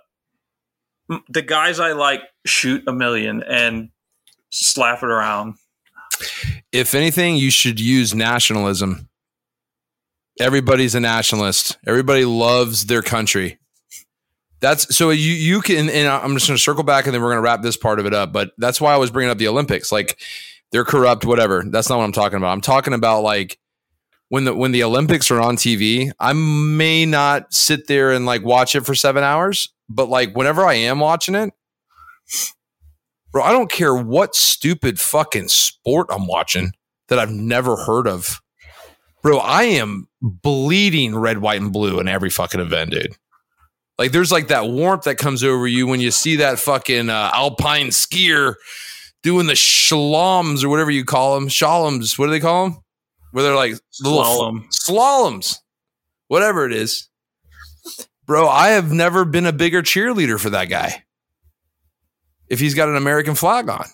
[1.28, 3.90] the guys I like shoot a million and
[4.51, 5.55] slap it around.
[6.73, 9.09] if anything, you should use nationalism.
[10.40, 11.77] Everybody's a nationalist.
[11.86, 13.59] Everybody loves their country.
[14.60, 17.31] That's so you you can and I'm just going to circle back and then we're
[17.31, 18.32] going to wrap this part of it up.
[18.32, 19.90] But that's why I was bringing up the Olympics.
[19.90, 20.20] Like
[20.70, 21.64] they're corrupt, whatever.
[21.66, 22.52] That's not what I'm talking about.
[22.52, 23.59] I'm talking about like
[24.32, 26.10] when the when the Olympics are on TV.
[26.18, 30.64] I may not sit there and like watch it for seven hours, but like whenever
[30.64, 31.52] I am watching it,
[33.30, 36.72] bro, I don't care what stupid fucking sport I'm watching.
[37.09, 38.40] that I've never heard of.
[39.22, 43.14] Bro, I am bleeding red, white, and blue in every fucking event, dude.
[43.98, 47.30] Like there's like that warmth that comes over you when you see that fucking uh,
[47.34, 48.54] alpine skier
[49.22, 51.50] doing the shaloms or whatever you call them.
[51.50, 52.82] Shaloms, what do they call them?
[53.32, 54.66] Where they're like Slalom.
[54.70, 55.56] slaloms,
[56.28, 57.09] whatever it is.
[58.26, 61.04] Bro, I have never been a bigger cheerleader for that guy.
[62.48, 63.86] If he's got an American flag on.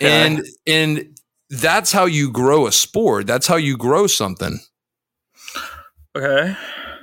[0.00, 0.26] Okay.
[0.26, 1.18] And and
[1.50, 3.26] that's how you grow a sport.
[3.26, 4.60] That's how you grow something.
[6.16, 6.56] Okay.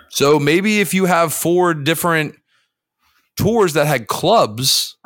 [0.10, 2.36] So maybe if you have four different
[3.36, 4.98] tours that had clubs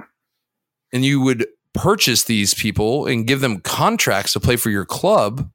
[0.93, 5.49] and you would purchase these people and give them contracts to play for your club,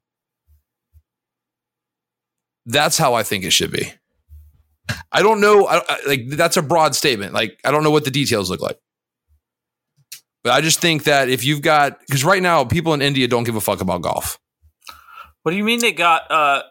[2.65, 3.91] that's how I think it should be.
[5.11, 5.65] I don't know.
[5.67, 7.33] I, I- like that's a broad statement.
[7.33, 8.79] Like I don't know what the details look like,
[10.43, 13.43] but I just think that if you've got because right now people in India don't
[13.43, 14.39] give a fuck about golf.
[15.43, 16.63] What do you mean they got uh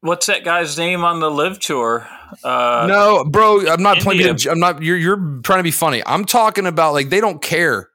[0.00, 2.08] what's that guy's name on the LIV tour?
[2.44, 4.36] Uh no, bro, I'm not playing.
[4.48, 4.82] I'm not.
[4.82, 6.02] You're you're trying to be funny.
[6.06, 7.88] I'm talking about like they don't care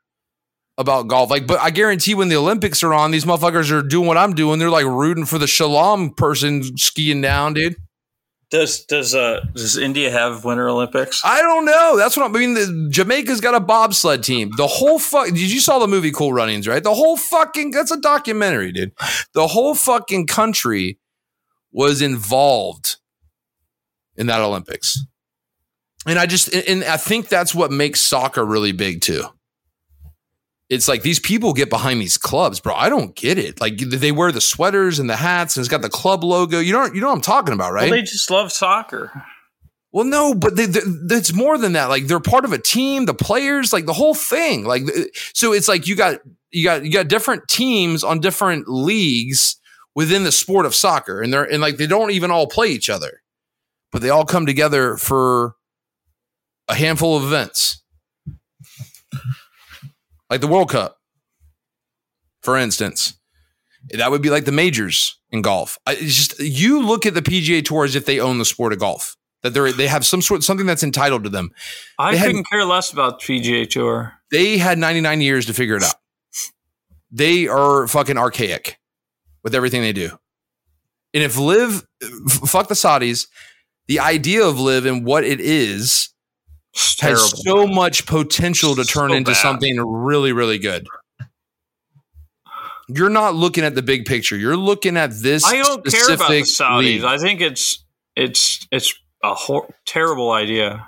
[0.78, 1.30] about golf.
[1.30, 4.34] Like, but I guarantee when the Olympics are on, these motherfuckers are doing what I'm
[4.34, 4.60] doing.
[4.60, 7.78] They're like rooting for the shalom person skiing down, dude.
[8.50, 11.22] does does uh does India have winter Olympics?
[11.24, 11.96] I don't know.
[11.98, 12.54] That's what I'm, I mean.
[12.54, 14.52] The, Jamaica's got a bobsled team.
[14.58, 15.28] The whole fuck.
[15.28, 16.68] Did you saw the movie Cool Runnings?
[16.68, 16.84] Right.
[16.84, 17.72] The whole fucking.
[17.72, 18.92] That's a documentary, dude.
[19.34, 21.00] The whole fucking country
[21.76, 22.96] was involved
[24.16, 25.06] in that Olympics,
[26.08, 29.26] and I just and I think that's what makes soccer really big too.
[30.70, 32.74] It's like these people get behind these clubs, bro.
[32.74, 33.62] I don't get it.
[33.62, 36.60] Like they wear the sweaters and the hats, and it's got the club logo.
[36.60, 37.92] You don't, you know what I'm talking about, right?
[37.92, 39.12] Well, they just love soccer.
[39.92, 40.82] Well, no, but they, they,
[41.16, 41.90] it's more than that.
[41.90, 44.64] Like they're part of a team, the players, like the whole thing.
[44.64, 44.84] Like
[45.34, 46.22] so, it's like you got
[46.52, 49.58] you got you got different teams on different leagues
[49.96, 52.90] within the sport of soccer, and they're and like they don't even all play each
[52.90, 53.22] other,
[53.92, 55.56] but they all come together for
[56.68, 57.82] a handful of events,
[60.30, 61.00] like the World Cup,
[62.42, 63.18] for instance.
[63.92, 65.78] That would be like the majors in golf.
[65.86, 68.74] I, it's just you look at the PGA Tour as if they own the sport
[68.74, 71.52] of golf that they they have some sort something that's entitled to them.
[72.00, 74.14] I they couldn't care less about PGA Tour.
[74.32, 75.94] They had 99 years to figure it out.
[77.12, 78.80] They are fucking archaic
[79.46, 80.10] with everything they do.
[81.14, 83.28] And if LIV f- fuck the Saudis,
[83.88, 86.10] the idea of LIV and what it is
[86.74, 87.22] It's terrible.
[87.22, 89.38] has so much potential to turn So into bad.
[89.42, 90.86] something really really good.
[92.88, 94.36] You're not looking at the big picture.
[94.36, 96.80] You're looking at this I don't care about the Saudis.
[96.80, 97.04] league.
[97.04, 97.84] I think it's
[98.16, 98.94] it's it's
[99.24, 100.88] a hor- terrible idea.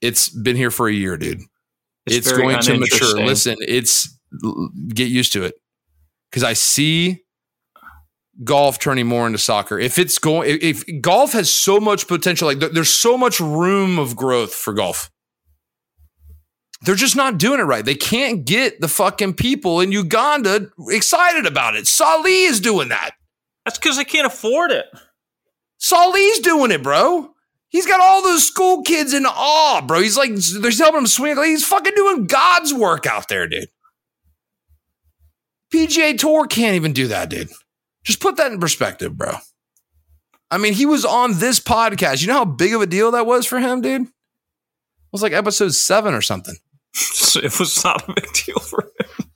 [0.00, 1.42] It's been here for a year, dude.
[2.06, 3.20] It's, It's, going to mature.
[3.24, 4.08] Listen, it's
[4.88, 5.54] get used to it
[6.32, 7.20] because I see
[8.42, 9.78] golf turning more into soccer.
[9.78, 13.38] If it's going, if, if golf has so much potential, like there- there's so much
[13.38, 15.10] room of growth for golf.
[16.84, 17.84] They're just not doing it right.
[17.84, 21.86] They can't get the fucking people in Uganda excited about it.
[21.86, 23.10] Salih is doing that.
[23.64, 24.86] That's because they can't afford it.
[25.78, 27.28] Salih's doing it, bro.
[27.68, 30.00] He's got all those school kids in awe, bro.
[30.00, 31.36] He's like, they're helping him swing.
[31.36, 33.68] Like, he's fucking doing God's work out there, dude.
[35.72, 37.48] PGA Tour can't even do that, dude.
[38.04, 39.34] Just put that in perspective, bro.
[40.50, 42.20] I mean, he was on this podcast.
[42.20, 44.02] You know how big of a deal that was for him, dude?
[44.02, 44.08] It
[45.12, 46.54] was like episode seven or something.
[47.36, 49.26] it was not a big deal for him.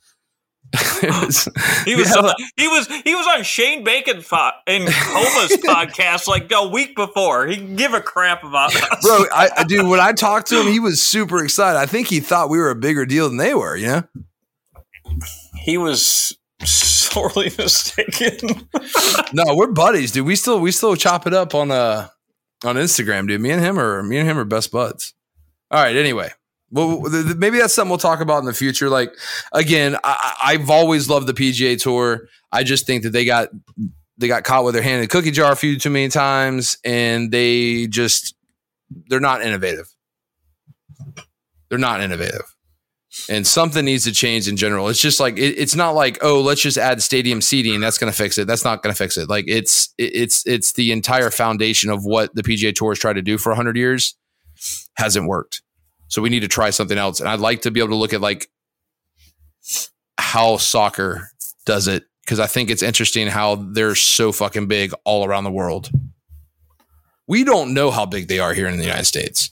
[1.03, 1.47] Was-
[1.85, 2.33] He was Yeah.
[2.57, 7.47] he was he was on Shane Bacon fo- and Coma's podcast like a week before.
[7.47, 9.01] He can give a crap about us.
[9.03, 11.79] bro, I, I- dude, when I talked to him, he was super excited.
[11.79, 14.03] I think he thought we were a bigger deal than they were, you know?
[15.55, 18.67] He was sorely mistaken.
[19.33, 20.25] No, we're buddies, dude.
[20.25, 22.07] We still we still chop it up on uh
[22.63, 23.41] on Instagram, dude.
[23.41, 25.13] Me and him are me and him are best buds.
[25.69, 25.95] All right.
[25.95, 26.29] Anyway,
[26.71, 27.01] well,
[27.37, 28.89] maybe that's something we'll talk about in the future.
[28.89, 29.13] Like
[29.53, 32.27] again, I, I've always loved the PGA Tour.
[32.51, 33.49] I just think that they got
[34.17, 36.77] they got caught with their hand in the cookie jar a few too many times,
[36.83, 38.35] and they just
[39.09, 39.93] they're not innovative.
[41.69, 42.55] They're not innovative.
[43.29, 44.87] And something needs to change in general.
[44.89, 47.79] It's just like it, it's not like oh, let's just add stadium seating.
[47.79, 48.47] That's going to fix it.
[48.47, 49.27] That's not going to fix it.
[49.29, 53.13] Like it's it- it's it's the entire foundation of what the PGA Tour has tried
[53.13, 54.15] to do for hundred years
[54.97, 55.61] hasn't worked.
[56.07, 57.19] So we need to try something else.
[57.19, 58.49] And I'd like to be able to look at like
[60.17, 61.29] how soccer
[61.65, 65.51] does it because I think it's interesting how they're so fucking big all around the
[65.51, 65.89] world.
[67.27, 69.51] We don't know how big they are here in the United States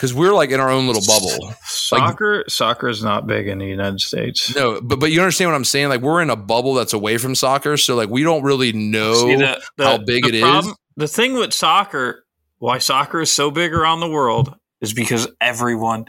[0.00, 1.52] because we're like in our own little bubble.
[1.66, 4.56] Soccer, soccer is not big in the United States.
[4.56, 5.90] No, but but you understand what I'm saying?
[5.90, 9.26] Like we're in a bubble that's away from soccer, so like we don't really know
[9.36, 10.40] the- the- how big it is.
[10.40, 12.24] problem- The thing with soccer,
[12.60, 16.06] why soccer is so big around the world, is because everyone,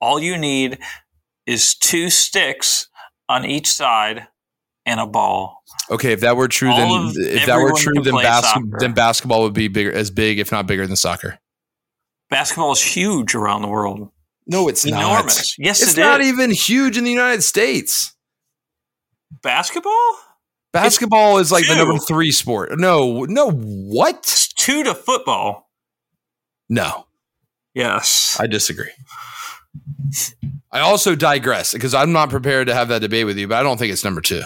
[0.00, 0.78] all you need
[1.44, 2.88] is two sticks
[3.28, 4.26] on each side
[4.86, 5.62] and a ball.
[5.90, 8.14] Okay, if that were true, All then if that were true, then
[8.78, 11.38] then basketball would be bigger, as big, if not bigger, than soccer.
[12.30, 14.10] Basketball is huge around the world.
[14.46, 15.58] No, it's Enormous.
[15.58, 16.28] Yes, It's it not is.
[16.28, 18.14] even huge in the United States.
[19.42, 20.18] Basketball?
[20.72, 22.78] Basketball is like the number three sport.
[22.78, 24.16] No, no, what?
[24.18, 25.70] It's two to football.
[26.68, 27.06] No,
[27.74, 28.36] Yes.
[28.40, 28.90] I disagree.
[30.72, 33.62] I also digress because I'm not prepared to have that debate with you, but I
[33.62, 34.42] don't think it's number two.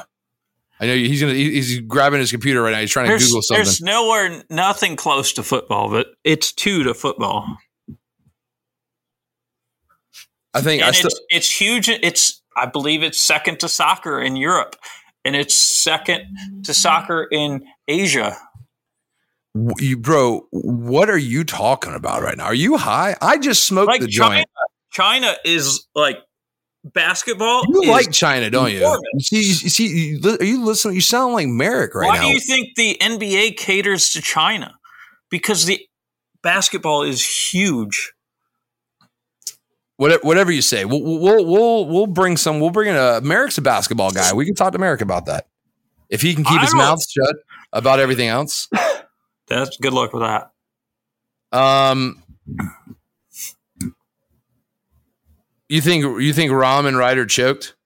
[0.80, 2.80] I know he's gonna he's grabbing his computer right now.
[2.80, 3.64] He's trying to Google something.
[3.64, 7.46] there's nowhere, nothing close to football, but it's two to football.
[10.54, 11.88] I think I and still it's, it's huge.
[11.88, 14.76] It's I believe it's second to soccer in Europe,
[15.24, 16.24] and it's second
[16.64, 18.36] to soccer in Asia.
[19.78, 20.46] you, bro.
[20.50, 22.44] What are you talking about right now?
[22.44, 23.16] Are you high?
[23.20, 24.48] I just smoked Like the China, joint.
[24.92, 26.18] China is like
[26.84, 27.64] basketball.
[27.68, 29.00] You like China, don't enormous.
[29.14, 30.94] You see, you see, you, are you listening?
[30.94, 32.22] You sound like Merrick right why now.
[32.24, 34.74] Why do you think the NBA caters to China?
[35.30, 35.80] Because the
[36.42, 38.12] basketball is huge.
[40.02, 42.58] Whatever, whatever you say, we'll, we'll we'll we'll bring some.
[42.58, 44.32] We'll bring in a Merrick's a basketball guy.
[44.32, 45.46] We can talk to Merrick about that.
[46.10, 47.36] If he can keep I his mouth shut
[47.72, 48.68] about everything else.
[49.46, 50.50] That's good luck with that.
[51.56, 52.20] Um,
[55.68, 57.76] you think you think Rahm and Ryder choked?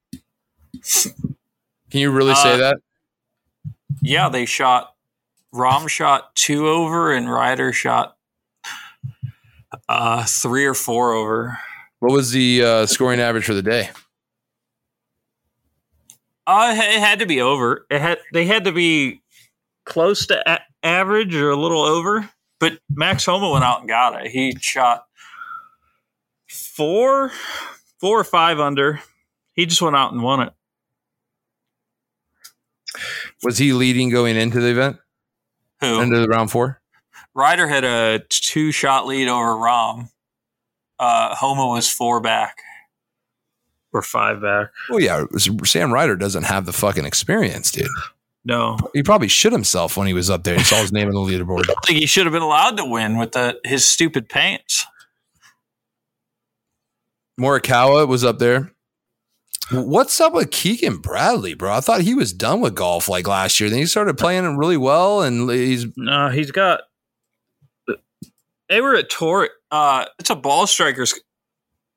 [0.73, 2.77] Can you really say Uh, that?
[4.01, 4.95] Yeah, they shot.
[5.55, 8.17] Rahm shot two over, and Ryder shot
[9.87, 11.59] uh, three or four over.
[12.07, 13.91] What was the uh, scoring average for the day?
[16.47, 17.85] Uh, it had to be over.
[17.91, 19.23] It had they had to be
[19.85, 22.31] close to a- average or a little over.
[22.61, 24.31] But Max Homa went out and got it.
[24.31, 25.05] He shot
[26.49, 27.33] four,
[28.01, 29.01] four or five under.
[29.55, 30.53] He just went out and won it.
[33.43, 34.99] Was he leading going into the event,
[35.81, 36.81] Who into the round four?
[37.35, 40.11] Ryder had a two shot lead over Rahm.
[40.99, 42.59] Uh, Homa was four back
[43.93, 44.69] or five back.
[44.91, 45.25] Well, yeah,
[45.65, 47.89] Sam Ryder doesn't have the fucking experience, dude.
[48.45, 50.57] No, He probably shit himself when he was up there.
[50.57, 51.69] He saw his name on the leaderboard.
[51.69, 54.87] I think he should have been allowed to win with the his stupid pants.
[57.41, 58.73] Morikawa was up there.
[59.73, 61.73] What's up with Keegan Bradley, bro?
[61.75, 63.69] I thought he was done with golf like last year.
[63.69, 66.83] Then he started playing it really well, and he's No, he's got.
[68.69, 69.49] They were at Tor.
[69.77, 71.21] Uh, it's a ball strikers.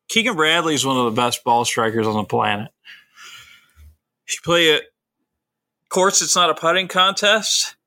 [0.09, 2.71] Keegan Bradley is one of the best ball strikers on the planet.
[4.25, 4.83] He play it.
[5.83, 7.77] Of course, it's not a putting contest,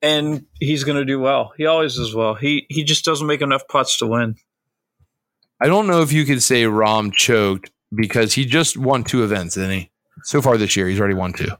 [0.00, 1.52] and he's going to do well.
[1.58, 2.34] He always does well.
[2.34, 4.36] He he just doesn't make enough putts to win.
[5.60, 9.56] I don't know if you could say Rahm choked because he just won two events,
[9.56, 9.90] didn't he?
[10.22, 11.50] So far this year, he's already won two.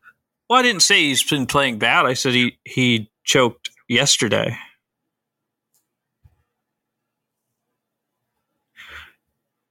[0.48, 2.06] Well, I didn't say he's been playing bad.
[2.06, 4.56] I said he he choked yesterday.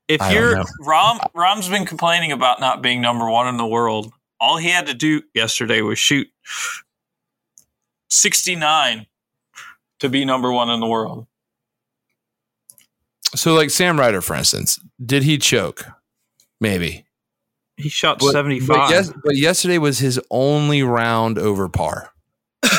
[0.08, 0.66] If I you're know.
[0.82, 4.14] Rahm, Rahm's been complaining about not being number one in the world.
[4.40, 6.28] All he had to do yesterday was shoot
[8.10, 9.08] 69
[10.00, 11.26] to be number one in the world.
[13.36, 15.86] So, like Sam Ryder, for instance, did he choke?
[16.62, 17.06] Maybe.
[17.78, 18.68] He shot But, 75.
[18.68, 22.14] But, yes, but yesterday was his only round over par.
[22.64, 22.72] well,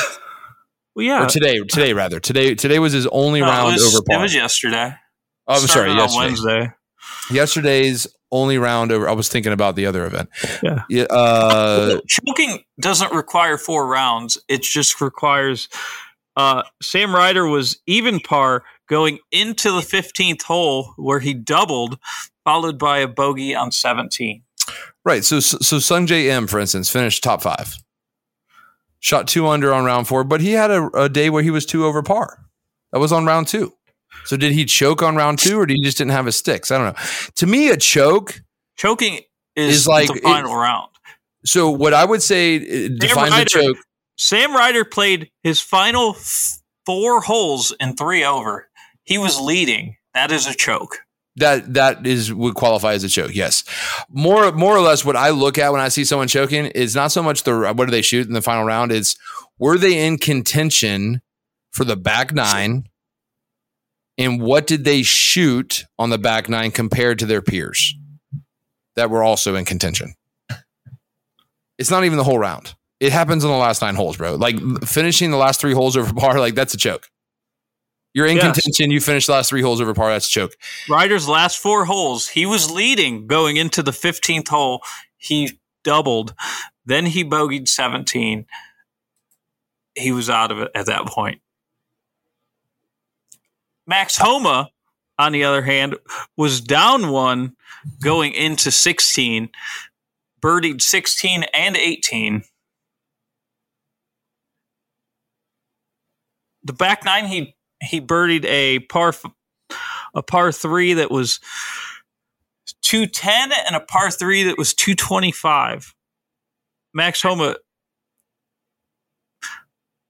[1.05, 1.25] yeah.
[1.25, 2.19] Or today, today rather.
[2.19, 4.17] Today, today was his only No, round was, over par.
[4.17, 4.95] it was yesterday.
[5.47, 6.25] oh, I'm sorry, Started on yesterday.
[6.25, 6.73] Wednesday.
[7.31, 9.07] Yesterday's only round over.
[9.07, 10.29] I was thinking about the other event.
[10.89, 11.03] Yeah.
[11.09, 14.37] Uh, choking doesn't require four rounds.
[14.47, 15.69] It just requires.
[16.35, 21.97] Uh, Sam Ryder was even par going into the 15th hole where he doubled,
[22.43, 24.43] followed by a bogey on 17.
[25.03, 25.25] right.
[25.25, 27.75] So, so Sungjae Im, for instance, finished top five.
[28.99, 31.65] Shot two under on round four, but he had a, a day where he was
[31.65, 32.43] two over par.
[32.91, 33.73] That was on round two.
[34.27, 36.69] So did he choke on round two, or did he just didn't have his sticks?
[36.69, 37.01] I don't know.
[37.35, 38.41] To me, a choke.
[38.75, 39.21] Choking
[39.55, 40.89] is, Is like- the final round.
[41.45, 43.77] So what I would say uh, defines a choke.
[44.17, 46.17] Sam Ryder played his final
[46.85, 48.69] four holes in three over.
[49.03, 49.95] He was leading.
[50.13, 50.97] That is a choke.
[51.37, 53.33] That that is would qualify as a choke.
[53.33, 53.63] Yes,
[54.09, 57.11] more more or less what I look at when I see someone choking is not
[57.11, 58.91] so much the what do they shoot in the final round.
[58.91, 59.15] It's
[59.59, 61.21] were they in contention
[61.71, 62.89] for the back nine
[64.17, 67.93] And what did they shoot on the back nine compared to their peers
[68.95, 70.15] that were also in contention?
[71.77, 72.73] It's not even the whole round.
[72.99, 74.35] It happens in the last nine holes, bro.
[74.35, 77.09] Like finishing the last three holes over par, like that's a choke.
[78.13, 78.89] You're in contention.
[78.89, 80.09] You finish the last three holes over par.
[80.09, 80.57] That's a choke.
[80.89, 84.81] Ryder's last four holes, he was leading going into the 15th hole.
[85.17, 86.33] He doubled.
[86.83, 88.47] Then he bogeyed 17.
[89.93, 91.41] He was out of it at that point.
[93.87, 94.69] Max Homa,
[95.17, 95.95] on the other hand,
[96.35, 97.55] was down one
[98.03, 99.49] going into 16,
[100.41, 102.43] birdied 16 and 18.
[106.63, 109.13] The back nine, he he birdied a par
[110.13, 111.39] a par three that was
[112.81, 115.93] 210 and a par three that was 225.
[116.93, 117.55] Max Homa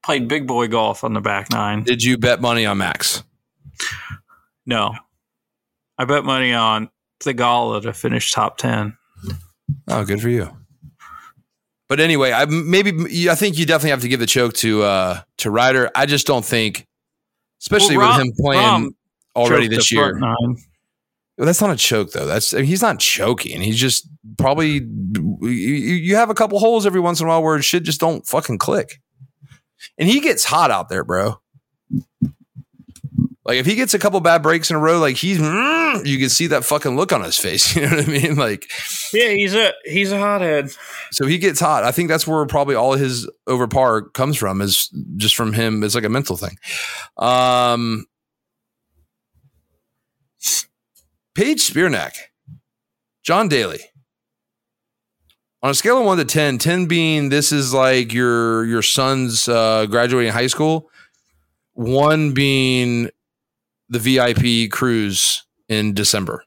[0.03, 1.83] played big boy golf on the back nine.
[1.83, 3.23] Did you bet money on Max?
[4.65, 4.93] No.
[5.97, 6.89] I bet money on
[7.21, 8.95] Theegala to finish top 10.
[9.87, 10.49] Oh, good for you.
[11.89, 15.21] But anyway, I maybe I think you definitely have to give the choke to uh
[15.37, 15.89] to Ryder.
[15.95, 16.85] I just don't think,
[17.61, 18.89] especially Well, with him playing Rahm
[19.35, 20.19] already this year.
[20.19, 22.25] Well, that's not a choke though.
[22.25, 23.61] That's I mean, he's not choking.
[23.61, 24.81] He's just probably
[25.41, 28.25] you, you have a couple holes every once in a while where shit just don't
[28.25, 28.99] fucking click.
[29.97, 31.39] And he gets hot out there, bro.
[33.47, 36.19] Like if he gets a couple bad breaks in a row, like he's mm, you
[36.19, 37.75] can see that fucking look on his face.
[37.77, 38.35] You know what I mean?
[38.35, 38.69] Like
[39.13, 40.69] Yeah, he's a he's a hothead.
[41.11, 41.85] so he gets hot.
[41.85, 45.81] I think that's where probably all his over par comes from is just from him.
[45.83, 46.57] It's like a mental thing.
[47.15, 48.05] Um,
[51.33, 52.13] Paige Spiranac,
[53.23, 53.79] John Daly.
[55.63, 59.47] On a scale of one to 10, 10 being this is like your your son's
[59.47, 60.89] uh, graduating high school,
[61.73, 63.09] one being
[63.89, 66.43] the VIP cruise in December.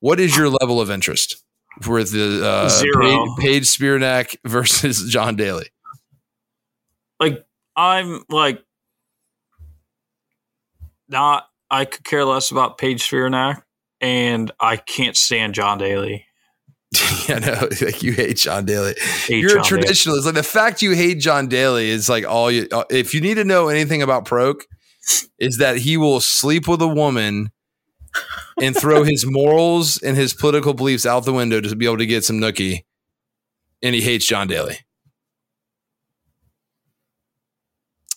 [0.00, 1.42] What is your level of interest
[1.82, 3.00] for the uh, Zero.
[3.00, 5.66] Paige, Paige Spiranac versus John Daly?
[7.20, 7.44] Like
[7.76, 8.62] I'm like
[11.08, 13.62] not I could care less about Paige Spiranac
[14.00, 16.26] and I can't stand John Daly.
[17.28, 18.94] yeah, no, like you hate John Daly.
[19.26, 19.82] Hate You're John a Daly.
[19.82, 20.24] traditionalist.
[20.26, 22.68] Like the fact you hate John Daly is like all you.
[22.70, 24.64] uh, If you need to know anything about Pro-K,
[25.38, 27.50] is that he will sleep with a woman
[28.60, 32.06] and throw his morals and his political beliefs out the window to be able to
[32.06, 32.84] get some nookie,
[33.82, 34.78] and he hates John Daly.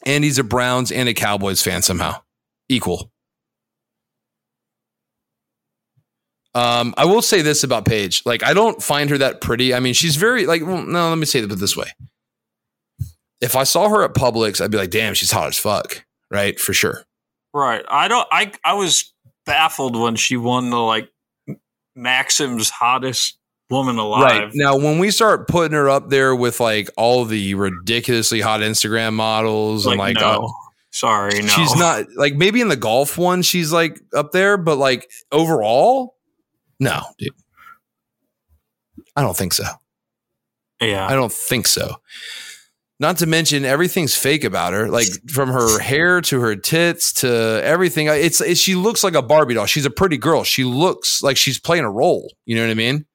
[0.05, 2.21] And he's a Browns and a Cowboys fan somehow,
[2.69, 3.11] equal.
[6.55, 8.23] Um, I will say this about Paige.
[8.25, 9.75] Like, I don't find her that pretty.
[9.75, 10.65] I mean, she's very like.
[10.65, 11.91] Well, no, let me say it this way.
[13.41, 16.59] If I saw her at Publix, I'd be like, "Damn, she's hot as fuck." Right,
[16.59, 17.03] for sure.
[17.53, 17.85] Right.
[17.89, 19.13] I don't I I was
[19.45, 21.09] baffled when she won the like
[21.95, 23.37] Maxim's hottest
[23.69, 24.21] woman alive.
[24.23, 28.59] Right now, when we start putting her up there with like all the ridiculously hot
[28.59, 30.45] Instagram models Like, and like, no.
[30.45, 30.47] uh,
[30.91, 31.47] Sorry, no.
[31.47, 36.15] she's not like maybe in the golf one, she's like up there, but like overall,
[36.79, 37.33] no, dude.
[39.15, 39.65] I don't think so.
[40.81, 41.07] Yeah.
[41.07, 41.95] I don't think so.
[42.99, 47.61] Not to mention everything's fake about her, like from her hair to her tits to
[47.63, 48.07] everything.
[48.07, 49.67] It's, it's she looks like a Barbie doll.
[49.67, 50.43] She's a pretty girl.
[50.43, 52.33] She looks like she's playing a role.
[52.47, 53.05] You know what I mean?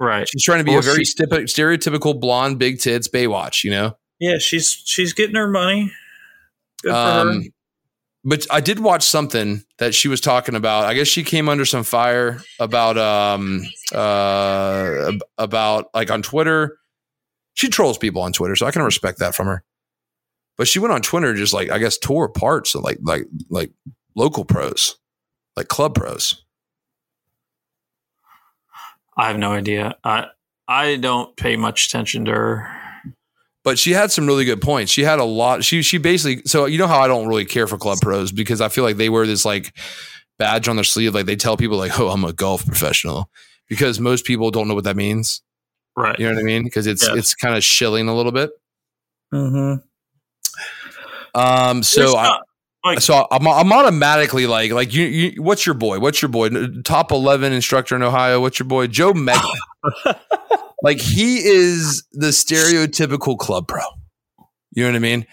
[0.00, 0.28] Right.
[0.28, 3.62] She's trying to be Well, a very she- stereotyp- stereotypical blonde, big tits Baywatch.
[3.62, 3.96] You know.
[4.18, 5.92] Yeah, she's she's getting her money.
[6.82, 7.20] Good for her.
[7.30, 7.44] Um,
[8.24, 10.86] but I did watch something that she was talking about.
[10.86, 13.62] I guess she came under some fire about um
[13.94, 16.78] uh about like on Twitter.
[17.54, 19.62] She trolls people on Twitter, so I can respect that from her.
[20.56, 23.26] But she went on Twitter and just like I guess tore apart so like like
[23.48, 23.72] like
[24.14, 24.98] local pros,
[25.56, 26.44] like club pros.
[29.16, 29.96] I have no idea.
[30.04, 30.26] I
[30.68, 32.76] I don't pay much attention to her.
[33.62, 34.90] But she had some really good points.
[34.90, 35.64] She had a lot.
[35.64, 38.60] She she basically so you know how I don't really care for club pros because
[38.60, 39.76] I feel like they wear this like
[40.38, 43.28] badge on their sleeve, like they tell people like, "Oh, I'm a golf professional,"
[43.68, 45.42] because most people don't know what that means.
[46.00, 46.18] Right.
[46.18, 46.64] You know what I mean?
[46.64, 47.16] Because it's Yes.
[47.16, 48.50] it's kind of shilling a little bit.
[49.32, 49.80] Mm-hmm.
[51.38, 51.82] Um.
[51.82, 52.40] So I,
[52.84, 55.42] like so I'm, I'm automatically like like you, you.
[55.42, 56.00] What's your boy?
[56.00, 56.48] What's your boy?
[56.82, 58.40] Top eleven instructor in Ohio.
[58.40, 58.86] What's your boy?
[58.86, 59.38] Joe Meg.
[60.82, 63.82] like he is the stereotypical club pro.
[64.72, 65.26] You know what I mean?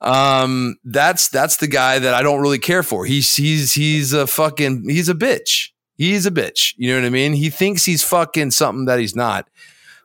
[0.00, 3.04] Um, that's that's the guy that I don't really care for.
[3.04, 5.70] He's he's he's a fucking he's a bitch.
[5.96, 6.74] He's a bitch.
[6.76, 7.32] You know what I mean?
[7.32, 9.48] He thinks he's fucking something that he's not.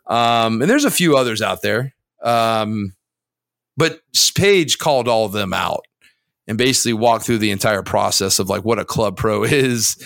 [0.08, 1.94] Um, and there's a few others out there.
[2.24, 2.94] Um,
[3.76, 4.00] but
[4.36, 5.86] Paige called all of them out
[6.48, 9.98] and basically walked through the entire process of like what a club pro is.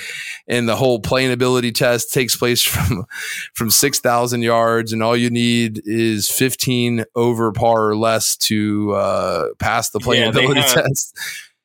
[0.47, 3.05] And the whole playing ability test takes place from
[3.53, 9.45] from 6000 yards and all you need is 15 over par or less to uh,
[9.59, 11.17] pass the playing Yeah, ability have- test.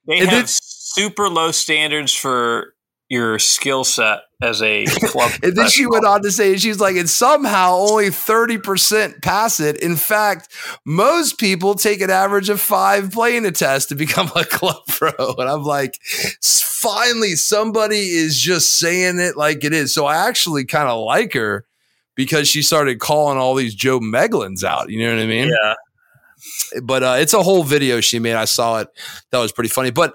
[0.07, 2.75] They And have super low standards for
[3.09, 5.33] your skill set as a club.
[5.43, 9.77] and then she went on to say she's like and somehow only 30% pass it
[9.83, 10.53] in fact
[10.85, 15.11] most people take an average of five playing a test to become a club pro
[15.39, 15.99] and i'm like
[16.43, 21.33] finally somebody is just saying it like it is so i actually kind of like
[21.33, 21.65] her
[22.15, 25.75] because she started calling all these joe meglins out you know what i mean Yeah.
[26.83, 28.35] but uh, it's a whole video she made.
[28.35, 28.89] I saw it.
[29.31, 29.91] That was pretty funny.
[29.91, 30.15] But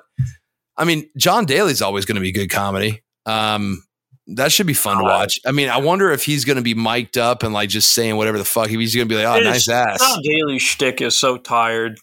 [0.77, 3.02] I mean, John Daly's always going to be good comedy.
[3.26, 3.84] Um,
[4.27, 5.39] that should be fun to watch.
[5.45, 8.15] I mean, I wonder if he's going to be mic'd up and like just saying
[8.15, 8.69] whatever the fuck.
[8.69, 11.99] If he's going to be like, "Oh, nice ass." John Daly shtick is so tired.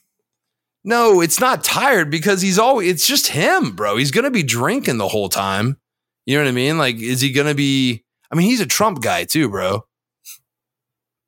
[0.84, 2.88] No, it's not tired because he's always.
[2.88, 3.96] It's just him, bro.
[3.96, 5.78] He's going to be drinking the whole time.
[6.26, 6.78] You know what I mean?
[6.78, 8.04] Like, is he going to be?
[8.30, 9.84] I mean, he's a Trump guy too, bro.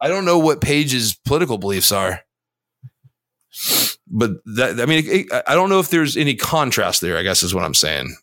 [0.00, 2.20] I don't know what Paige's political beliefs are.
[4.06, 7.16] but that I mean, it, I don't know if there's any contrast there.
[7.16, 8.16] I guess is what I'm saying.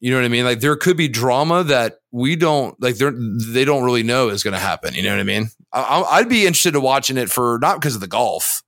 [0.00, 0.44] You know what I mean?
[0.44, 2.96] Like there could be drama that we don't like.
[2.96, 4.94] They're they don't really know is going to happen.
[4.94, 5.48] You know what I mean?
[5.72, 8.62] I, I'd be interested in watching it for not because of the golf,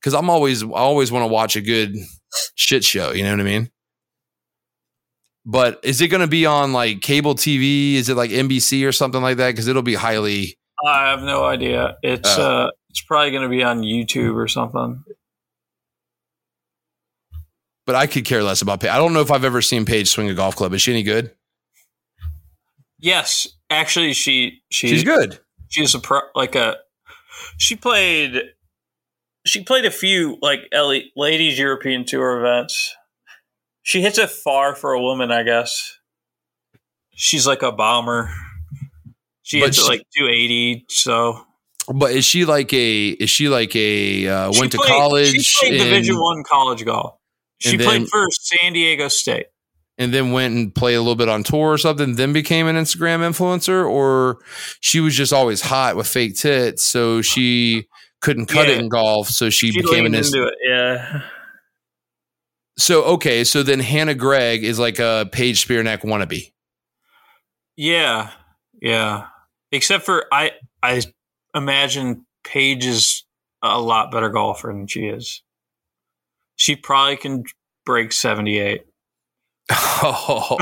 [0.00, 1.94] because I'm always I always want to watch a good
[2.54, 3.12] shit show.
[3.12, 3.70] You know what I mean?
[5.44, 7.94] But is it going to be on like cable TV?
[7.94, 9.50] Is it like NBC or something like that?
[9.50, 10.58] Because it'll be highly.
[10.86, 11.96] I have no idea.
[12.02, 12.42] It's Oh.
[12.42, 15.02] uh, it's probably going to be on YouTube or something.
[17.88, 18.90] But I could care less about Paige.
[18.90, 20.74] I don't know if I've ever seen Paige swing a golf club.
[20.74, 21.30] Is she any good?
[22.98, 25.38] Yes, actually, she she She's good.
[25.68, 26.76] she's a pro like a
[27.56, 28.42] she played
[29.46, 30.68] she played a few like
[31.16, 32.94] ladies European tour events.
[33.84, 35.96] She hits it far for a woman, I guess.
[37.14, 38.30] She's like a bomber.
[39.44, 40.84] She But hits she- it like 280.
[40.90, 41.46] So
[41.94, 43.08] But is she like a?
[43.08, 44.28] Is she like a?
[44.28, 47.14] Uh, She went to played- college She played and, Division One college golf.
[47.58, 49.46] She and played then- for San Diego State.
[49.98, 52.14] and then went and played a little bit on tour or something.
[52.14, 54.38] Then became an Instagram influencer, or
[54.80, 57.88] she was just always hot with fake tits, so she
[58.20, 59.28] couldn't cut it in golf.
[59.28, 60.12] So she, She became an.
[60.12, 60.54] leaned Inst- into it.
[60.68, 61.22] Yeah.
[62.78, 66.52] so okay, so then Hannah Gregg is like a Paige Spiranac wannabe.
[67.76, 68.30] Yeah,
[68.80, 69.26] yeah.
[69.72, 70.52] Except for I,
[70.82, 71.02] I
[71.54, 73.24] imagine Paige is
[73.62, 75.42] a lot better golfer than she is.
[76.58, 77.44] She probably can
[77.86, 78.82] break seventy eight.
[79.70, 80.56] oh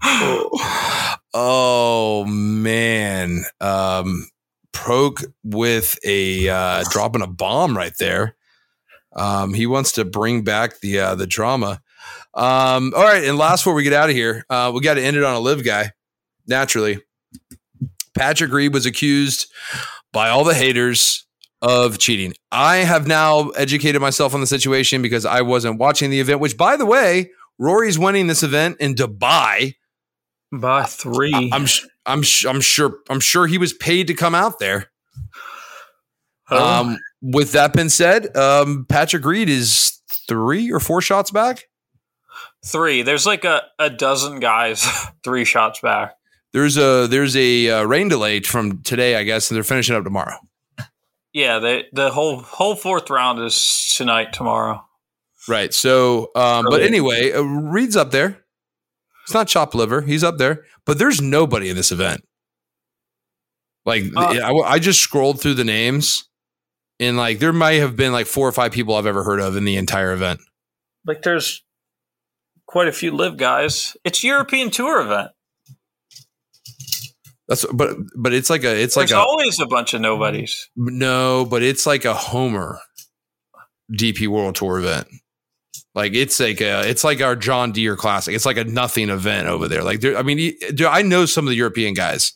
[1.34, 3.44] oh man.
[3.60, 4.28] Um
[4.72, 8.36] Pro-K with a uh dropping a bomb right there.
[9.14, 11.80] Um he wants to bring back the uh the drama.
[12.34, 15.02] Um all right and last before we get out of here uh we got to
[15.02, 15.92] end it on a LIV guy
[16.46, 17.02] naturally.
[18.16, 19.52] Patrick reed was accused
[20.12, 21.27] by all the haters
[21.62, 26.20] of cheating i have now educated myself on the situation because i wasn't watching the
[26.20, 29.74] event which by the way rory's winning this event in dubai
[30.52, 31.50] By three.
[31.52, 34.90] I'm sh- I'm I'm sure I'm sure he was paid to come out there.
[36.50, 41.64] Um, with that being said, um, Patrick Reed is three or four shots back.
[42.64, 43.02] three.
[43.02, 44.86] There's like a, a dozen guys
[45.24, 46.14] three shots back.
[46.54, 50.04] There's a there's a uh, rain delay from today, I guess, and they're finishing up
[50.04, 50.36] tomorrow.
[51.38, 54.84] Yeah, they, the whole whole fourth round is tonight, tomorrow.
[55.46, 55.72] Right.
[55.72, 58.42] So, um, but anyway, uh, Reed's up there.
[59.22, 60.00] It's not chop liver.
[60.00, 62.24] He's up there, but there's nobody in this event.
[63.86, 66.24] Like Uh, I, I just scrolled through the names,
[66.98, 69.54] and like there might have been like four or five people I've ever heard of
[69.54, 70.40] in the entire event.
[71.06, 71.62] Like there's
[72.66, 73.96] quite a few LIV guys.
[74.02, 75.30] It's European tour event.
[77.48, 80.68] That's but but it's like a it's like There's a always a bunch of nobodies.
[80.76, 82.78] no, but it's like a Homer
[83.92, 85.08] DP World Tour event.
[85.94, 88.34] Like it's like a it's like our John Deere Classic.
[88.34, 89.82] It's like a nothing event over there.
[89.82, 92.34] Like there, I mean, you- dude, I know some of the European guys.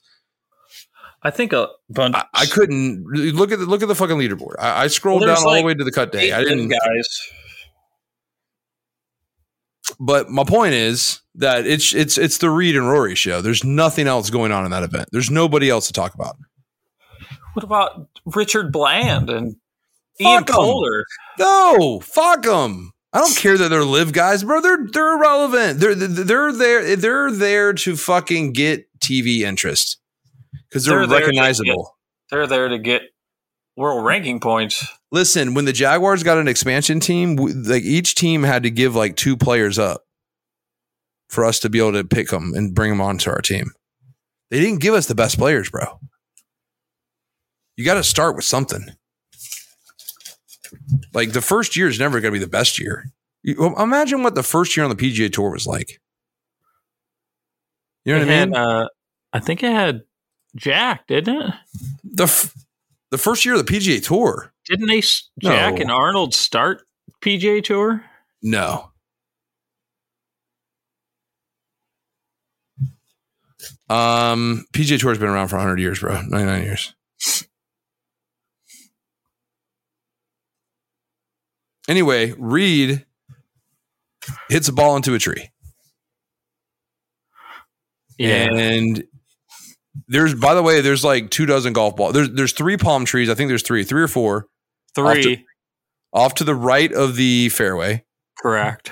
[1.23, 2.17] I think a bunch.
[2.17, 4.55] I, I couldn't look at the look at the fucking leaderboard.
[4.59, 6.33] I, I scrolled Well, down there's all the way to the cut day.
[6.33, 6.69] I didn't.
[6.69, 7.21] guys.
[10.05, 13.41] But my point is that it's it's it's the Reed and Rory show.
[13.41, 15.09] There's nothing else going on in that event.
[15.13, 16.35] There's nobody else to talk about.
[17.53, 19.55] What about Richard Bland and
[20.21, 20.45] Ian.
[20.45, 21.07] Poulter?
[21.39, 22.93] No, fuck them.
[23.13, 24.61] I don't care that they're LIV guys, bro.
[24.61, 25.79] They're they're irrelevant.
[25.79, 26.97] They're they're there.
[26.97, 29.99] They're there to fucking get TV interest
[30.69, 31.97] because they're, They're recognizable.
[32.29, 33.03] They're there to get
[33.77, 34.85] world ranking points.
[35.13, 38.97] Listen, when the Jaguars got an expansion team, w- like each team had to give
[38.97, 40.03] like two players up
[41.29, 43.73] for us to be able to pick them and bring them onto our team.
[44.51, 46.01] They didn't give us the best players, bro.
[47.77, 48.87] You got to start with something.
[51.13, 53.05] Like the first year is never going to be the best year.
[53.43, 56.01] You, well, imagine what the first year on the PGA Tour was like.
[58.05, 58.57] You know what It I had, mean?
[58.59, 58.89] uh,
[59.33, 60.03] I think it had
[60.57, 61.55] Jack, didn't it?
[62.05, 62.55] the f-
[63.13, 64.53] the first year of the PGA Tour.
[64.69, 65.01] Didn't they?
[65.01, 65.81] Jack No.
[65.81, 66.83] and Arnold start
[67.23, 68.03] PGA Tour?
[68.43, 68.91] No.
[73.89, 76.23] Um, PGA Tour's been around for 100 years, bro.
[76.23, 76.95] 99 years.
[81.89, 83.05] Anyway, Reed
[84.49, 85.51] hits a ball into a tree.
[88.19, 88.49] Yeah.
[88.55, 89.05] And
[90.13, 92.13] there's by the way, there's like two dozen golf balls.
[92.13, 93.29] There's there's three palm trees.
[93.31, 94.47] I think there's three, three or four
[94.95, 95.45] three.
[96.13, 98.05] off to the right of the fairway.
[98.41, 98.91] Correct.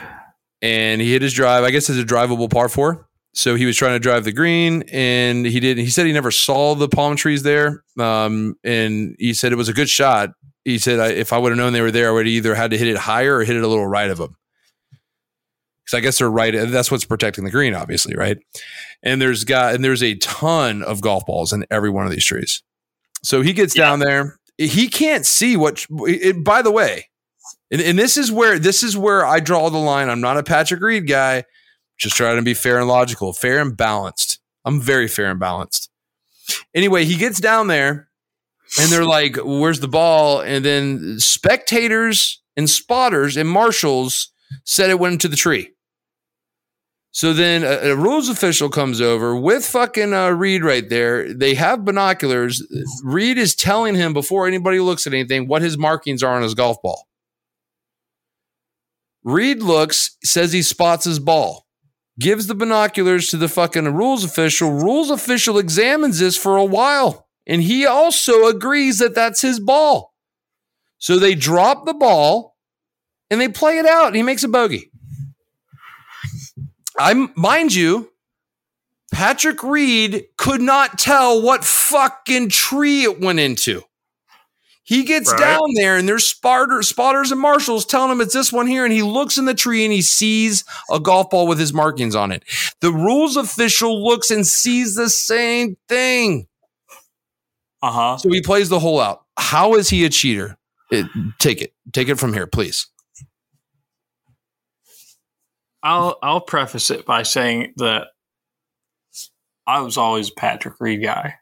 [0.63, 1.65] and he hit his drive.
[1.65, 3.07] I guess it's a drivable par four.
[3.33, 5.85] So he was trying to drive the green, and he didn't.
[5.85, 9.69] He said he never saw the palm trees there, um, and he said it was
[9.69, 10.31] a good shot.
[10.65, 12.55] He said I, if I would have known they were there, I would have either
[12.57, 14.37] had to hit it higher or hit it a little right of them.
[15.91, 16.55] Because I guess they're right.
[16.71, 18.39] That's what's protecting the green, obviously, right?
[19.03, 22.25] And there's got and there's a ton of golf balls in every one of these
[22.25, 22.63] trees.
[23.23, 24.39] So he gets down there.
[24.57, 25.87] He can't see what.
[25.91, 27.09] It, by the way,
[27.71, 30.09] and, and this is where this is where I draw the line.
[30.09, 31.45] I'm not a Patrick Reed guy.
[31.99, 34.39] Just trying to be fair and logical, fair and balanced.
[34.65, 35.91] I'm very fair and balanced.
[36.75, 38.09] Anyway, he gets down there
[38.81, 40.41] and they're like, Where's the ball?
[40.41, 44.33] And then spectators and spotters and marshals
[44.65, 45.73] said it went into the tree.
[47.13, 51.33] So then a, a rules official comes over with fucking uh, Reed right there.
[51.35, 52.63] They have binoculars.
[53.03, 56.55] Reed is telling him before anybody looks at anything what his markings are on his
[56.55, 57.09] golf ball.
[59.25, 61.67] Reed looks, says he spots his ball,
[62.19, 64.71] gives the binoculars to the fucking rules official.
[64.71, 70.15] Rules official examines this for a while, and he also agrees that that's his ball.
[70.99, 72.57] So they drop the ball
[73.31, 74.90] and they play it out, and he makes a bogey.
[77.01, 78.11] I'm mind you,
[79.13, 83.83] Patrick Reed could not tell what fucking tree it went into.
[84.83, 85.39] He gets Right.
[85.41, 88.85] down there and there's spotter, spotters and marshals telling him it's this one here.
[88.85, 92.17] And he looks in the tree and he sees a golf ball with his markings
[92.17, 92.43] on it.
[92.81, 96.49] The rules official looks and sees the same thing.
[97.83, 98.17] Uh huh.
[98.19, 99.23] So he plays the hole out.
[99.39, 100.59] How is he a cheater?
[100.91, 101.07] It-
[101.39, 101.73] take it.
[101.93, 102.87] Take it from here, please.
[105.83, 108.09] I'll I'll preface it by saying that
[109.67, 111.37] I was always a Patrick Reed guy.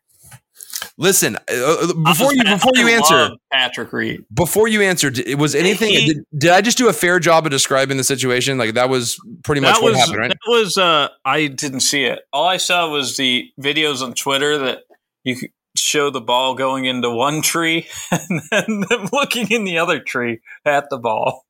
[0.97, 4.25] Listen, uh, uh, before you before you answer, Patrick Reed.
[4.35, 5.91] before you answer, was anything?
[5.91, 8.59] He- did, did I just do a fair job of describing the situation?
[8.59, 10.31] Like that was pretty much what was happened, right?
[10.31, 12.21] that was uh I didn't see it.
[12.33, 14.81] All I saw was the videos on Twitter that
[15.23, 20.01] you could show the ball going into one tree and then looking in the other
[20.01, 21.45] tree at the ball.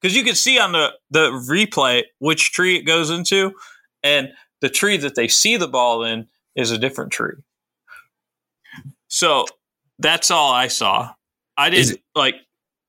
[0.00, 3.52] Because you can see on the, the replay which tree it goes into,
[4.02, 4.28] and
[4.60, 7.34] the tree that they see the ball in is a different tree.
[9.08, 9.46] So
[9.98, 11.12] that's all I saw.
[11.56, 12.34] I didn't like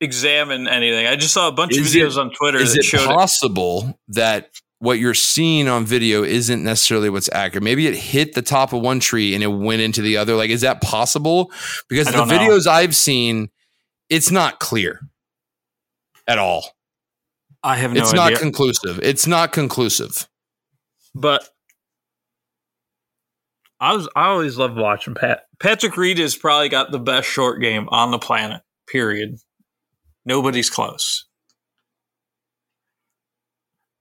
[0.02, 1.08] examine anything.
[1.08, 3.10] I just saw a bunch of Is it- videos on Twitter Is that it showed
[3.10, 3.16] it.
[3.16, 7.64] possible that what you're seeing on video isn't necessarily what's accurate?
[7.64, 10.36] Maybe it hit the top of one tree and it went into the other.
[10.36, 11.52] Like, is that possible?
[11.90, 12.26] Because the know.
[12.26, 13.50] videos I've seen,
[14.10, 15.00] it's not clear
[16.28, 16.76] at all.
[17.68, 18.32] I have no it's idea.
[18.32, 19.00] not conclusive.
[19.04, 20.28] It's not conclusive.
[21.14, 21.50] but
[23.80, 25.42] I was I always loved watching Pat.
[25.60, 28.62] Patrick Reed has probably got the best short game on the planet.
[28.88, 29.36] Period.
[30.26, 31.26] Nobody's close.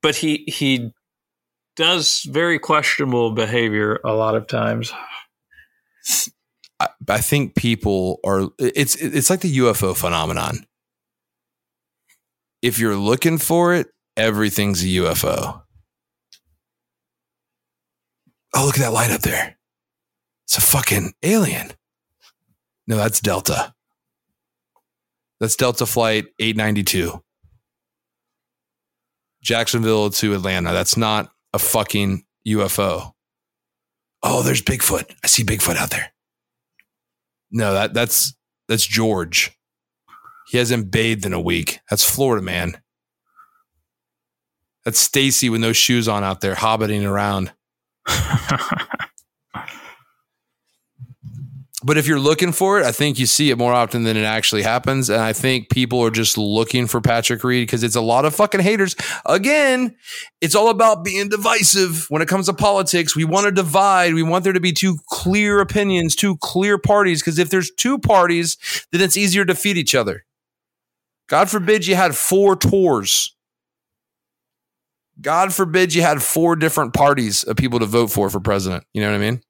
[0.00, 0.92] But he he
[1.74, 4.92] does very questionable behavior a lot of times.
[6.78, 8.48] I, I think people are.
[8.58, 10.66] It's it's like the UFO phenomenon.
[12.66, 13.86] If you're looking for it,
[14.16, 15.62] everything's a UFO.
[18.52, 19.56] Oh, look at that light up there.
[20.46, 21.70] It's a fucking alien.
[22.88, 23.72] No, that's Delta.
[25.38, 27.22] That's Delta Flight 892.
[29.44, 30.72] Jacksonville to Atlanta.
[30.72, 33.12] That's not a fucking UFO.
[34.24, 35.08] Oh, there's Bigfoot.
[35.22, 36.12] I see Bigfoot out there.
[37.52, 38.34] No, that that's
[38.66, 39.55] that's George.
[40.48, 41.80] He hasn't bathed in a week.
[41.90, 42.80] That's Florida man.
[44.84, 47.52] That's Stacy with no shoes on out there hobbiting around.
[51.86, 54.24] But if you're looking for it, I think you see it more often than it
[54.24, 55.08] actually happens.
[55.08, 58.34] And I think people are just looking for Patrick Reed because it's a lot of
[58.34, 58.96] fucking haters.
[59.24, 59.94] Again,
[60.40, 63.14] it's all about being divisive when it comes to politics.
[63.14, 64.14] We want to divide.
[64.14, 67.22] We want there to be two clear opinions, two clear parties.
[67.22, 68.56] Because if there's two parties,
[68.90, 70.24] then it's easier to feed each other.
[71.28, 73.34] God forbid you had four tours.
[75.20, 78.84] God forbid you had four different parties of people to vote for for president.
[78.92, 79.40] You know what I mean?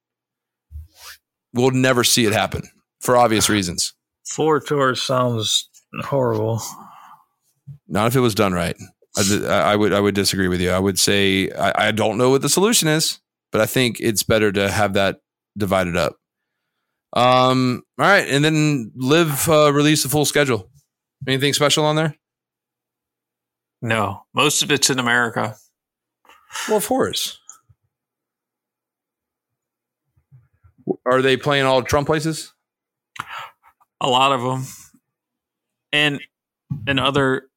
[1.52, 2.62] We'll never see it happen
[3.00, 3.94] for obvious reasons.
[4.26, 5.68] Four tours sounds
[6.04, 6.60] horrible.
[7.88, 8.76] Not if it was done right.
[9.16, 10.70] I, I would I would disagree with you.
[10.70, 13.18] I would say I, I don't know what the solution is,
[13.50, 15.20] but I think it's better to have that
[15.56, 16.16] divided up.
[17.12, 17.82] Um.
[17.98, 20.70] All right, and then LIV uh, release the full schedule.
[21.26, 22.16] Anything special on there?
[23.82, 25.56] No, most of it's in America.
[26.68, 27.38] Well, of course.
[31.04, 32.52] Are they playing all Trump places?
[34.00, 34.64] A lot of them,
[35.92, 36.20] and
[36.86, 37.48] and other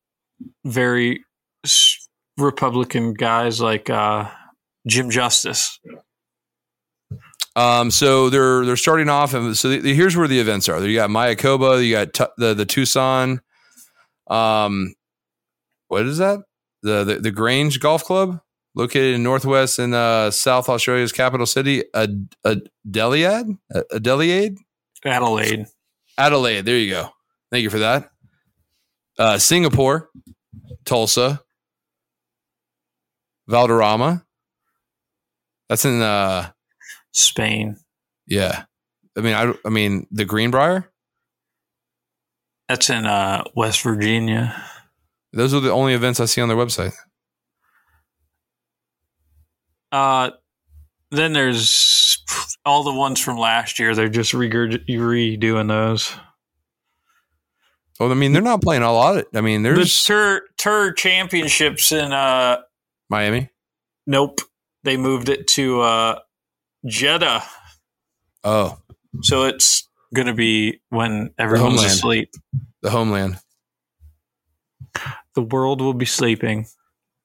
[0.66, 1.24] very
[2.38, 4.30] Republican guys like uh,
[4.88, 5.80] Jim Justice.
[7.56, 10.82] Um, so they're they're starting off, and so the, here's where the events are.
[10.86, 13.41] You got Mayakoba, you got Tu- the the Tucson,
[14.30, 14.94] um,
[15.88, 16.40] what is that?
[16.84, 18.40] The the, the Grange Golf Club,
[18.76, 23.58] located in Northwest and uh, South Australia's capital city, Ad- Adelaide,
[23.94, 24.58] Adelaide,
[25.06, 25.66] Adelaide.
[26.18, 26.66] Adelaide.
[26.66, 27.10] There you go.
[27.52, 28.12] Thank you for that.
[29.18, 30.10] Uh, Singapore,
[30.86, 31.42] Tulsa,
[33.48, 34.26] Valderrama.
[35.68, 36.52] That's in uh
[37.12, 37.78] Spain.
[38.28, 38.64] yeah.
[39.18, 40.90] I mean I I mean the Greenbrier.
[42.70, 44.56] That's in uh, West Virginia.
[45.34, 46.94] Those are the only events I see on their website.
[49.91, 50.30] Uh,
[51.12, 52.24] then there's
[52.66, 53.96] all the ones from last year.
[53.96, 56.14] They're just regurg- redoing those.
[58.00, 59.26] Well, I mean they're not playing a lot.
[59.34, 62.62] I mean The there's tour tour championships in uh,
[63.10, 63.50] Miami.
[64.08, 64.40] nope,
[64.84, 66.20] they moved it to uh,
[66.86, 67.44] Jeddah.
[68.44, 68.78] Oh,
[69.22, 71.91] So it's gonna be when everyone's homeland.
[71.91, 72.30] asleep.
[72.81, 73.38] the homeland.
[75.36, 76.65] The world will be sleeping.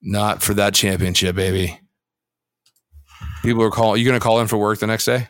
[0.03, 1.81] Not for that championship, baby.
[3.43, 4.01] People are calling.
[4.01, 5.29] You going to call in for work the next day,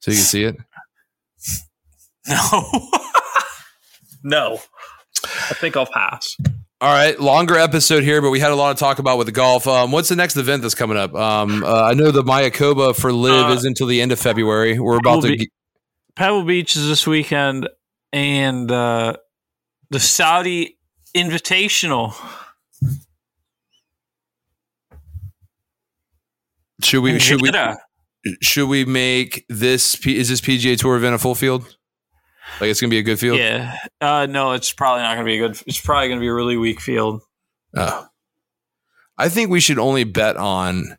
[0.00, 0.56] so you can see it.
[2.28, 2.62] No,
[4.22, 4.60] no.
[5.24, 6.36] I think I'll pass.
[6.82, 9.32] All right, longer episode here, but we had a lot to talk about with the
[9.32, 9.66] golf.
[9.66, 11.14] Um, what's the next event that's coming up?
[11.14, 14.78] Um, uh, I know the Mayakoba for LIV Uh, is until the end of February.
[14.78, 15.28] We're about to.
[15.36, 15.50] be-
[16.20, 17.66] Pebble Beach is this weekend,
[18.12, 19.14] and uh,
[19.88, 20.76] the Saudi
[21.16, 22.14] Invitational.
[26.82, 27.18] should we?
[27.18, 27.50] Should we?
[28.42, 29.94] Should we make this?
[30.06, 31.62] Is this PGA Tour event a full field?
[32.60, 33.38] Like it's gonna be a good field.
[33.38, 33.74] Yeah.
[34.02, 35.62] Uh, no, it's probably not going to be a good.
[35.66, 37.22] It's probably going to be a really weak field.
[37.74, 38.06] Oh.
[39.16, 40.98] I think we should only bet on.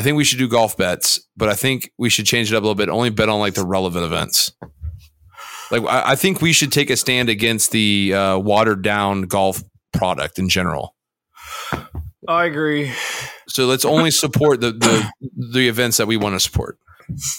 [0.00, 2.62] I think we should do golf bets, but I think we should change it up
[2.62, 2.88] a little bit.
[2.88, 4.50] Only bet on like the relevant events.
[5.70, 9.62] Like I, I think we should take a stand against the uh, watered down golf
[9.92, 10.94] product in general.
[12.26, 12.90] I agree.
[13.46, 15.10] So let's only support the the,
[15.52, 16.78] the events that we want to support.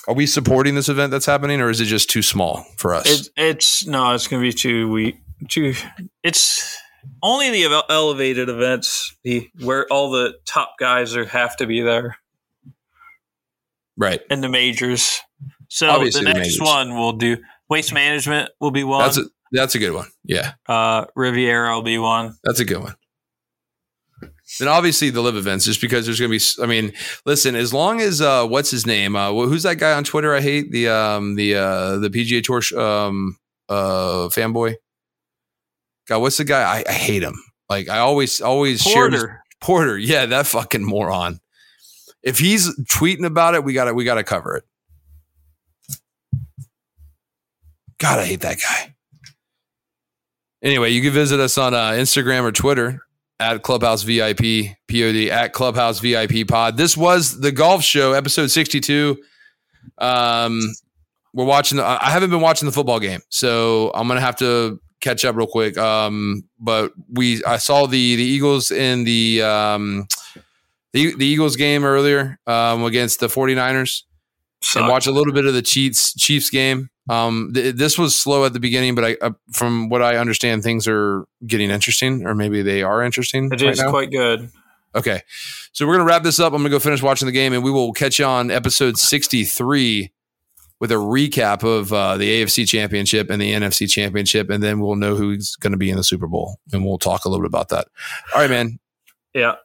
[0.08, 3.10] Are we supporting this event that's happening, or is it just too small for us?
[3.10, 5.18] It, it's no, it's going to be too weak.
[5.50, 5.74] Too.
[6.22, 6.78] It's
[7.24, 12.18] only the elevated events, the where all the top guys are have to be there,
[14.02, 14.22] right.
[14.30, 15.22] in the majors.
[15.70, 16.62] So Obviously the the next majors.
[16.62, 17.38] one we'll do
[17.70, 19.02] waste management will be one.
[19.04, 19.24] That's a
[19.54, 20.08] that's a good one.
[20.24, 20.54] Yeah.
[20.68, 22.36] uh, Riviera will be one.
[22.44, 22.96] That's a good one.
[24.60, 26.64] Then obviously the LIV events, just because there's going to be.
[26.64, 26.92] I mean,
[27.26, 29.16] listen, as long as uh, what's his name?
[29.16, 30.36] Uh, who's that guy on Twitter?
[30.36, 33.38] I hate the um the uh the PGA Tour sh- um
[33.70, 34.76] uh fanboy.
[36.08, 36.64] God, what's the guy?
[36.64, 37.36] I, I hate him.
[37.70, 39.44] Like I always always share Porter.
[39.62, 39.98] Porter.
[39.98, 41.40] Yeah, that fucking moron.
[42.24, 44.64] If he's tweeting about it, we got to we got to cover it.
[48.00, 48.96] God, I hate that guy.
[50.64, 53.00] Anyway, you can visit us on uh, Instagram or Twitter
[53.40, 56.78] at Clubhouse VIP POD at Clubhouse VIP Pod.
[56.78, 59.18] This was the golf show, episode sixty-two.
[59.98, 60.62] Um,
[61.34, 61.78] we're watching.
[61.78, 65.36] The, I haven't been watching the football game, so I'm gonna have to catch up
[65.36, 65.78] real quick.
[65.78, 70.08] Um, but we I saw the the Eagles in the um
[70.94, 74.04] the, the Eagles game earlier um against the 49ers
[74.76, 76.90] and watch a little bit of the Chiefs Chiefs game.
[77.10, 80.64] Um, th- this was slow at the beginning, but I, uh, from what I understand,
[80.64, 83.46] things are getting interesting, or maybe they are interesting.
[83.46, 83.90] It right is now.
[83.90, 84.50] quite good.
[84.96, 85.22] okay.
[85.74, 86.54] So we're gonna wrap this up.
[86.54, 90.12] I'm gonna go finish watching the game, and we will catch you on episode 63
[90.80, 94.96] with a recap of uh, the AFC Championship and the NFC Championship, and then we'll
[94.96, 97.50] know who's going to be in the Super Bowl, and we'll talk a little bit
[97.50, 97.88] about that.
[98.34, 98.80] All right, man.
[99.34, 99.56] Yeah.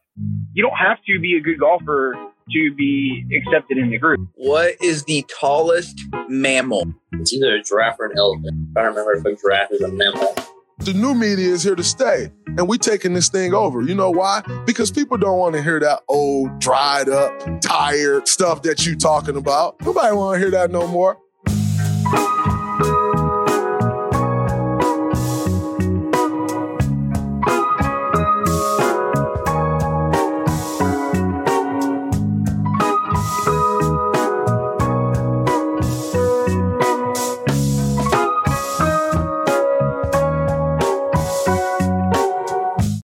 [0.52, 2.14] You don't have to be a good golfer
[2.50, 4.28] to be accepted in the group.
[4.34, 6.94] What is the tallest mammal?
[7.12, 8.68] It's either a giraffe or an elephant.
[8.76, 10.34] I don't remember if a giraffe is a mammal.
[10.78, 13.82] The new media is here to stay, and we're taking this thing over.
[13.82, 14.42] You know why?
[14.66, 17.32] Because people don't want to hear that old, dried up,
[17.62, 19.80] tired stuff that you talking about.
[19.82, 21.18] Nobody want to hear that no more.